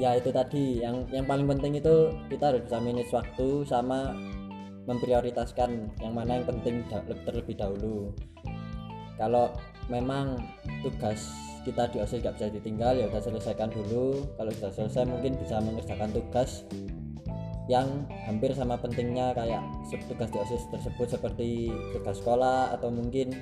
ya 0.00 0.16
itu 0.16 0.32
tadi 0.32 0.80
yang 0.80 1.04
yang 1.12 1.28
paling 1.28 1.44
penting 1.44 1.76
itu 1.76 2.16
kita 2.32 2.48
harus 2.52 2.64
bisa 2.64 2.80
manage 2.80 3.12
waktu 3.12 3.64
sama 3.68 4.16
memprioritaskan 4.88 5.92
yang 6.00 6.16
mana 6.16 6.40
yang 6.40 6.46
penting 6.48 6.80
terlebih 7.28 7.60
dahulu. 7.60 8.14
Kalau 9.20 9.52
memang 9.92 10.40
tugas 10.80 11.28
kita 11.66 11.90
di 11.90 11.98
OSIS 11.98 12.22
nggak 12.22 12.38
bisa 12.38 12.46
ditinggal 12.54 12.94
ya 12.94 13.10
udah 13.10 13.18
selesaikan 13.18 13.74
dulu. 13.74 14.22
Kalau 14.38 14.50
sudah 14.54 14.70
selesai 14.70 15.02
mungkin 15.10 15.34
bisa 15.34 15.58
mengerjakan 15.58 16.14
tugas 16.14 16.62
yang 17.66 18.06
hampir 18.30 18.54
sama 18.54 18.78
pentingnya 18.78 19.34
kayak 19.34 19.58
tugas 20.06 20.30
di 20.30 20.38
OSIS 20.38 20.70
tersebut 20.70 21.08
seperti 21.10 21.74
tugas 21.90 22.22
sekolah 22.22 22.70
atau 22.78 22.94
mungkin 22.94 23.34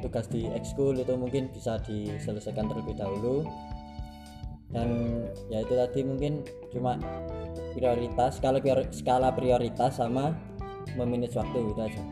tugas 0.00 0.24
di 0.32 0.48
ekskul 0.48 0.96
itu 0.96 1.12
mungkin 1.12 1.52
bisa 1.52 1.76
diselesaikan 1.84 2.72
terlebih 2.72 2.96
dahulu 2.96 3.44
dan 4.72 4.88
ya 5.52 5.60
itu 5.60 5.76
tadi 5.76 6.00
mungkin 6.06 6.40
cuma 6.72 6.96
prioritas 7.76 8.40
priori- 8.40 8.90
skala 8.96 9.28
prioritas 9.34 10.00
sama 10.00 10.32
memanage 10.96 11.36
waktu 11.36 11.58
itu 11.68 11.80
aja 11.84 12.02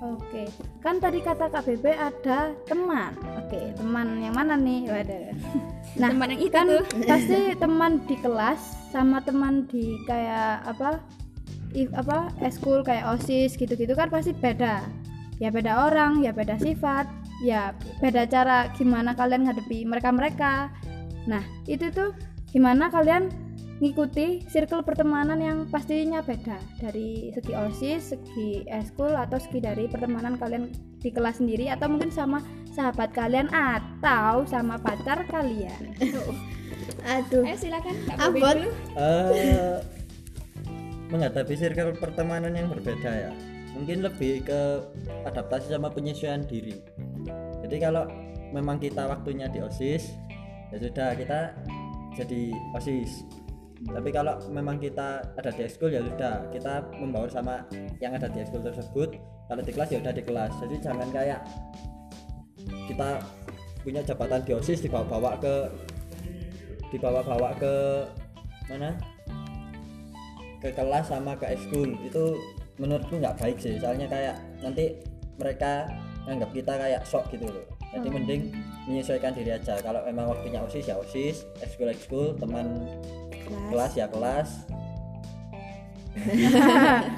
Oke, 0.00 0.48
kan 0.80 0.96
tadi 0.96 1.20
kata 1.20 1.46
Kak 1.46 1.60
Bebe 1.62 1.92
ada 1.92 2.56
teman. 2.64 3.12
Oke, 3.36 3.76
teman 3.76 4.16
yang 4.18 4.32
mana 4.32 4.56
nih? 4.56 4.88
Waduh. 4.88 5.36
Nah, 5.92 6.14
Teman 6.14 6.30
yang 6.30 6.40
itu 6.40 6.54
kan 6.54 6.66
tuh. 6.66 6.82
pasti 7.10 7.38
teman 7.54 7.92
di 8.06 8.14
kelas 8.16 8.60
sama 8.88 9.18
teman 9.20 9.66
di 9.66 9.98
kayak 10.04 10.64
apa? 10.64 11.02
i- 11.70 11.90
apa 11.92 12.30
eskul 12.40 12.80
kayak 12.80 13.06
osis 13.12 13.54
gitu-gitu 13.54 13.92
kan 13.92 14.08
pasti 14.08 14.30
beda. 14.32 14.80
Ya 15.36 15.50
beda 15.50 15.84
orang, 15.84 16.18
ya 16.18 16.30
beda 16.30 16.56
sifat, 16.56 17.04
ya 17.40 17.72
beda 17.98 18.24
cara 18.24 18.70
gimana 18.72 19.12
kalian 19.12 19.46
ngadepi 19.46 19.84
mereka-mereka. 19.84 20.70
Nah, 21.26 21.40
itu 21.66 21.90
tuh 21.90 22.14
gimana 22.48 22.86
kalian 22.86 23.28
ngikuti 23.80 24.44
circle 24.52 24.84
pertemanan 24.84 25.40
yang 25.40 25.58
pastinya 25.72 26.20
beda. 26.20 26.60
Dari 26.78 27.32
segi 27.32 27.52
osis, 27.56 28.12
segi 28.12 28.68
eskul 28.68 29.16
atau 29.16 29.40
segi 29.40 29.64
dari 29.64 29.88
pertemanan 29.88 30.36
kalian 30.36 30.68
di 31.00 31.08
kelas 31.08 31.40
sendiri 31.40 31.72
atau 31.72 31.88
mungkin 31.88 32.12
sama 32.12 32.44
sahabat 32.76 33.16
kalian 33.16 33.48
atau 33.48 34.44
sama 34.44 34.76
pacar 34.76 35.24
kalian. 35.32 35.96
aduh. 37.16 37.42
Ayo 37.42 37.56
silakan 37.56 37.96
Kak 38.04 38.16
Bobi 38.20 38.40
abot 38.44 38.54
dulu. 38.60 38.70
Eh, 39.00 39.78
menghadapi 41.08 41.54
circle 41.56 41.96
pertemanan 41.96 42.52
yang 42.52 42.68
berbeda 42.68 43.10
ya. 43.10 43.32
Mungkin 43.72 44.04
lebih 44.04 44.44
ke 44.44 44.60
adaptasi 45.24 45.72
sama 45.72 45.88
penyesuaian 45.88 46.44
diri. 46.44 46.76
Jadi 47.64 47.76
kalau 47.80 48.04
memang 48.52 48.76
kita 48.76 49.08
waktunya 49.08 49.46
di 49.48 49.62
osis 49.62 50.10
ya 50.70 50.78
sudah 50.78 51.14
kita 51.18 51.54
jadi 52.14 52.50
osis 52.74 53.26
tapi 53.80 54.12
kalau 54.12 54.36
memang 54.52 54.76
kita 54.76 55.24
ada 55.40 55.50
di 55.56 55.64
ekskul 55.64 55.88
ya 55.88 56.04
sudah. 56.04 56.44
Kita 56.52 56.84
membaur 57.00 57.32
sama 57.32 57.64
yang 57.96 58.12
ada 58.12 58.28
di 58.28 58.44
ekskul 58.44 58.60
tersebut. 58.60 59.16
Kalau 59.48 59.62
di 59.64 59.72
kelas 59.72 59.88
ya 59.88 59.98
udah 60.04 60.12
di 60.12 60.20
kelas. 60.24 60.52
Jadi 60.60 60.76
jangan 60.84 61.08
kayak 61.08 61.40
kita 62.92 63.24
punya 63.80 64.04
jabatan 64.04 64.44
di 64.44 64.52
osis 64.52 64.84
dibawa-bawa 64.84 65.40
ke 65.40 65.54
dibawa-bawa 66.92 67.56
ke 67.56 67.74
mana? 68.68 68.92
Ke 70.60 70.68
kelas 70.76 71.08
sama 71.08 71.32
ke 71.40 71.48
ekskul. 71.48 71.96
Itu 72.04 72.36
menurutku 72.76 73.16
nggak 73.16 73.40
baik 73.40 73.56
sih. 73.56 73.80
Soalnya 73.80 74.04
kayak 74.12 74.36
nanti 74.60 75.00
mereka 75.40 75.88
nganggap 76.28 76.52
kita 76.52 76.72
kayak 76.76 77.02
sok 77.08 77.32
gitu 77.32 77.48
loh. 77.48 77.64
Jadi 77.96 78.08
mending 78.12 78.42
menyesuaikan 78.90 79.32
diri 79.32 79.54
aja 79.54 79.78
kalau 79.80 80.02
memang 80.02 80.34
waktunya 80.34 80.58
osis 80.66 80.90
ya 80.90 80.98
osis 80.98 81.46
ekskul 81.62 81.88
ekskul 81.88 82.26
teman 82.36 82.90
kelas 83.70 83.94
ya 83.94 84.10
kelas 84.10 84.66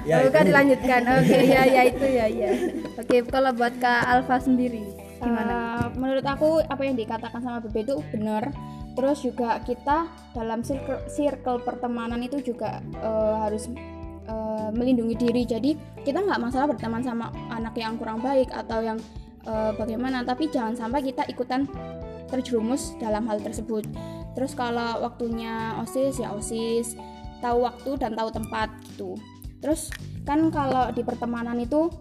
ya 0.07 0.21
Oke, 0.21 0.29
itu. 0.29 0.53
dilanjutkan. 0.53 1.01
Oke, 1.17 1.39
ya 1.49 1.65
ya 1.65 1.81
itu 1.89 2.05
ya 2.05 2.25
ya. 2.29 2.51
Oke, 2.93 3.25
kalau 3.25 3.49
buat 3.57 3.73
Kak 3.81 4.05
Alfa 4.05 4.37
sendiri 4.37 4.85
gimana? 5.23 5.55
Eh, 5.55 5.85
menurut 5.97 6.25
aku 6.27 6.59
apa 6.61 6.81
yang 6.83 6.99
dikatakan 6.99 7.39
sama 7.41 7.57
Bebe 7.63 7.87
itu 7.87 7.95
benar 8.11 8.51
terus 8.93 9.25
juga 9.25 9.57
kita 9.65 10.05
dalam 10.37 10.61
circle, 10.61 11.01
circle 11.09 11.63
pertemanan 11.65 12.21
itu 12.21 12.53
juga 12.53 12.83
eh, 12.83 13.35
harus 13.41 13.71
eh, 14.27 14.69
melindungi 14.75 15.15
diri 15.17 15.41
jadi 15.47 15.73
kita 16.03 16.21
nggak 16.21 16.41
masalah 16.43 16.69
berteman 16.69 17.01
sama 17.01 17.33
anak 17.49 17.73
yang 17.79 17.97
kurang 17.97 18.21
baik 18.21 18.51
atau 18.53 18.83
yang 18.83 18.99
eh, 19.47 19.71
bagaimana? 19.75 20.23
Tapi 20.23 20.49
jangan 20.51 20.75
sampai 20.75 21.03
kita 21.03 21.27
ikutan 21.27 21.67
terjerumus 22.31 22.97
dalam 22.97 23.29
hal 23.29 23.37
tersebut. 23.39 23.85
Terus 24.33 24.57
kalau 24.57 25.05
waktunya 25.05 25.77
osis 25.81 26.17
ya 26.17 26.33
osis. 26.33 26.97
Tahu 27.43 27.67
waktu 27.67 27.99
dan 27.99 28.15
tahu 28.15 28.31
tempat 28.31 28.71
gitu. 28.87 29.19
Terus 29.59 29.91
kan 30.23 30.47
kalau 30.49 30.89
di 30.95 31.03
pertemanan 31.03 31.59
itu 31.59 31.91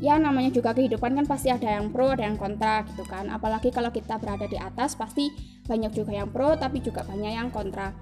ya 0.00 0.20
namanya 0.20 0.52
juga 0.52 0.76
kehidupan 0.76 1.16
kan 1.16 1.24
pasti 1.24 1.48
ada 1.48 1.80
yang 1.80 1.88
pro 1.88 2.12
ada 2.12 2.24
yang 2.24 2.40
kontra 2.40 2.84
gitu 2.88 3.04
kan. 3.04 3.28
Apalagi 3.28 3.68
kalau 3.68 3.92
kita 3.92 4.16
berada 4.16 4.48
di 4.48 4.56
atas 4.56 4.96
pasti 4.96 5.32
banyak 5.64 5.92
juga 5.92 6.16
yang 6.16 6.32
pro 6.32 6.56
tapi 6.56 6.80
juga 6.80 7.04
banyak 7.04 7.32
yang 7.36 7.48
kontra. 7.52 7.92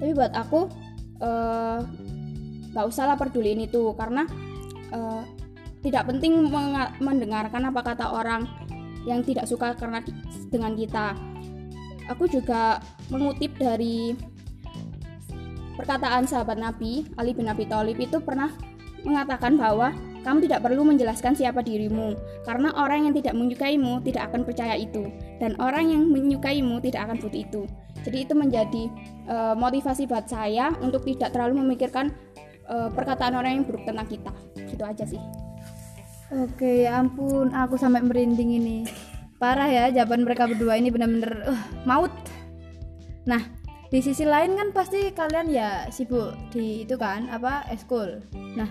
Tapi 0.00 0.12
buat 0.16 0.32
aku 0.32 0.60
eh, 1.20 1.80
nggak 2.72 2.86
usah 2.88 3.04
lah 3.08 3.16
peduliin 3.16 3.64
itu 3.64 3.92
karena 3.96 4.24
eh, 4.92 5.22
tidak 5.86 6.10
penting 6.10 6.50
mendengarkan 6.98 7.70
apa 7.70 7.80
kata 7.86 8.10
orang 8.10 8.42
yang 9.06 9.22
tidak 9.22 9.46
suka 9.46 9.70
karena 9.78 10.02
dengan 10.50 10.74
kita 10.74 11.14
aku 12.10 12.26
juga 12.26 12.82
mengutip 13.06 13.54
dari 13.54 14.18
perkataan 15.78 16.26
sahabat 16.26 16.58
Nabi 16.58 17.06
Ali 17.14 17.38
bin 17.38 17.46
Abi 17.46 17.70
Thalib 17.70 18.02
itu 18.02 18.18
pernah 18.18 18.50
mengatakan 19.06 19.54
bahwa 19.54 19.94
kamu 20.26 20.50
tidak 20.50 20.66
perlu 20.66 20.82
menjelaskan 20.82 21.38
siapa 21.38 21.62
dirimu, 21.62 22.18
karena 22.42 22.74
orang 22.74 23.06
yang 23.06 23.14
tidak 23.14 23.38
menyukaimu 23.38 24.02
tidak 24.02 24.26
akan 24.26 24.42
percaya 24.42 24.74
itu, 24.74 25.06
dan 25.38 25.54
orang 25.62 25.86
yang 25.86 26.02
menyukaimu 26.10 26.82
tidak 26.82 27.06
akan 27.06 27.22
butuh 27.22 27.38
itu. 27.46 27.62
Jadi 28.02 28.26
itu 28.26 28.34
menjadi 28.34 28.90
eh, 29.30 29.54
motivasi 29.54 30.10
buat 30.10 30.26
saya 30.26 30.74
untuk 30.82 31.06
tidak 31.06 31.30
terlalu 31.30 31.62
memikirkan 31.62 32.10
eh, 32.66 32.90
perkataan 32.90 33.38
orang 33.38 33.62
yang 33.62 33.64
buruk 33.70 33.86
tentang 33.86 34.10
kita. 34.10 34.34
Gitu 34.66 34.82
aja 34.82 35.06
sih. 35.06 35.45
Oke, 36.34 36.82
ya 36.82 36.98
ampun, 36.98 37.54
aku 37.54 37.78
sampai 37.78 38.02
merinding 38.02 38.58
ini. 38.58 38.78
Parah 39.38 39.70
ya, 39.70 39.84
jawaban 39.94 40.26
mereka 40.26 40.50
berdua 40.50 40.74
ini 40.74 40.90
bener-bener 40.90 41.46
uh, 41.46 41.62
maut. 41.86 42.10
Nah, 43.30 43.42
di 43.94 44.02
sisi 44.02 44.26
lain 44.26 44.58
kan 44.58 44.74
pasti 44.74 45.14
kalian 45.14 45.46
ya 45.46 45.86
sibuk 45.94 46.34
di 46.50 46.82
itu 46.82 46.98
kan 46.98 47.30
apa 47.30 47.62
eskul. 47.70 48.18
Nah, 48.58 48.66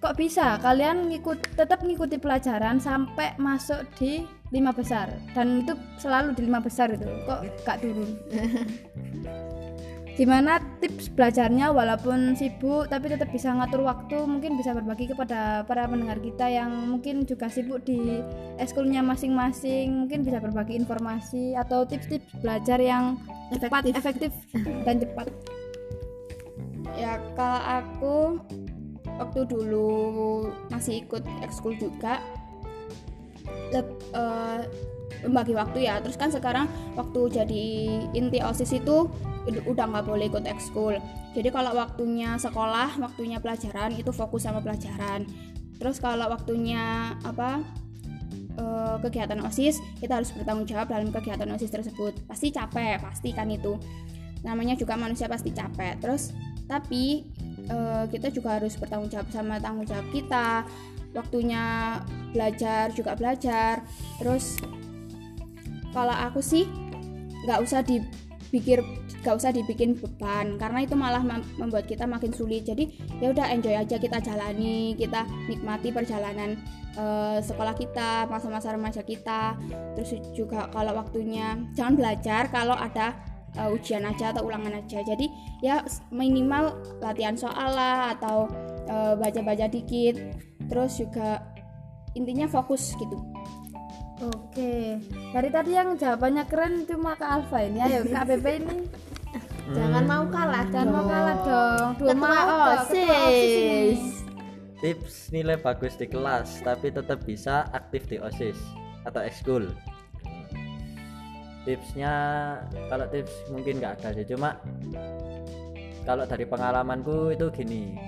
kok 0.00 0.16
bisa 0.16 0.56
kalian 0.64 1.12
ngikut 1.12 1.52
tetap 1.52 1.84
ngikuti 1.84 2.16
pelajaran 2.16 2.80
sampai 2.80 3.36
masuk 3.36 3.84
di 4.00 4.24
lima 4.54 4.70
besar 4.70 5.10
dan 5.34 5.66
itu 5.66 5.74
selalu 5.98 6.30
di 6.38 6.46
lima 6.46 6.62
besar 6.62 6.94
itu 6.94 7.02
kok 7.26 7.42
gak 7.66 7.82
turun 7.82 8.14
gimana 10.16 10.64
tips 10.80 11.12
belajarnya 11.12 11.76
walaupun 11.76 12.32
sibuk 12.40 12.88
tapi 12.88 13.12
tetap 13.12 13.28
bisa 13.28 13.52
ngatur 13.52 13.84
waktu 13.84 14.16
mungkin 14.24 14.56
bisa 14.56 14.72
berbagi 14.72 15.12
kepada 15.12 15.60
para 15.68 15.84
pendengar 15.84 16.16
kita 16.24 16.48
yang 16.48 16.72
mungkin 16.88 17.28
juga 17.28 17.52
sibuk 17.52 17.84
di 17.84 18.24
eskulnya 18.56 19.04
masing-masing 19.04 19.92
mungkin 19.92 20.24
bisa 20.24 20.40
berbagi 20.40 20.80
informasi 20.80 21.52
atau 21.52 21.84
tips-tips 21.84 22.32
belajar 22.40 22.80
yang 22.80 23.20
cepat 23.52 23.92
efektif 23.92 24.32
dan 24.88 25.04
cepat. 25.04 25.28
Ya 26.96 27.20
kalau 27.36 27.60
aku 27.60 28.16
waktu 29.20 29.40
dulu 29.52 30.48
masih 30.72 31.04
ikut 31.04 31.20
ekskul 31.44 31.76
juga 31.76 32.24
leb- 33.68 34.00
eh, 34.16 34.64
membagi 35.22 35.54
waktu 35.56 35.86
ya. 35.86 35.98
Terus 36.02 36.16
kan 36.18 36.30
sekarang 36.30 36.66
waktu 36.98 37.20
jadi 37.32 37.66
inti 38.14 38.38
osis 38.42 38.74
itu 38.74 39.10
ud- 39.46 39.64
udah 39.66 39.84
nggak 39.86 40.04
boleh 40.06 40.26
ikut 40.28 40.44
ekskul. 40.44 40.98
Jadi 41.32 41.48
kalau 41.52 41.76
waktunya 41.76 42.34
sekolah 42.40 42.98
waktunya 42.98 43.38
pelajaran 43.38 43.94
itu 43.94 44.10
fokus 44.10 44.44
sama 44.44 44.60
pelajaran. 44.60 45.24
Terus 45.76 46.00
kalau 46.00 46.26
waktunya 46.32 47.14
apa 47.22 47.60
eh, 48.56 48.96
kegiatan 49.04 49.40
osis 49.44 49.78
kita 50.00 50.20
harus 50.20 50.32
bertanggung 50.32 50.64
jawab 50.64 50.88
dalam 50.88 51.12
kegiatan 51.12 51.48
osis 51.52 51.70
tersebut. 51.70 52.16
Pasti 52.24 52.50
capek 52.50 53.00
pasti 53.00 53.30
kan 53.36 53.48
itu. 53.52 53.76
Namanya 54.44 54.74
juga 54.78 54.96
manusia 54.96 55.28
pasti 55.28 55.52
capek. 55.52 56.00
Terus 56.00 56.32
tapi 56.66 57.28
eh, 57.68 58.04
kita 58.10 58.32
juga 58.32 58.58
harus 58.58 58.74
bertanggung 58.80 59.12
jawab 59.12 59.28
sama 59.30 59.60
tanggung 59.60 59.86
jawab 59.86 60.08
kita. 60.10 60.64
Waktunya 61.12 61.96
belajar 62.32 62.92
juga 62.92 63.16
belajar. 63.16 63.84
Terus 64.20 64.60
kalau 65.96 66.12
aku 66.12 66.44
sih 66.44 66.68
nggak 67.48 67.64
usah 67.64 67.80
dipikir 67.80 68.84
nggak 69.24 69.42
usah 69.42 69.50
dibikin 69.50 69.96
beban 69.96 70.60
karena 70.60 70.84
itu 70.84 70.94
malah 70.94 71.24
mem- 71.24 71.48
membuat 71.56 71.88
kita 71.88 72.04
makin 72.04 72.30
sulit. 72.36 72.68
Jadi 72.68 73.00
ya 73.18 73.32
udah 73.32 73.48
enjoy 73.48 73.72
aja 73.72 73.96
kita 73.96 74.20
jalani 74.20 74.92
kita 74.94 75.24
nikmati 75.48 75.88
perjalanan 75.90 76.60
eh, 76.94 77.38
sekolah 77.40 77.74
kita 77.74 78.28
masa-masa 78.28 78.76
remaja 78.76 79.00
kita. 79.00 79.56
Terus 79.96 80.20
juga 80.36 80.68
kalau 80.68 81.00
waktunya 81.00 81.56
jangan 81.72 81.96
belajar 81.96 82.52
kalau 82.52 82.76
ada 82.76 83.16
eh, 83.56 83.72
ujian 83.72 84.04
aja 84.04 84.36
atau 84.36 84.46
ulangan 84.46 84.78
aja. 84.78 85.00
Jadi 85.00 85.26
ya 85.64 85.80
minimal 86.12 86.76
latihan 87.00 87.34
soal 87.34 87.72
lah 87.72 88.14
atau 88.14 88.46
eh, 88.86 89.14
baca-baca 89.16 89.66
dikit. 89.66 90.20
Terus 90.70 91.02
juga 91.02 91.40
intinya 92.14 92.46
fokus 92.48 92.94
gitu 92.96 93.16
oke. 94.22 94.74
Dari 95.32 95.48
tadi 95.52 95.70
yang 95.76 95.96
jawabannya 95.96 96.44
keren 96.48 96.88
cuma 96.88 97.16
Kak 97.16 97.30
Alfa 97.42 97.58
ini. 97.64 97.78
Ayo 97.84 98.06
Kak 98.08 98.24
Bebe 98.28 98.52
ini. 98.62 98.76
Jangan 99.76 100.04
mau 100.06 100.24
kalah, 100.30 100.62
jangan 100.70 100.88
mau 100.94 101.04
kalah 101.10 101.38
dong. 101.42 101.88
Dua 101.98 102.14
Ketua 102.14 102.22
mau 102.22 102.54
ini. 102.54 102.70
OSIS. 102.78 104.02
tips 104.76 105.32
nilai 105.32 105.56
bagus 105.56 105.96
di 105.96 106.04
kelas 106.04 106.60
tapi 106.60 106.92
tetap 106.92 107.24
bisa 107.24 107.64
aktif 107.72 108.06
di 108.06 108.20
osis 108.22 108.54
atau 109.02 109.24
ekskul. 109.24 109.72
Tipsnya 111.66 112.14
kalau 112.86 113.10
tips 113.10 113.34
mungkin 113.50 113.82
nggak 113.82 113.98
ada 113.98 114.14
sih 114.14 114.28
cuma 114.28 114.54
kalau 116.06 116.22
dari 116.28 116.46
pengalamanku 116.46 117.34
itu 117.34 117.50
gini. 117.50 117.98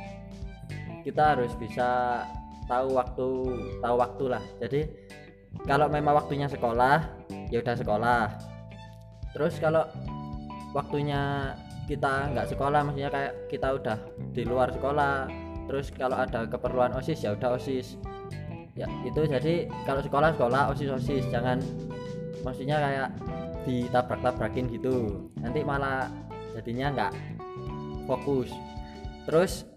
Kita 1.02 1.34
harus 1.34 1.50
bisa 1.58 2.22
tahu 2.70 2.94
waktu 2.94 3.28
tahu 3.82 3.96
waktu 3.98 4.24
lah. 4.30 4.44
Jadi 4.62 4.86
kalau 5.64 5.86
memang 5.88 6.16
waktunya 6.16 6.48
sekolah 6.48 7.04
ya 7.48 7.60
udah 7.60 7.76
sekolah. 7.76 8.22
Terus 9.36 9.54
kalau 9.60 9.84
waktunya 10.76 11.52
kita 11.88 12.32
nggak 12.36 12.52
sekolah 12.52 12.84
maksudnya 12.84 13.08
kayak 13.08 13.32
kita 13.48 13.68
udah 13.80 13.98
di 14.36 14.44
luar 14.44 14.68
sekolah 14.68 15.28
terus 15.68 15.88
kalau 15.92 16.16
ada 16.16 16.44
keperluan 16.48 16.92
osis 16.96 17.24
ya 17.24 17.32
udah 17.36 17.56
osis. 17.56 17.96
Ya 18.76 18.86
itu 19.04 19.24
jadi 19.24 19.68
kalau 19.88 20.00
sekolah 20.04 20.36
sekolah 20.36 20.62
osis 20.72 20.88
osis. 20.92 21.24
Jangan 21.32 21.60
maksudnya 22.44 22.76
kayak 22.80 23.08
ditabrak-tabrakin 23.68 24.68
gitu. 24.72 25.28
Nanti 25.40 25.60
malah 25.64 26.08
jadinya 26.56 26.92
nggak 26.92 27.12
fokus. 28.08 28.48
Terus 29.28 29.68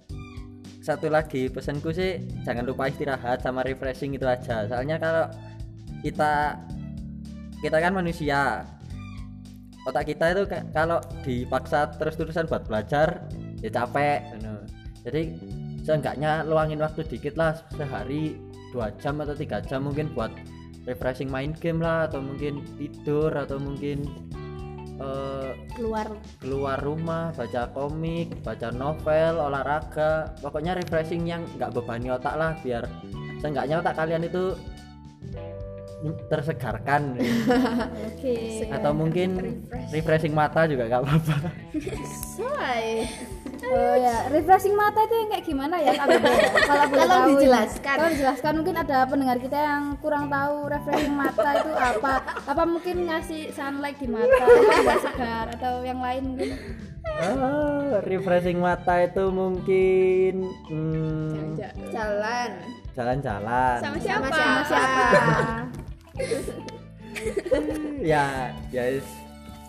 satu 0.81 1.13
lagi 1.13 1.45
pesanku 1.51 1.93
sih 1.93 2.17
jangan 2.41 2.65
lupa 2.65 2.89
istirahat 2.89 3.43
sama 3.43 3.61
refreshing 3.61 4.17
itu 4.17 4.25
aja. 4.25 4.65
Soalnya 4.65 4.97
kalau 4.97 5.29
kita 6.01 6.57
kita 7.61 7.77
kan 7.77 7.93
manusia. 7.93 8.65
Otak 9.85 10.13
kita 10.13 10.33
itu 10.33 10.43
ka- 10.45 10.65
kalau 10.73 11.01
dipaksa 11.25 11.89
terus-terusan 11.97 12.45
buat 12.45 12.69
belajar 12.69 13.25
ya 13.61 13.69
capek 13.69 14.29
jadi 15.05 15.33
seenggaknya 15.81 16.45
luangin 16.45 16.81
waktu 16.81 17.01
dikit 17.09 17.33
lah 17.37 17.57
sehari 17.73 18.37
dua 18.69 18.93
jam 19.01 19.17
atau 19.19 19.33
tiga 19.33 19.59
jam 19.65 19.89
mungkin 19.89 20.13
buat 20.13 20.29
refreshing 20.85 21.29
main 21.29 21.53
game 21.57 21.81
lah 21.81 22.09
atau 22.09 22.21
mungkin 22.21 22.61
tidur 22.77 23.33
atau 23.33 23.57
mungkin 23.57 24.05
eh, 25.01 25.51
keluar. 25.73 26.07
keluar 26.37 26.77
rumah 26.81 27.33
baca 27.33 27.69
komik 27.73 28.29
baca 28.45 28.69
novel 28.69 29.41
olahraga. 29.41 30.29
Pokoknya 30.41 30.77
refreshing 30.77 31.25
yang 31.25 31.41
nggak 31.57 31.73
bebani 31.73 32.13
otak 32.13 32.37
lah 32.37 32.53
biar 32.61 32.85
seenggaknya 33.41 33.81
otak 33.81 33.97
kalian 33.97 34.25
itu 34.25 34.53
tersegarkan 36.29 37.17
Oke. 38.09 38.65
atau 38.73 38.91
mungkin 38.91 39.61
refreshing 39.93 40.33
mata 40.33 40.65
juga 40.65 40.89
nggak 40.89 41.01
apa-apa 41.05 41.35
Soai. 42.33 43.05
Oh 43.61 43.93
ya, 43.93 44.25
refreshing 44.33 44.73
mata 44.73 45.05
itu 45.05 45.13
yang 45.13 45.29
kayak 45.29 45.45
gimana 45.45 45.75
ya? 45.77 45.93
Kalau 46.01 46.85
boleh 46.89 47.05
tahu 47.05 47.25
dijelaskan. 47.37 47.95
Tolong 48.01 48.13
dijelaskan 48.17 48.53
mungkin 48.57 48.75
ada 48.81 48.97
pendengar 49.05 49.37
kita 49.37 49.57
yang 49.61 49.83
kurang 50.01 50.33
tahu 50.33 50.65
refreshing 50.65 51.13
mata 51.13 51.49
itu 51.61 51.71
apa. 51.77 52.13
Apa 52.49 52.63
mungkin 52.65 53.05
ngasih 53.05 53.53
sunlight 53.53 54.01
di 54.01 54.09
mata 54.09 54.33
biar 54.33 54.99
segar 55.05 55.45
atau 55.53 55.85
yang 55.85 56.01
lain 56.01 56.33
mungkin. 56.33 56.49
Ah, 57.21 58.01
refreshing 58.01 58.57
mata 58.57 59.05
itu 59.05 59.29
mungkin 59.29 60.33
hmm, 60.69 61.59
jalan 61.91 62.49
jalan-jalan 62.91 63.77
sama 63.79 63.97
siapa 63.99 64.27
sama 64.31 64.61
siapa 64.67 65.03
ya 68.11 68.51
ya 68.69 68.83
is- 68.89 69.19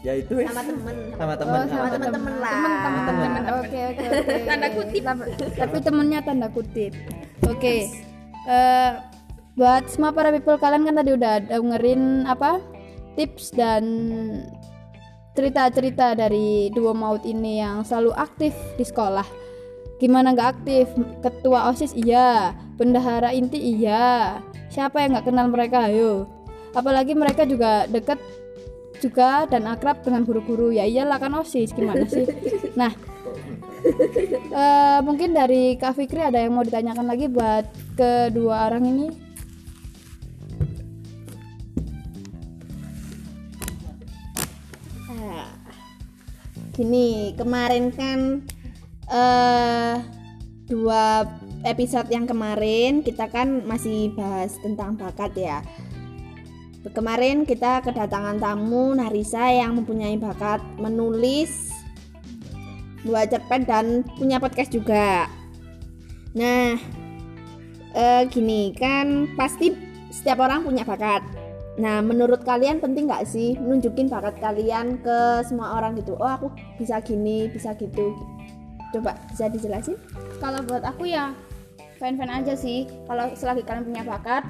ya 0.03 0.19
itu 0.19 0.35
is. 0.43 0.51
sama 0.51 0.63
temen 0.67 0.97
sama 1.15 1.35
teman 1.39 1.55
Oh, 1.55 1.65
sama 1.71 1.87
temen-temen 1.89 2.35
lah 2.43 2.55
Teman-teman. 2.83 3.31
Oke, 3.63 3.81
oke, 3.95 4.05
oke. 4.05 4.35
Tanda 4.43 4.69
kutip. 4.69 5.03
Tapi- 5.55 5.83
temennya 5.83 6.21
tanda 6.21 6.49
kutip. 6.51 6.93
Oke. 7.47 7.75
Eh, 8.43 8.91
buat 9.55 9.87
semua 9.87 10.11
para 10.11 10.35
people 10.35 10.59
kalian 10.59 10.83
kan 10.83 10.99
tadi 10.99 11.15
udah 11.15 11.35
dengerin 11.47 12.27
apa? 12.27 12.59
Tips 13.15 13.55
dan 13.55 13.85
cerita-cerita 15.33 16.13
dari 16.13 16.69
duo 16.75 16.91
maut 16.93 17.23
ini 17.23 17.63
yang 17.63 17.87
selalu 17.87 18.11
aktif 18.19 18.53
di 18.75 18.83
sekolah. 18.83 19.25
Gimana 20.03 20.35
nggak 20.35 20.51
aktif? 20.59 20.91
Ketua 21.23 21.71
OSIS 21.71 21.95
iya, 21.95 22.51
bendahara 22.75 23.31
inti 23.31 23.57
iya. 23.79 24.43
Siapa 24.73 25.05
yang 25.05 25.13
nggak 25.13 25.29
kenal 25.29 25.47
mereka? 25.53 25.93
Ayo. 25.93 26.25
Apalagi 26.73 27.13
mereka 27.13 27.45
juga 27.45 27.85
deket 27.85 28.17
juga 29.03 29.51
dan 29.51 29.67
akrab 29.67 29.99
dengan 30.07 30.23
guru-guru 30.23 30.71
ya 30.71 30.87
iyalah 30.87 31.19
kan 31.19 31.35
osis 31.35 31.75
gimana 31.75 32.07
sih 32.07 32.23
nah 32.81 32.95
eh, 34.55 34.99
mungkin 35.03 35.35
dari 35.35 35.75
Kak 35.75 35.99
Fikri 35.99 36.23
ada 36.23 36.39
yang 36.39 36.55
mau 36.55 36.63
ditanyakan 36.63 37.11
lagi 37.11 37.27
buat 37.27 37.67
kedua 37.99 38.71
orang 38.71 38.87
ini 38.87 39.07
Ah, 45.11 45.51
gini 46.79 47.35
kemarin 47.35 47.91
kan 47.91 48.47
eh 49.11 49.99
dua 50.71 51.27
episode 51.63 52.11
yang 52.11 52.27
kemarin 52.27 53.03
kita 53.03 53.31
kan 53.31 53.63
masih 53.67 54.11
bahas 54.15 54.55
tentang 54.61 54.99
bakat 54.99 55.33
ya 55.39 55.59
kemarin 56.91 57.47
kita 57.47 57.83
kedatangan 57.87 58.43
tamu 58.43 58.95
Narisa 58.99 59.47
yang 59.51 59.79
mempunyai 59.79 60.19
bakat 60.19 60.59
menulis 60.83 61.71
buat 63.07 63.31
cerpen 63.31 63.63
dan 63.67 63.87
punya 64.19 64.43
podcast 64.43 64.75
juga 64.75 65.31
nah 66.35 66.75
eh, 67.95 68.23
gini 68.31 68.75
kan 68.75 69.31
pasti 69.39 69.75
setiap 70.11 70.43
orang 70.43 70.67
punya 70.67 70.85
bakat 70.87 71.23
Nah, 71.73 72.05
menurut 72.05 72.45
kalian 72.45 72.85
penting 72.85 73.09
nggak 73.09 73.25
sih 73.25 73.57
nunjukin 73.57 74.05
bakat 74.05 74.37
kalian 74.45 75.01
ke 75.01 75.41
semua 75.49 75.81
orang 75.81 75.97
gitu? 75.97 76.13
Oh, 76.21 76.29
aku 76.29 76.53
bisa 76.77 77.01
gini, 77.01 77.49
bisa 77.49 77.73
gitu. 77.81 78.13
Coba 78.93 79.17
bisa 79.33 79.49
dijelasin? 79.49 79.97
kalau 80.43 80.59
buat 80.67 80.83
aku 80.83 81.07
ya 81.07 81.31
fan-fan 82.03 82.43
aja 82.43 82.59
sih. 82.59 82.91
Kalau 83.07 83.31
selagi 83.39 83.63
kalian 83.63 83.87
punya 83.87 84.03
bakat 84.03 84.43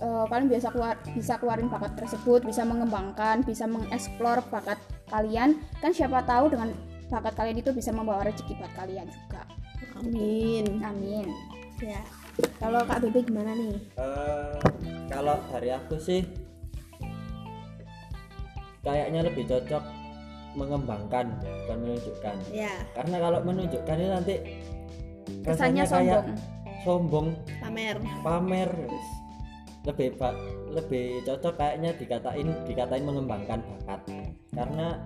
eh, 0.00 0.24
kalian 0.32 0.48
biasa 0.48 0.72
keluar 0.72 0.96
bisa 1.12 1.36
keluarin 1.36 1.68
bakat 1.68 1.92
tersebut 2.00 2.40
bisa 2.48 2.64
mengembangkan 2.64 3.44
bisa 3.44 3.68
mengeksplor 3.68 4.40
bakat 4.48 4.80
kalian. 5.12 5.60
Kan 5.84 5.92
siapa 5.92 6.24
tahu 6.24 6.48
dengan 6.48 6.72
bakat 7.12 7.36
kalian 7.36 7.60
itu 7.60 7.76
bisa 7.76 7.92
membawa 7.92 8.24
rezeki 8.24 8.56
buat 8.56 8.72
kalian 8.72 9.04
juga. 9.04 9.44
Amin. 10.00 10.80
amin. 10.80 11.28
Ya. 11.84 12.00
Kalau 12.58 12.86
Kak 12.86 13.02
Bebe 13.02 13.22
gimana 13.26 13.52
nih? 13.52 13.76
Eh, 13.98 14.54
kalau 15.10 15.36
dari 15.52 15.74
aku 15.74 15.98
sih 15.98 16.22
kayaknya 18.86 19.26
lebih 19.26 19.44
cocok 19.46 19.82
mengembangkan 20.54 21.34
bukan 21.42 21.76
menunjukkan. 21.82 22.36
Ya, 22.50 22.72
karena 22.94 23.16
kalau 23.20 23.38
menunjukkan 23.44 23.96
itu 23.98 24.10
nanti 24.10 24.34
kesannya 25.44 25.84
rasanya 25.84 26.14
kayak 26.24 26.24
sombong. 26.88 27.36
Pamer. 27.60 28.00
pamer 28.24 28.72
lebih 29.84 30.16
ba- 30.16 30.36
lebih 30.72 31.20
cocok 31.24 31.54
kayaknya 31.60 31.92
dikatain 32.00 32.48
dikatain 32.64 33.04
mengembangkan 33.04 33.60
bakat. 33.60 34.00
Karena 34.56 34.96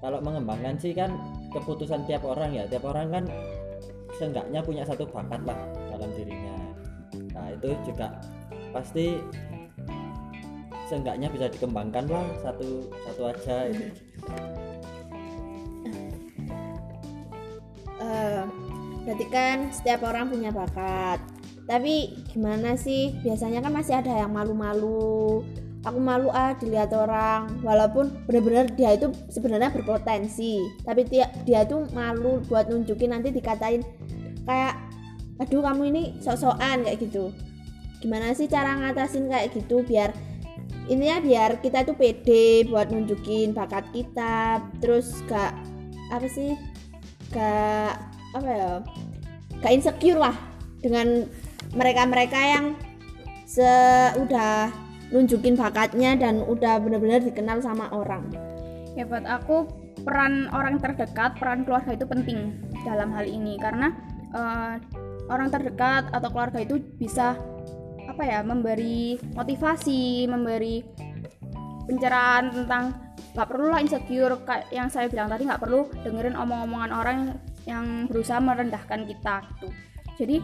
kalau 0.00 0.24
mengembangkan 0.24 0.80
sih 0.80 0.96
kan 0.96 1.12
keputusan 1.52 2.08
tiap 2.08 2.24
orang 2.24 2.56
ya. 2.56 2.64
Tiap 2.64 2.88
orang 2.88 3.12
kan 3.12 3.24
seenggaknya 4.16 4.64
punya 4.64 4.88
satu 4.88 5.04
bakat 5.04 5.44
lah 5.44 5.60
dalam 5.92 6.08
dirinya. 6.16 6.56
Nah 7.36 7.46
itu 7.52 7.76
juga 7.84 8.16
pasti 8.72 9.20
seenggaknya 10.88 11.28
bisa 11.28 11.48
dikembangkan 11.48 12.04
lah 12.08 12.24
satu 12.40 12.88
satu 13.08 13.22
aja 13.32 13.68
itu 13.68 13.88
berarti 19.12 19.28
kan 19.28 19.68
setiap 19.68 20.08
orang 20.08 20.32
punya 20.32 20.48
bakat. 20.48 21.20
Tapi 21.68 22.16
gimana 22.32 22.80
sih? 22.80 23.12
Biasanya 23.20 23.60
kan 23.60 23.76
masih 23.76 24.00
ada 24.00 24.08
yang 24.08 24.32
malu-malu. 24.32 25.44
Aku 25.84 26.00
malu 26.00 26.32
ah 26.32 26.56
dilihat 26.56 26.96
orang, 26.96 27.60
walaupun 27.60 28.24
benar-benar 28.24 28.72
dia 28.72 28.96
itu 28.96 29.12
sebenarnya 29.28 29.68
berpotensi, 29.68 30.64
tapi 30.86 31.04
dia 31.04 31.28
dia 31.44 31.68
tuh 31.68 31.90
malu 31.92 32.40
buat 32.48 32.70
nunjukin 32.72 33.12
nanti 33.12 33.34
dikatain 33.34 33.84
kayak 34.48 34.78
aduh 35.42 35.58
kamu 35.58 35.92
ini 35.92 36.02
sok-sokan 36.22 36.86
kayak 36.86 37.02
gitu. 37.02 37.34
Gimana 37.98 38.32
sih 38.32 38.46
cara 38.48 38.78
ngatasin 38.78 39.26
kayak 39.26 39.58
gitu 39.58 39.82
biar 39.82 40.14
intinya 40.86 41.18
biar 41.18 41.58
kita 41.58 41.82
tuh 41.82 41.98
pede 41.98 42.62
buat 42.70 42.88
nunjukin 42.94 43.50
bakat 43.50 43.82
kita, 43.90 44.62
terus 44.78 45.18
gak 45.26 45.50
apa 46.14 46.30
sih 46.30 46.54
gak 47.34 48.11
apa 48.32 48.48
ya 48.48 48.70
gak 49.60 49.72
insecure 49.72 50.18
lah 50.18 50.34
dengan 50.80 51.28
mereka-mereka 51.72 52.36
yang 52.36 52.64
se 53.46 53.68
udah 54.16 54.72
nunjukin 55.12 55.54
bakatnya 55.54 56.16
dan 56.16 56.40
udah 56.40 56.80
benar-benar 56.80 57.20
dikenal 57.20 57.60
sama 57.60 57.92
orang. 57.92 58.24
Ya 58.96 59.04
buat 59.04 59.28
aku 59.28 59.68
peran 60.02 60.48
orang 60.56 60.80
terdekat 60.80 61.36
peran 61.36 61.68
keluarga 61.68 61.92
itu 61.92 62.08
penting 62.08 62.56
dalam 62.82 63.12
hal 63.12 63.28
ini 63.28 63.60
karena 63.60 63.92
eh, 64.32 64.74
orang 65.28 65.52
terdekat 65.52 66.08
atau 66.10 66.28
keluarga 66.32 66.64
itu 66.64 66.80
bisa 66.96 67.36
apa 68.08 68.22
ya 68.26 68.40
memberi 68.42 69.16
motivasi 69.36 70.26
memberi 70.26 70.82
pencerahan 71.86 72.50
tentang 72.50 72.92
nggak 73.32 73.48
perlu 73.48 73.72
lah 73.72 73.80
insecure 73.80 74.36
kayak 74.44 74.68
yang 74.74 74.92
saya 74.92 75.08
bilang 75.08 75.30
tadi 75.32 75.48
nggak 75.48 75.62
perlu 75.62 75.88
dengerin 76.04 76.36
omong-omongan 76.36 76.90
orang 76.92 77.18
yang 77.68 78.10
berusaha 78.10 78.38
merendahkan 78.42 79.06
kita 79.06 79.42
gitu. 79.56 79.68
Jadi 80.18 80.36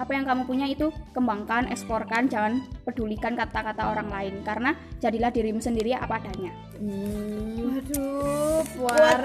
apa 0.00 0.16
yang 0.16 0.24
kamu 0.24 0.48
punya 0.48 0.64
itu 0.64 0.88
kembangkan 1.12 1.68
eksporkan 1.68 2.32
jangan 2.32 2.64
pedulikan 2.88 3.36
kata-kata 3.36 3.92
orang 3.92 4.08
lain. 4.08 4.34
Karena 4.42 4.72
jadilah 4.98 5.28
dirimu 5.28 5.60
sendiri 5.60 5.92
apa 5.92 6.18
adanya. 6.22 6.52
Hmm. 6.80 7.76
waduh 7.76 8.64
Kuat- 8.76 9.20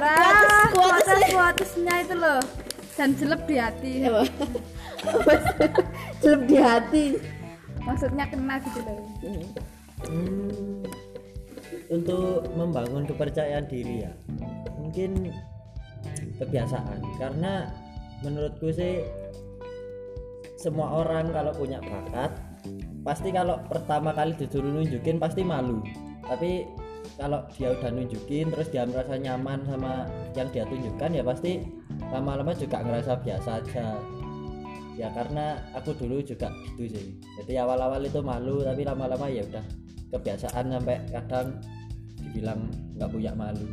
puara 0.74 1.16
kuatusnya 1.32 1.96
itu 2.04 2.16
loh. 2.18 2.42
Dan 2.96 3.12
jelek 3.16 3.42
di 3.44 3.56
hati. 3.60 3.92
Jelek 6.24 6.42
di 6.48 6.58
hati. 6.60 7.06
Maksudnya 7.84 8.26
kena 8.32 8.56
gitu 8.64 8.80
loh. 8.82 9.00
Hmm, 10.06 10.84
untuk 11.90 12.46
membangun 12.54 13.06
kepercayaan 13.06 13.66
diri 13.70 14.06
ya 14.06 14.12
mungkin 14.80 15.34
kebiasaan. 16.40 17.00
Karena 17.18 17.70
menurutku 18.24 18.72
sih 18.72 19.04
semua 20.56 21.06
orang 21.06 21.30
kalau 21.30 21.54
punya 21.54 21.78
bakat 21.84 22.32
pasti 23.06 23.30
kalau 23.30 23.62
pertama 23.70 24.10
kali 24.18 24.34
disuruh 24.34 24.82
nunjukin 24.82 25.22
pasti 25.22 25.46
malu. 25.46 25.84
Tapi 26.26 26.66
kalau 27.22 27.46
dia 27.54 27.70
udah 27.70 27.90
nunjukin 27.94 28.50
terus 28.50 28.68
dia 28.74 28.84
merasa 28.84 29.14
nyaman 29.16 29.62
sama 29.70 30.10
yang 30.34 30.50
dia 30.50 30.66
tunjukkan 30.66 31.14
ya 31.14 31.24
pasti 31.24 31.62
lama-lama 32.10 32.52
juga 32.58 32.82
ngerasa 32.82 33.14
biasa 33.22 33.50
aja. 33.62 33.88
Ya 34.96 35.12
karena 35.12 35.60
aku 35.76 35.94
dulu 35.94 36.24
juga 36.24 36.50
gitu 36.66 36.98
sih. 36.98 37.20
Jadi 37.38 37.54
awal-awal 37.62 38.02
itu 38.02 38.26
malu 38.26 38.66
tapi 38.66 38.82
lama-lama 38.88 39.30
ya 39.30 39.46
udah 39.46 39.66
kebiasaan 40.16 40.72
sampai 40.72 40.98
kadang 41.14 41.62
dibilang 42.26 42.72
nggak 42.98 43.10
punya 43.12 43.32
malu 43.38 43.68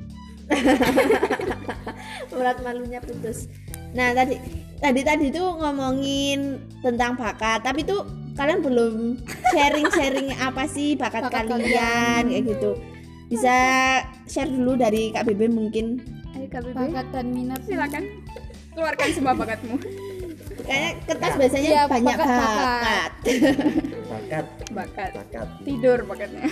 urat 2.36 2.56
malunya 2.64 2.98
putus. 2.98 3.46
Nah 3.92 4.16
tadi 4.16 4.40
tadi 4.80 5.00
tadi 5.04 5.26
tuh 5.28 5.56
ngomongin 5.60 6.58
tentang 6.80 7.14
bakat 7.14 7.62
tapi 7.62 7.84
tuh 7.84 8.02
kalian 8.32 8.64
belum 8.64 8.94
sharing 9.52 9.88
sharing 9.92 10.28
apa 10.48 10.64
sih 10.64 10.96
bakat, 10.96 11.28
Bakat 11.28 11.46
kalian 11.48 12.22
kayak 12.32 12.44
gitu. 12.56 12.72
Bisa 13.28 13.56
share 14.28 14.48
dulu 14.48 14.76
dari 14.76 15.12
kak 15.12 15.24
Bebe 15.28 15.48
mungkin. 15.48 16.00
Ayo 16.32 16.48
Kak 16.48 16.64
Bebe, 16.64 16.76
bakat 16.76 17.06
dan 17.12 17.26
minat. 17.32 17.60
Silakan. 17.64 18.04
Keluarkan 18.72 19.08
semua 19.12 19.36
bakatmu. 19.36 19.76
kayaknya 20.62 20.90
kertas 21.04 21.32
biasanya 21.36 21.68
Iya, 21.68 21.82
banyak 21.90 22.16
bakat, 22.16 22.28
bakat, 22.40 22.64
bakat. 22.64 23.10
bakat. 24.08 24.44
Bakat. 24.72 25.10
Bakat. 25.12 25.46
Tidur 25.66 25.98
bakatnya. 26.08 26.42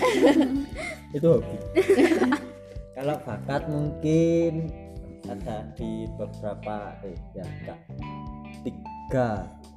itu 1.16 1.26
hobi 1.26 1.56
kalau 2.94 3.16
bakat 3.22 3.62
mungkin 3.70 4.68
ada 5.28 5.68
di 5.78 6.08
beberapa 6.18 6.96
eh 7.06 7.18
ya 7.36 7.44
enggak. 7.46 7.78
Tiga 8.66 9.28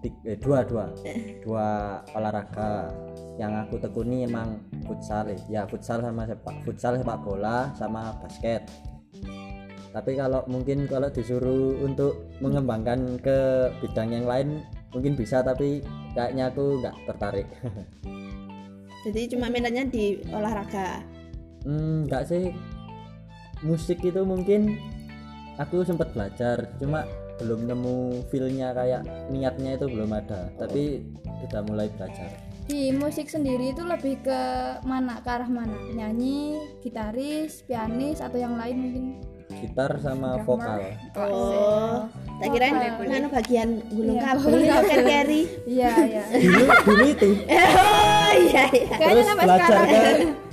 tik, 0.01 0.14
eh, 0.26 0.38
dua 0.39 0.66
dua. 0.66 0.86
Dua 1.43 1.99
olahraga 2.18 2.89
yang 3.38 3.53
aku 3.66 3.82
tekuni 3.82 4.26
emang 4.30 4.61
futsal 4.86 5.34
eh. 5.34 5.39
ya 5.49 5.66
futsal 5.66 6.01
sama 6.01 6.30
sepak 6.30 6.55
futsal 6.66 6.97
sepak 6.97 7.18
bola 7.22 7.70
sama 7.78 8.18
basket. 8.22 8.66
Tapi 9.93 10.18
kalau 10.18 10.41
mungkin 10.49 10.89
kalau 10.89 11.05
disuruh 11.14 11.78
untuk 11.86 12.26
mengembangkan 12.41 13.22
ke 13.22 13.70
bidang 13.78 14.09
yang 14.09 14.26
lain 14.26 14.66
mungkin 14.89 15.14
bisa 15.14 15.45
tapi 15.45 15.86
kayaknya 16.18 16.49
aku 16.49 16.82
nggak 16.82 16.95
tertarik. 17.05 17.47
Jadi 19.05 19.36
cuma 19.36 19.51
minatnya 19.51 19.84
di 19.86 20.18
olahraga? 20.32 21.03
Hmm, 21.68 22.07
enggak 22.07 22.24
sih. 22.26 22.55
Musik 23.64 23.99
itu 23.99 24.22
mungkin 24.22 24.76
aku 25.55 25.82
sempat 25.82 26.11
belajar, 26.11 26.68
cuma 26.78 27.07
belum 27.36 27.66
nemu 27.66 27.95
feel-nya 28.28 28.72
kayak 28.72 29.01
niatnya 29.28 29.76
itu 29.76 29.88
belum 29.88 30.11
ada. 30.11 30.51
Tapi 30.53 31.01
sudah 31.41 31.61
mulai 31.64 31.88
belajar. 31.91 32.30
di 32.64 32.95
musik 32.95 33.28
sendiri 33.28 33.76
itu 33.76 33.84
lebih 33.84 34.24
ke 34.24 34.39
mana 34.84 35.20
ke 35.20 35.28
arah 35.28 35.51
mana 35.51 35.76
penyanyi 35.84 36.55
gitaris 36.80 37.59
pianis 37.61 38.24
atau 38.24 38.39
yang 38.39 38.55
lain 38.55 38.78
mungkin 38.80 39.05
Gitar 39.51 39.99
sama 39.99 40.39
vokal. 40.41 40.80
oh 41.20 42.07
tak 42.39 42.47
kira 42.49 42.72
mana 43.03 43.28
bagian 43.28 43.84
gulung 43.91 44.16
Iya, 44.16 44.24
kabel 44.32 44.47
gulung 44.47 44.64
kabel. 44.72 44.88
kan 44.88 44.99
carry 45.03 45.41
iya 45.68 45.91
iya 46.07 46.24
Dulu 46.39 46.64
dulu 46.88 47.03
itu 47.11 47.30
oh 47.51 48.32
iya 48.39 48.64
iya 48.72 48.88
Kayaknya 48.95 49.24
terus 49.28 49.36
belajar 49.36 49.76
ke 49.84 50.01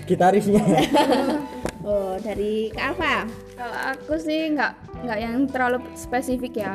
gitarisnya. 0.05 0.63
oh 1.85 2.16
dari 2.20 2.68
kak 2.72 2.95
Alfa 2.95 3.16
Kalau 3.57 3.78
aku 3.93 4.14
sih 4.20 4.53
nggak 4.57 4.72
nggak 5.05 5.18
yang 5.20 5.37
terlalu 5.49 5.85
spesifik 5.97 6.64
ya. 6.64 6.72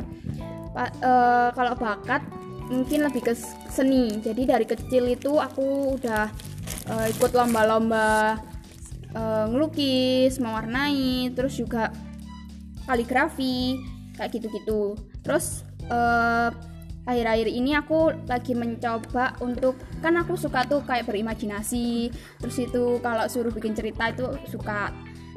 Pa- 0.74 0.94
eh, 0.94 1.50
kalau 1.54 1.74
bakat 1.78 2.22
mungkin 2.70 3.06
lebih 3.06 3.26
ke 3.26 3.34
seni. 3.70 4.22
Jadi 4.22 4.46
dari 4.46 4.66
kecil 4.66 5.10
itu 5.14 5.38
aku 5.38 5.98
udah 5.98 6.30
eh, 6.90 7.06
ikut 7.14 7.32
lomba-lomba 7.34 8.38
eh, 9.14 9.46
ngelukis, 9.50 10.38
mewarnai, 10.38 11.34
terus 11.34 11.58
juga 11.58 11.90
kaligrafi 12.86 13.82
kayak 14.14 14.30
gitu-gitu. 14.38 14.94
Terus 15.26 15.66
eh, 15.90 16.50
akhir-akhir 17.06 17.48
ini 17.54 17.78
aku 17.78 18.14
lagi 18.26 18.58
mencoba 18.58 19.38
untuk 19.42 19.78
kan 20.02 20.18
aku 20.18 20.34
suka 20.36 20.66
tuh 20.66 20.82
kayak 20.84 21.06
berimajinasi. 21.06 22.10
Terus 22.42 22.58
itu 22.58 23.00
kalau 23.00 23.30
suruh 23.30 23.54
bikin 23.54 23.78
cerita 23.78 24.10
itu 24.10 24.26
suka. 24.50 24.90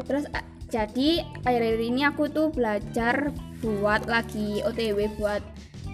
Terus 0.05 0.25
eh, 0.33 0.45
jadi 0.69 1.25
akhir-akhir 1.45 1.81
ini 1.81 2.03
aku 2.09 2.29
tuh 2.33 2.49
belajar 2.53 3.31
buat 3.61 4.09
lagi 4.09 4.65
OTW 4.65 5.13
buat 5.21 5.45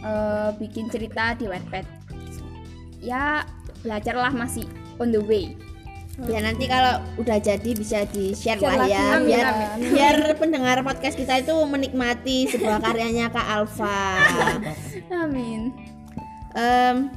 eh, 0.03 0.51
bikin 0.63 0.89
cerita 0.89 1.35
di 1.35 1.51
Wattpad. 1.51 1.85
Ya 3.03 3.45
belajarlah 3.83 4.33
masih 4.33 4.65
on 5.03 5.11
the 5.11 5.21
way. 5.21 5.59
Ya 6.31 6.39
nanti 6.39 6.71
kalau 6.71 7.03
udah 7.19 7.43
jadi 7.43 7.71
bisa 7.75 8.07
di 8.07 8.31
share 8.39 8.63
Share 8.63 8.79
lah 8.79 8.87
ya 8.87 9.19
Amin, 9.19 9.35
biar 9.35 9.47
amin. 9.51 9.91
biar 9.91 10.17
pendengar 10.39 10.79
podcast 10.87 11.19
kita 11.19 11.43
itu 11.43 11.55
menikmati 11.67 12.47
sebuah 12.55 12.79
karyanya 12.79 13.35
kak 13.35 13.43
Alfa 13.43 14.23
Amin. 15.11 15.75
Em, 16.55 17.11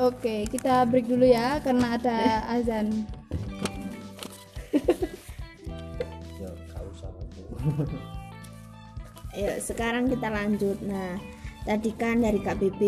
oke 0.00 0.48
kita 0.48 0.88
break 0.88 1.04
dulu 1.04 1.28
ya 1.28 1.60
karena 1.60 2.00
ada 2.00 2.18
azan 2.48 3.04
Ya, 6.38 6.48
nggak 6.48 6.82
usah. 6.94 7.10
Ayo 9.34 9.52
sekarang 9.60 10.06
kita 10.08 10.30
lanjut. 10.30 10.78
Nah, 10.80 11.18
tadi 11.68 11.92
kan 11.92 12.24
dari 12.24 12.40
Kak 12.40 12.56
BB 12.56 12.82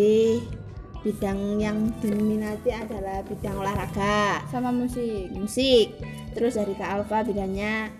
bidang 1.04 1.60
yang 1.60 1.92
diminati 2.00 2.72
adalah 2.72 3.20
bidang 3.24 3.56
olahraga, 3.60 4.40
sama 4.48 4.72
musik 4.72 5.28
musik. 5.36 6.00
Terus 6.32 6.56
dari 6.56 6.72
Kak 6.72 7.04
Alfa 7.04 7.20
bidangnya 7.20 7.92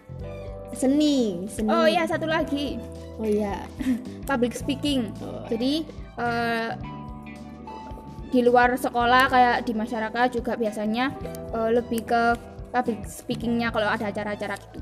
seni, 0.73 1.45
seni. 1.53 1.69
Oh 1.69 1.85
iya 1.85 2.09
satu 2.09 2.25
lagi 2.25 2.81
Oh 3.21 3.29
iya. 3.29 3.69
public 4.29 4.57
speaking. 4.57 5.13
Oh. 5.21 5.45
Jadi 5.53 5.85
eh, 6.17 6.71
di 8.33 8.41
luar 8.41 8.73
sekolah 8.81 9.29
kayak 9.29 9.57
di 9.69 9.73
masyarakat 9.77 10.41
juga 10.41 10.57
biasanya 10.57 11.13
eh, 11.53 11.71
lebih 11.77 12.09
ke 12.09 12.23
public 12.73 13.05
speakingnya 13.05 13.69
kalau 13.69 13.93
ada 13.93 14.09
acara-acara 14.09 14.57
gitu. 14.57 14.81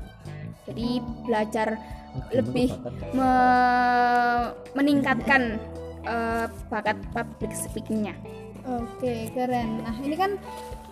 Jadi 0.71 1.03
belajar 1.27 1.75
lebih 2.31 2.71
me- 3.11 4.51
meningkatkan 4.77 5.59
eh, 6.05 6.45
bakat 6.69 6.97
public 7.11 7.51
speakingnya. 7.55 8.15
Oke, 8.69 9.33
keren. 9.33 9.81
Nah, 9.81 9.95
ini 10.03 10.13
kan 10.13 10.37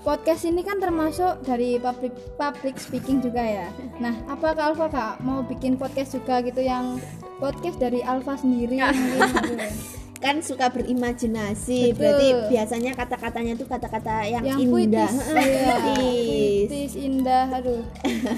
podcast 0.02 0.48
ini 0.48 0.64
kan 0.64 0.80
termasuk 0.80 1.44
dari 1.44 1.78
public 1.78 2.16
public 2.40 2.80
speaking 2.80 3.20
juga 3.20 3.44
ya. 3.44 3.68
Nah, 4.00 4.16
apa 4.32 4.56
Kak 4.56 4.66
Alfa 4.74 4.88
Kak 4.88 5.14
mau 5.22 5.44
bikin 5.44 5.76
podcast 5.76 6.16
juga 6.16 6.40
gitu 6.42 6.64
yang 6.64 6.98
podcast 7.38 7.78
dari 7.78 8.02
Alfa 8.02 8.40
sendiri 8.40 8.82
mungkin 8.88 9.60
gitu. 9.60 10.07
Kan 10.18 10.42
suka 10.42 10.74
berimajinasi, 10.74 11.94
Betul. 11.94 12.00
berarti 12.02 12.28
biasanya 12.50 12.92
kata-katanya 12.98 13.54
tuh 13.54 13.70
kata-kata 13.70 14.26
yang, 14.26 14.44
yang 14.44 14.60
indah. 14.60 14.74
puitis, 14.74 15.14
iya. 15.30 15.76
puitis. 15.78 16.68
puitis, 16.68 16.94
indah, 16.98 17.46
aduh. 17.54 17.84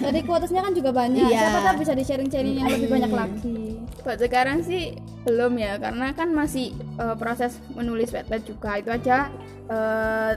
Tadi 0.04 0.20
quotesnya 0.28 0.62
kan 0.62 0.74
juga 0.76 0.92
banyak. 0.92 1.24
Iya. 1.24 1.40
Siapa 1.40 1.60
tahu 1.64 1.76
bisa 1.80 1.94
di 1.96 2.04
sharing-sharing 2.04 2.56
yang 2.60 2.68
lebih 2.68 2.90
banyak 2.92 3.12
lagi. 3.16 3.60
Buat 4.04 4.20
sekarang 4.20 4.60
sih 4.68 5.00
belum 5.24 5.56
ya 5.56 5.80
karena 5.80 6.12
kan 6.12 6.36
masih 6.36 6.76
eh, 6.76 7.16
proses 7.16 7.60
menulis 7.72 8.12
Wattpad 8.12 8.42
juga 8.44 8.80
itu 8.80 8.90
aja 8.92 9.32
eh, 9.72 10.34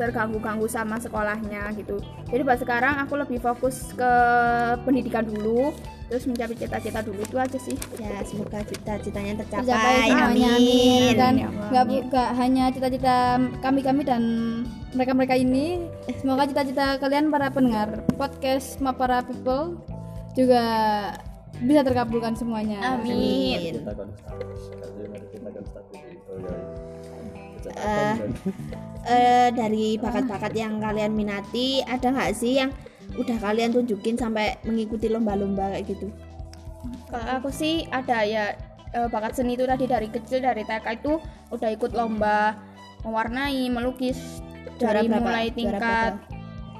terganggu-ganggu 0.00 0.66
sama 0.68 0.96
sekolahnya 0.98 1.68
gitu. 1.76 2.00
Jadi 2.32 2.42
buat 2.42 2.58
sekarang 2.60 2.96
aku 3.04 3.20
lebih 3.20 3.38
fokus 3.44 3.92
ke 3.92 4.12
pendidikan 4.88 5.24
dulu, 5.28 5.76
terus 6.12 6.28
mencapai 6.28 6.52
cita-cita 6.60 7.00
dulu 7.00 7.24
itu 7.24 7.36
aja 7.40 7.56
sih. 7.56 7.72
Ya, 7.96 8.20
semoga 8.28 8.60
cita-citanya 8.68 9.40
tercapai. 9.40 9.64
Semuanya, 10.12 10.28
amin. 10.28 11.16
Dan 11.16 11.34
Ya 11.40 11.48
Allah, 11.48 11.68
nggak 11.72 11.84
amin. 11.88 12.02
nggak 12.12 12.30
hanya 12.36 12.64
cita-cita 12.68 13.16
kami-kami 13.64 14.04
dan 14.04 14.22
mereka-mereka 14.92 15.40
ini, 15.40 15.88
semoga 16.20 16.44
cita-cita 16.44 17.00
kalian 17.00 17.32
para 17.32 17.48
pendengar 17.48 18.04
podcast 18.20 18.76
Ma 18.84 18.92
para 18.92 19.24
people 19.24 19.80
juga 20.36 20.60
bisa 21.64 21.80
terkabulkan 21.80 22.36
semuanya. 22.36 22.76
Amin. 22.92 23.72
Iya. 23.72 23.80
Eh, 27.72 28.16
eh, 29.08 29.48
dari 29.48 29.96
bakat-bakat 29.96 30.52
yang 30.52 30.76
kalian 30.76 31.16
minati 31.16 31.80
ada 31.80 32.12
nggak 32.12 32.36
sih 32.36 32.60
yang 32.60 32.68
udah 33.18 33.36
kalian 33.40 33.72
tunjukin 33.76 34.16
sampai 34.16 34.56
mengikuti 34.64 35.08
lomba-lomba 35.08 35.76
kayak 35.76 35.84
gitu 35.92 36.08
Kalau 37.12 37.38
aku 37.38 37.50
sih 37.54 37.86
ada 37.92 38.26
ya 38.26 38.58
eh, 38.92 39.08
bakat 39.08 39.38
seni 39.38 39.54
itu 39.56 39.64
tadi 39.64 39.84
dari 39.86 40.08
kecil 40.08 40.42
dari 40.42 40.62
TK 40.66 40.86
itu 41.02 41.20
udah 41.52 41.70
ikut 41.72 41.92
lomba 41.94 42.56
mewarnai, 43.02 43.66
melukis 43.70 44.42
Juara 44.78 45.02
dari 45.02 45.08
berapa? 45.10 45.22
mulai 45.22 45.46
tingkat 45.52 46.12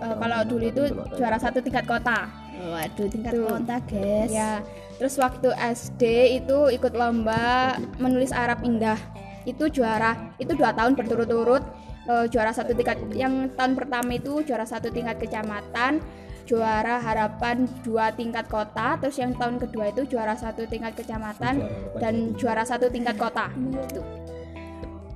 eh, 0.02 0.14
kalau 0.18 0.40
dulu 0.46 0.64
itu 0.66 0.82
juara 1.18 1.38
satu 1.38 1.58
tingkat 1.62 1.84
kota. 1.86 2.30
waduh 2.62 3.08
tingkat 3.10 3.32
Tuh. 3.34 3.48
kota 3.48 3.76
guys 3.90 4.30
Ya, 4.30 4.62
terus 4.94 5.18
waktu 5.18 5.50
SD 5.50 6.02
itu 6.42 6.70
ikut 6.70 6.94
lomba 6.94 7.74
menulis 7.98 8.30
Arab 8.30 8.62
Indah. 8.62 8.98
Itu 9.42 9.66
juara, 9.66 10.14
itu 10.38 10.54
dua 10.54 10.70
tahun 10.70 10.94
berturut-turut 10.94 11.62
eh, 12.06 12.26
juara 12.30 12.54
satu 12.54 12.70
tingkat. 12.74 13.02
Yang 13.14 13.54
tahun 13.58 13.74
pertama 13.74 14.14
itu 14.14 14.46
juara 14.46 14.62
satu 14.62 14.94
tingkat 14.94 15.18
kecamatan, 15.18 15.98
juara 16.44 16.98
harapan 16.98 17.56
dua 17.80 18.10
tingkat 18.10 18.46
kota. 18.46 18.98
Terus 18.98 19.16
yang 19.16 19.32
tahun 19.32 19.58
kedua 19.58 19.88
itu 19.88 20.06
juara 20.06 20.34
satu 20.34 20.64
tingkat 20.64 20.94
kecamatan 20.94 21.62
dan 21.96 22.14
juara 22.34 22.62
satu 22.62 22.86
tingkat 22.86 23.14
kota. 23.14 23.48
Gitu. 23.52 24.02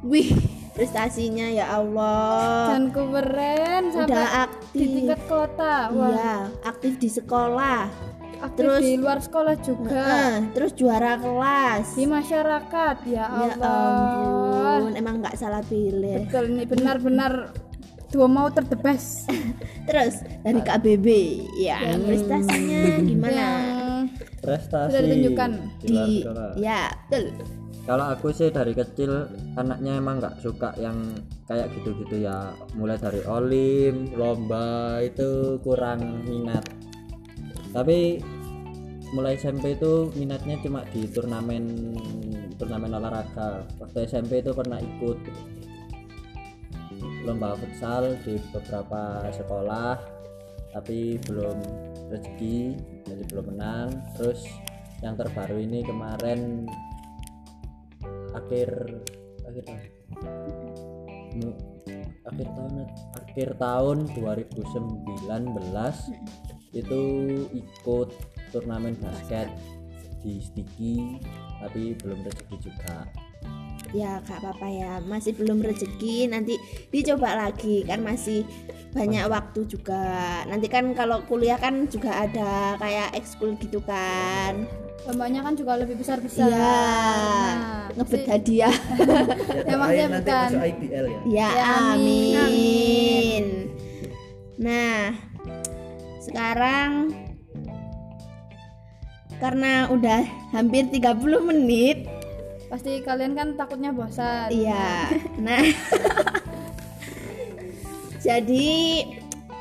wih 0.03 0.31
prestasinya 0.71 1.49
ya 1.49 1.67
Allah 1.73 2.71
Dan 2.71 2.95
keren 2.95 3.91
sampai 3.91 4.07
udah 4.07 4.23
ak- 4.23 4.55
aktif. 4.55 4.79
di 4.79 4.87
tingkat 4.95 5.21
kota 5.27 5.75
wah 5.91 6.11
Iya, 6.13 6.35
aktif 6.63 6.93
di 6.97 7.09
sekolah. 7.09 7.81
aktif 8.39 8.61
terus- 8.61 8.85
di 8.85 8.95
luar 8.95 9.19
sekolah 9.19 9.55
juga 9.59 9.91
Heeh, 9.91 10.35
terus 10.53 10.73
juara 10.75 11.17
kelas. 11.17 11.91
di 11.91 12.05
masyarakat 12.05 12.97
ya 13.05 13.27
Ya 13.27 13.51
Allah 13.57 14.79
ampun, 14.79 14.93
emang 14.95 15.15
nggak 15.19 15.35
salah 15.35 15.65
pilih. 15.65 16.23
betul 16.23 16.45
ini 16.51 16.65
benar-benar 16.65 17.33
dua 18.17 18.25
mau 18.25 18.49
the 18.49 18.65
best. 18.81 19.29
Terus 19.89 20.25
dari 20.41 20.61
KBB, 20.65 21.07
ya 21.61 21.77
prestasinya 22.01 22.81
gimana? 23.13 23.37
yang 23.37 24.09
prestasi. 24.41 24.89
Sudah 24.97 25.03
ditunjukkan. 25.05 25.51
Di 25.85 25.87
luar 25.93 26.07
Di, 26.09 26.17
sekolah. 26.25 26.49
ya 26.57 26.81
betul. 27.13 27.25
kalau 27.87 28.05
aku 28.11 28.35
sih 28.35 28.51
dari 28.51 28.75
kecil 28.75 29.31
anaknya 29.55 30.03
emang 30.03 30.19
nggak 30.19 30.43
suka 30.43 30.75
yang 30.81 30.97
kayak 31.47 31.69
gitu-gitu 31.77 32.25
ya. 32.25 32.57
Mulai 32.75 32.97
dari 32.99 33.21
olim 33.29 34.11
lomba 34.17 34.99
itu 35.05 35.61
kurang 35.63 36.25
minat. 36.27 36.65
Tapi 37.71 38.19
mulai 39.15 39.39
SMP 39.39 39.79
itu 39.79 40.11
minatnya 40.19 40.59
cuma 40.65 40.83
di 40.91 41.07
turnamen 41.07 41.95
turnamen 42.59 42.91
olahraga. 42.91 43.63
Waktu 43.79 44.09
SMP 44.11 44.43
itu 44.43 44.51
pernah 44.51 44.83
ikut 44.83 45.19
lomba 47.25 47.57
futsal 47.59 48.15
di 48.23 48.39
beberapa 48.53 49.25
sekolah 49.33 49.99
tapi 50.77 51.17
belum 51.25 51.57
rezeki 52.13 52.77
jadi 53.09 53.23
belum 53.33 53.57
menang. 53.57 53.89
Terus 54.19 54.45
yang 55.01 55.17
terbaru 55.17 55.57
ini 55.61 55.85
kemarin 55.85 56.69
akhir 58.37 58.69
akhir 59.49 59.65
tahun 59.65 59.81
akhir 62.27 62.49
tahun 62.53 62.85
akhir 63.17 63.49
tahun 63.57 63.99
2019 64.13 65.57
itu 66.77 67.03
ikut 67.57 68.09
turnamen 68.53 68.93
basket 69.01 69.49
di 70.21 70.37
Stiki 70.43 71.23
tapi 71.63 71.95
belum 71.97 72.21
rezeki 72.27 72.57
juga 72.61 73.09
Ya 73.91 74.19
gak 74.21 74.43
apa-apa 74.43 74.67
ya, 74.67 74.93
masih 75.01 75.33
belum 75.33 75.61
rezeki 75.61 76.27
nanti 76.27 76.59
dicoba 76.89 77.39
lagi 77.39 77.83
kan 77.83 78.01
masih 78.01 78.43
banyak 78.91 79.29
waktu 79.29 79.61
juga. 79.67 80.07
Nanti 80.45 80.67
kan 80.67 80.91
kalau 80.93 81.21
kuliah 81.23 81.57
kan 81.57 81.87
juga 81.87 82.25
ada 82.25 82.75
kayak 82.77 83.15
ekskul 83.15 83.55
gitu 83.57 83.79
kan. 83.83 84.67
lombanya 85.07 85.39
kan 85.39 85.55
juga 85.55 85.79
lebih 85.79 86.03
besar-besar 86.03 86.51
Iya, 86.51 86.59
Nah, 86.59 87.87
ngebet 87.95 88.27
hadiah. 88.27 88.75
Emangnya 89.71 90.19
bukan 90.19 90.51
IBL 90.59 91.07
ya 91.07 91.21
Ya, 91.23 91.49
Ya, 91.55 91.67
amin. 91.95 92.35
amin. 92.35 93.45
Nah, 94.59 95.15
sekarang 96.19 97.15
karena 99.37 99.87
udah 99.93 100.27
hampir 100.51 100.91
30 100.91 101.23
menit, 101.45 102.09
pasti 102.67 103.03
kalian 103.03 103.33
kan 103.39 103.55
takutnya 103.55 103.95
bosan. 103.95 104.51
Iya. 104.51 105.11
Nah, 105.39 105.63
jadi 108.27 108.77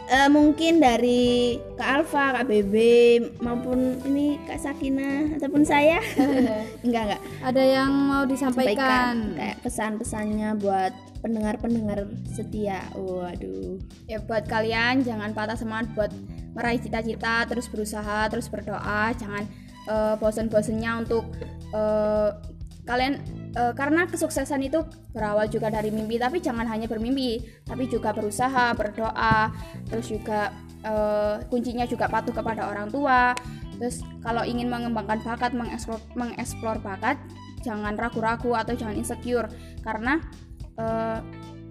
eh, 0.09 0.29
mungkin 0.29 0.81
dari 0.81 1.57
Kak 1.77 1.89
Alfa, 2.01 2.41
Kak 2.41 2.45
Bebe 2.49 3.21
maupun 3.41 4.01
ini 4.05 4.41
Kak 4.45 4.61
Sakina 4.61 5.37
ataupun 5.37 5.61
saya, 5.65 6.01
enggak 6.85 7.03
enggak. 7.09 7.21
Ada 7.45 7.63
yang 7.63 7.91
mau 7.93 8.23
disampaikan? 8.25 8.73
Sampaikan 8.73 9.15
kayak 9.37 9.57
pesan-pesannya 9.61 10.49
buat 10.61 10.93
pendengar-pendengar 11.21 12.05
setia. 12.29 12.85
Waduh. 12.93 13.81
ya 14.05 14.21
buat 14.21 14.45
kalian 14.45 15.01
jangan 15.01 15.33
patah 15.33 15.57
semangat 15.57 15.89
buat 15.97 16.11
meraih 16.53 16.77
cita-cita 16.77 17.49
terus 17.49 17.65
berusaha 17.69 18.29
terus 18.29 18.49
berdoa. 18.49 19.13
Jangan 19.13 19.43
eh, 19.89 20.15
bosen-bosennya 20.17 21.05
untuk 21.05 21.25
eh, 21.73 22.54
kalian 22.85 23.21
eh, 23.57 23.73
karena 23.73 24.05
kesuksesan 24.05 24.61
itu 24.65 24.85
berawal 25.11 25.49
juga 25.49 25.73
dari 25.73 25.89
mimpi 25.89 26.21
tapi 26.21 26.39
jangan 26.39 26.65
hanya 26.69 26.85
bermimpi 26.85 27.41
tapi 27.65 27.89
juga 27.89 28.13
berusaha 28.13 28.73
berdoa 28.77 29.51
terus 29.89 30.09
juga 30.09 30.53
eh, 30.85 31.41
kuncinya 31.49 31.89
juga 31.89 32.05
patuh 32.07 32.33
kepada 32.33 32.69
orang 32.69 32.89
tua 32.93 33.33
terus 33.75 34.05
kalau 34.23 34.47
ingin 34.47 34.71
mengembangkan 34.71 35.19
bakat 35.25 35.51
mengeksplor, 35.51 35.99
mengeksplor 36.15 36.79
bakat 36.79 37.19
jangan 37.65 37.97
ragu-ragu 37.97 38.53
atau 38.55 38.77
jangan 38.77 38.95
insecure 38.95 39.49
karena 39.81 40.21
eh, 40.77 41.19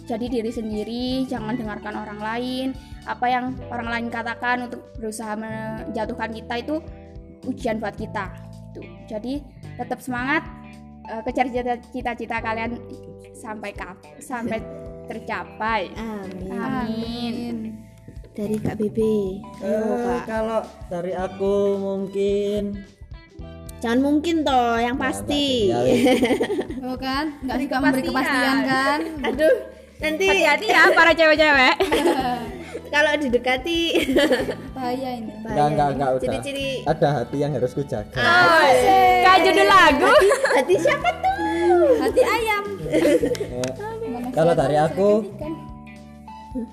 jadi 0.05 0.29
diri 0.29 0.53
sendiri, 0.53 1.25
jangan 1.25 1.57
dengarkan 1.57 1.97
orang 1.97 2.21
lain. 2.21 2.69
Apa 3.09 3.25
yang 3.29 3.57
orang 3.73 3.89
lain 3.89 4.07
katakan 4.13 4.69
untuk 4.69 4.85
berusaha 5.01 5.33
menjatuhkan 5.33 6.29
kita 6.29 6.55
itu 6.61 6.77
ujian 7.49 7.81
buat 7.81 7.97
kita. 7.97 8.29
Tuh. 8.77 8.85
Jadi 9.09 9.41
tetap 9.81 10.05
semangat, 10.05 10.45
eh, 11.05 11.23
kejar 11.23 11.47
cita- 11.49 11.85
cita-cita 11.89 12.37
kalian 12.39 12.77
sampai 13.33 13.71
kap 13.71 13.97
sampai 14.19 14.59
tercapai. 15.05 15.93
Amin. 15.95 16.49
Amin. 16.51 17.57
Dari 18.31 18.57
Kak 18.57 18.75
Bebe. 18.77 19.39
Ayo, 19.61 19.79
Eh, 19.79 20.03
Kak. 20.19 20.27
kalau 20.27 20.61
dari 20.89 21.13
aku 21.13 21.55
mungkin 21.77 22.83
Jangan 23.79 24.01
mungkin 24.01 24.41
toh, 24.43 24.75
yang 24.75 24.97
pasti. 24.97 25.69
Ya, 25.69 25.85
Oh 26.89 26.97
kan 26.97 27.37
nggak 27.39 27.59
suka 27.61 27.77
memberi 27.79 28.03
kepastian 28.03 28.59
kan 28.65 28.99
Aduh, 29.23 29.55
nanti 30.01 30.25
Hati-hati 30.25 30.67
ya 30.67 30.89
para 30.91 31.13
cewek-cewek. 31.13 31.77
kalau 32.95 33.13
didekati 33.19 33.79
bahaya 34.71 35.19
ini 35.19 35.35
Enggak, 35.43 35.67
enggak, 35.69 35.89
enggak 35.91 36.11
udah. 36.13 36.23
Ciri-ciri 36.23 36.69
Ada 36.87 37.09
hati 37.13 37.37
yang 37.37 37.53
harus 37.53 37.73
kujaga. 37.73 38.15
Kayak 38.15 39.39
judul 39.43 39.67
lagu. 39.67 40.13
hati 40.55 40.75
siapa 40.79 41.09
tuh? 41.19 41.99
hati 41.99 42.23
ayam 42.23 42.65
Eh, 42.87 43.71
Kalau 44.31 44.55
dari 44.55 44.77
aku 44.77 45.27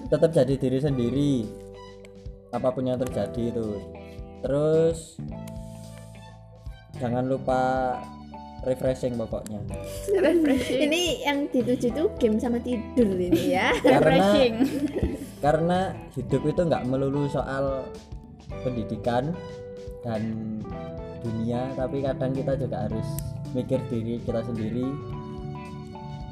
tetap 0.07 0.29
jadi 0.31 0.53
diri 0.55 0.77
sendiri. 0.77 1.33
Apa 2.51 2.69
pun 2.69 2.85
yang 2.85 2.99
terjadi 2.99 3.49
itu. 3.49 3.81
Terus 4.41 5.17
jangan 6.95 7.25
lupa 7.25 7.97
refreshing 8.61 9.17
pokoknya. 9.17 9.57
Ini 10.69 11.01
yang 11.25 11.49
dituju 11.49 11.87
tuh 11.91 12.07
game 12.21 12.37
sama 12.37 12.61
tidur 12.61 13.09
ini 13.17 13.57
ya. 13.57 13.73
Karena 13.83 14.27
karena 15.41 15.79
hidup 16.13 16.41
itu 16.45 16.61
nggak 16.61 16.85
melulu 16.85 17.25
soal 17.25 17.89
pendidikan 18.61 19.33
dan 20.05 20.21
dunia, 21.21 21.69
tapi 21.73 22.01
kadang 22.05 22.33
kita 22.33 22.53
juga 22.57 22.85
harus 22.89 23.07
mikir 23.53 23.81
diri 23.89 24.21
kita 24.21 24.41
sendiri. 24.45 24.85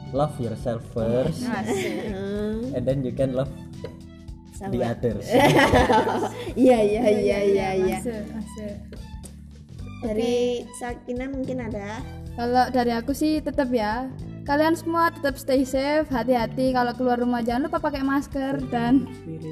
Love 0.10 0.34
yourself 0.42 0.82
first, 0.90 1.46
Hmm, 1.46 2.74
and 2.74 2.82
then 2.82 3.06
you 3.06 3.14
can 3.14 3.30
love 3.38 3.50
sama. 4.58 4.74
the 4.74 4.82
others. 4.82 5.26
Iya 6.58 6.80
iya 6.82 7.04
iya 7.14 7.38
iya 7.46 7.68
iya. 7.78 7.98
Masuk, 8.02 8.24
masuk. 8.34 8.74
Dari 10.02 10.66
Sakina 10.82 11.30
mungkin 11.30 11.62
ada. 11.62 12.02
Kalau 12.40 12.72
dari 12.72 12.96
aku 12.96 13.12
sih 13.12 13.44
tetap 13.44 13.68
ya 13.76 14.08
kalian 14.50 14.74
semua 14.74 15.14
tetap 15.14 15.38
stay 15.38 15.62
safe, 15.62 16.10
hati-hati 16.10 16.74
kalau 16.74 16.90
keluar 16.98 17.22
rumah 17.22 17.46
jangan 17.46 17.70
lupa 17.70 17.78
pakai 17.78 18.02
masker 18.02 18.58
dan 18.74 19.06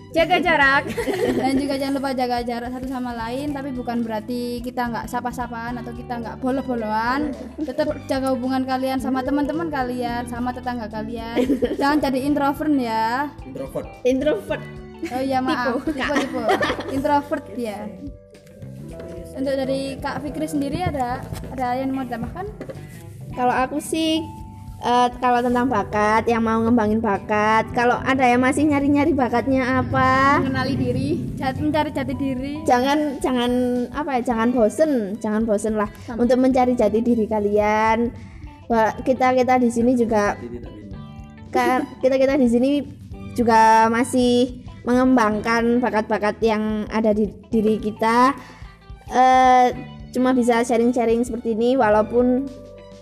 Jaga 0.09 0.41
jarak. 0.41 0.89
dan 1.43 1.53
juga 1.61 1.77
jangan 1.77 1.93
lupa 2.01 2.09
jaga 2.17 2.41
jarak 2.41 2.73
satu 2.73 2.87
sama 2.89 3.13
lain. 3.13 3.53
Tapi 3.53 3.69
bukan 3.77 4.01
berarti 4.01 4.63
kita 4.65 4.89
nggak 4.89 5.05
sapa-sapaan 5.05 5.77
atau 5.77 5.93
kita 5.93 6.17
nggak 6.17 6.35
bolo-boloan. 6.41 7.29
Tetap 7.61 7.93
jaga 8.09 8.33
hubungan 8.33 8.65
kalian 8.65 8.97
sama 8.97 9.21
teman-teman 9.21 9.69
kalian, 9.69 10.25
sama 10.25 10.49
tetangga 10.49 10.89
kalian. 10.89 11.45
Jangan 11.77 12.01
jadi 12.01 12.19
introvert 12.25 12.73
ya. 12.73 13.29
Introvert. 13.45 13.87
Introvert. 14.01 14.63
Oh 15.13 15.21
iya 15.21 15.37
maaf, 15.45 15.85
tipe 15.85 16.01
tipe 16.25 16.41
introvert 16.89 17.45
ya. 17.53 17.85
Untuk 19.37 19.53
dari 19.53 19.93
Kak 20.01 20.25
Fikri 20.25 20.49
sendiri 20.49 20.81
ada 20.81 21.21
ada 21.53 21.67
yang 21.77 21.93
mau 21.93 22.01
ditambahkan? 22.01 22.45
Kalau 23.37 23.53
aku 23.53 23.77
sih 23.77 24.17
eh, 24.81 25.07
kalau 25.21 25.45
tentang 25.45 25.69
bakat 25.69 26.25
yang 26.25 26.41
mau 26.41 26.57
ngembangin 26.57 26.97
bakat, 26.97 27.69
kalau 27.69 28.01
ada 28.01 28.25
yang 28.25 28.41
masih 28.41 28.65
nyari-nyari 28.65 29.13
bakatnya 29.13 29.85
apa, 29.85 30.41
Mengenali 30.41 30.73
diri, 30.73 31.09
jat- 31.37 31.61
mencari 31.61 31.93
jati 31.93 32.13
diri. 32.17 32.65
jangan 32.65 33.21
jangan 33.21 33.51
apa 33.93 34.17
ya, 34.17 34.33
jangan 34.33 34.49
bosen, 34.49 35.13
jangan 35.21 35.45
bosen 35.45 35.77
lah 35.77 35.89
untuk 36.17 36.41
mencari 36.41 36.73
jati 36.73 36.97
diri 37.05 37.29
kalian. 37.29 38.09
Wah, 38.67 38.97
kita 39.05 39.37
kita 39.37 39.61
di 39.61 39.69
sini 39.69 39.93
juga 39.93 40.33
kita 41.53 42.15
kita 42.17 42.35
di 42.35 42.49
sini 42.49 42.69
juga 43.37 43.85
masih 43.87 44.65
mengembangkan 44.81 45.77
bakat-bakat 45.77 46.41
yang 46.41 46.89
ada 46.89 47.13
di 47.13 47.29
diri 47.53 47.77
kita. 47.77 48.33
Eh, 49.07 49.67
cuma 50.11 50.35
bisa 50.35 50.63
sharing-sharing 50.63 51.23
seperti 51.23 51.55
ini, 51.55 51.79
walaupun 51.79 52.47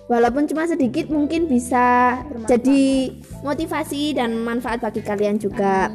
walaupun 0.05 0.45
cuma 0.45 0.69
sedikit 0.69 1.09
mungkin 1.09 1.49
bisa 1.49 2.19
jadi 2.45 3.09
motivasi 3.41 4.13
dan 4.13 4.37
manfaat 4.45 4.81
bagi 4.81 5.01
kalian 5.01 5.41
juga. 5.41 5.89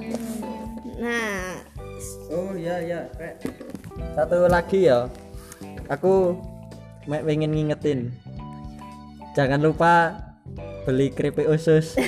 Nah, 0.99 1.62
oh 2.35 2.53
iya 2.59 2.82
iya 2.82 3.01
Rek. 3.15 3.39
satu 4.19 4.51
lagi 4.51 4.91
ya 4.91 5.07
aku 5.87 6.35
pengen 7.07 7.55
ngingetin 7.55 8.11
jangan 9.35 9.62
lupa 9.62 10.19
beli 10.85 11.15
keripik 11.15 11.47
usus 11.47 11.95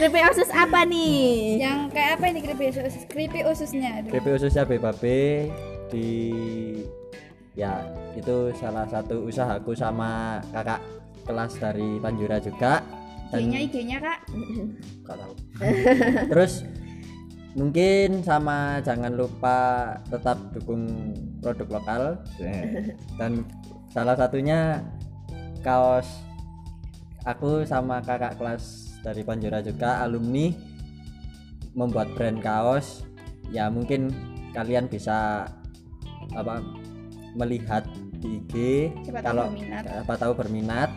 Keripik 0.00 0.32
usus 0.32 0.48
apa 0.56 0.88
nih? 0.88 1.60
Yang 1.60 1.92
kayak 1.92 2.10
apa 2.16 2.24
ini 2.32 2.40
keripik 2.40 2.72
usus? 2.72 3.04
Keripik 3.04 3.44
ususnya. 3.44 4.00
Aduh. 4.00 4.08
keripik 4.16 4.32
ususnya 4.40 4.64
BPB 4.64 5.04
di 5.90 6.40
ya 7.58 7.82
itu 8.14 8.54
salah 8.56 8.86
satu 8.86 9.26
usahaku 9.26 9.74
sama 9.74 10.40
kakak 10.54 10.80
kelas 11.26 11.52
dari 11.58 11.98
Panjura 11.98 12.38
juga 12.40 12.80
dan 13.30 13.46
IG-nya 13.46 13.60
IG-nya 13.66 13.98
Kak. 14.02 14.20
Tahu. 15.10 15.34
terus 16.30 16.62
mungkin 17.58 18.22
sama 18.22 18.78
jangan 18.86 19.10
lupa 19.18 19.58
tetap 20.06 20.38
dukung 20.54 20.86
produk 21.42 21.82
lokal 21.82 22.02
dan 23.18 23.42
salah 23.90 24.14
satunya 24.14 24.78
kaos 25.66 26.06
aku 27.26 27.66
sama 27.66 27.98
kakak 28.06 28.38
kelas 28.38 28.94
dari 29.02 29.26
Panjura 29.26 29.58
juga 29.60 29.98
alumni 30.06 30.54
membuat 31.74 32.14
brand 32.14 32.38
kaos 32.38 33.02
ya 33.50 33.66
mungkin 33.66 34.14
kalian 34.54 34.86
bisa 34.86 35.46
apa 36.34 36.62
melihat 37.34 37.84
di 38.20 38.36
IG 38.42 38.54
Siapa 39.06 39.22
tahu 39.22 39.26
kalau 39.26 39.44
berminat. 39.48 39.82
siapa 39.86 40.14
tahu 40.18 40.32
berminat 40.36 40.90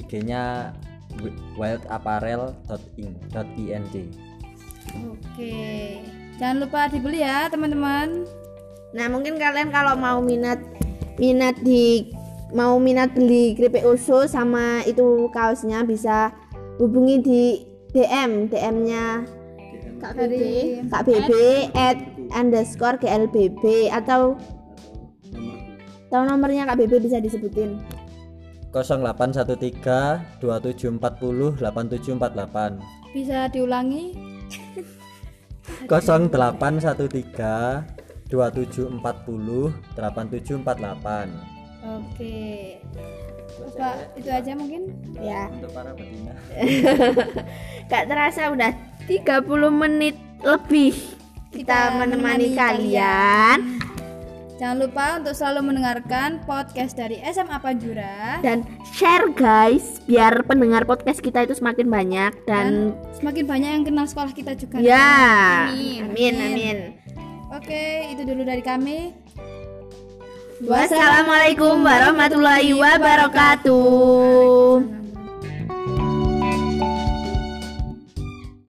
IG-nya 0.00 0.72
wildapparel.ing.ing 1.58 3.84
Oke. 5.06 5.62
Jangan 6.40 6.56
lupa 6.66 6.88
dibeli 6.88 7.20
ya, 7.20 7.52
teman-teman. 7.52 8.24
Nah 8.90 9.06
mungkin 9.06 9.38
kalian 9.38 9.70
kalau 9.70 9.94
mau 9.94 10.18
minat 10.18 10.58
minat 11.20 11.54
di 11.62 12.10
mau 12.50 12.74
minat 12.82 13.14
beli 13.14 13.54
keripik 13.54 13.86
usus 13.86 14.34
sama 14.34 14.82
itu 14.82 15.30
kaosnya 15.30 15.86
bisa 15.86 16.34
hubungi 16.82 17.16
di 17.22 17.42
DM 17.94 18.50
DM-nya 18.50 19.22
Kak 20.02 20.18
Bebe 20.18 20.82
Kak 20.90 21.06
BB 21.06 21.30
at 21.76 21.98
underscore 22.34 22.98
GLBB 22.98 23.90
atau 23.90 24.34
tahu 26.10 26.22
nomornya 26.26 26.66
Kak 26.66 26.78
BB 26.82 27.06
bisa 27.06 27.22
disebutin? 27.22 27.78
0813 28.70 30.38
2740 30.38 31.58
8748 31.58 32.78
Bisa 33.10 33.50
diulangi? 33.50 34.14
0813 35.90 38.30
2740 38.30 39.74
8748 39.98 41.58
Oke. 41.80 42.76
Itu 44.20 44.28
aja 44.30 44.52
mungkin? 44.52 44.92
ya. 45.16 45.48
Untuk 45.48 45.72
para 45.72 45.96
betina. 45.96 46.36
Gak 47.90 48.04
terasa 48.04 48.52
udah 48.52 48.68
30 49.08 49.48
menit 49.72 50.12
lebih 50.44 50.92
kita, 51.50 51.98
menemani, 51.98 52.54
kalian 52.54 53.78
Jangan 54.60 54.76
lupa 54.76 55.16
untuk 55.16 55.32
selalu 55.32 55.72
mendengarkan 55.72 56.44
podcast 56.44 56.92
dari 56.92 57.16
SMA 57.24 57.56
Panjura 57.58 58.44
dan 58.44 58.60
share 58.92 59.32
guys 59.32 60.04
biar 60.04 60.44
pendengar 60.44 60.84
podcast 60.84 61.24
kita 61.24 61.48
itu 61.48 61.56
semakin 61.56 61.88
banyak 61.88 62.36
dan, 62.44 62.92
semakin 63.16 63.48
banyak 63.48 63.70
yang 63.72 63.84
kenal 63.88 64.04
sekolah 64.04 64.36
kita 64.36 64.52
juga. 64.52 64.76
ya 64.84 65.72
Amin. 65.72 66.12
amin 66.12 66.34
amin 66.36 66.76
Oke, 67.50 68.06
itu 68.14 68.22
dulu 68.22 68.46
dari 68.46 68.60
kami. 68.62 69.10
wassalamualaikum 70.60 71.80
warahmatullahi 71.80 72.76
wabarakatuh 72.76 73.80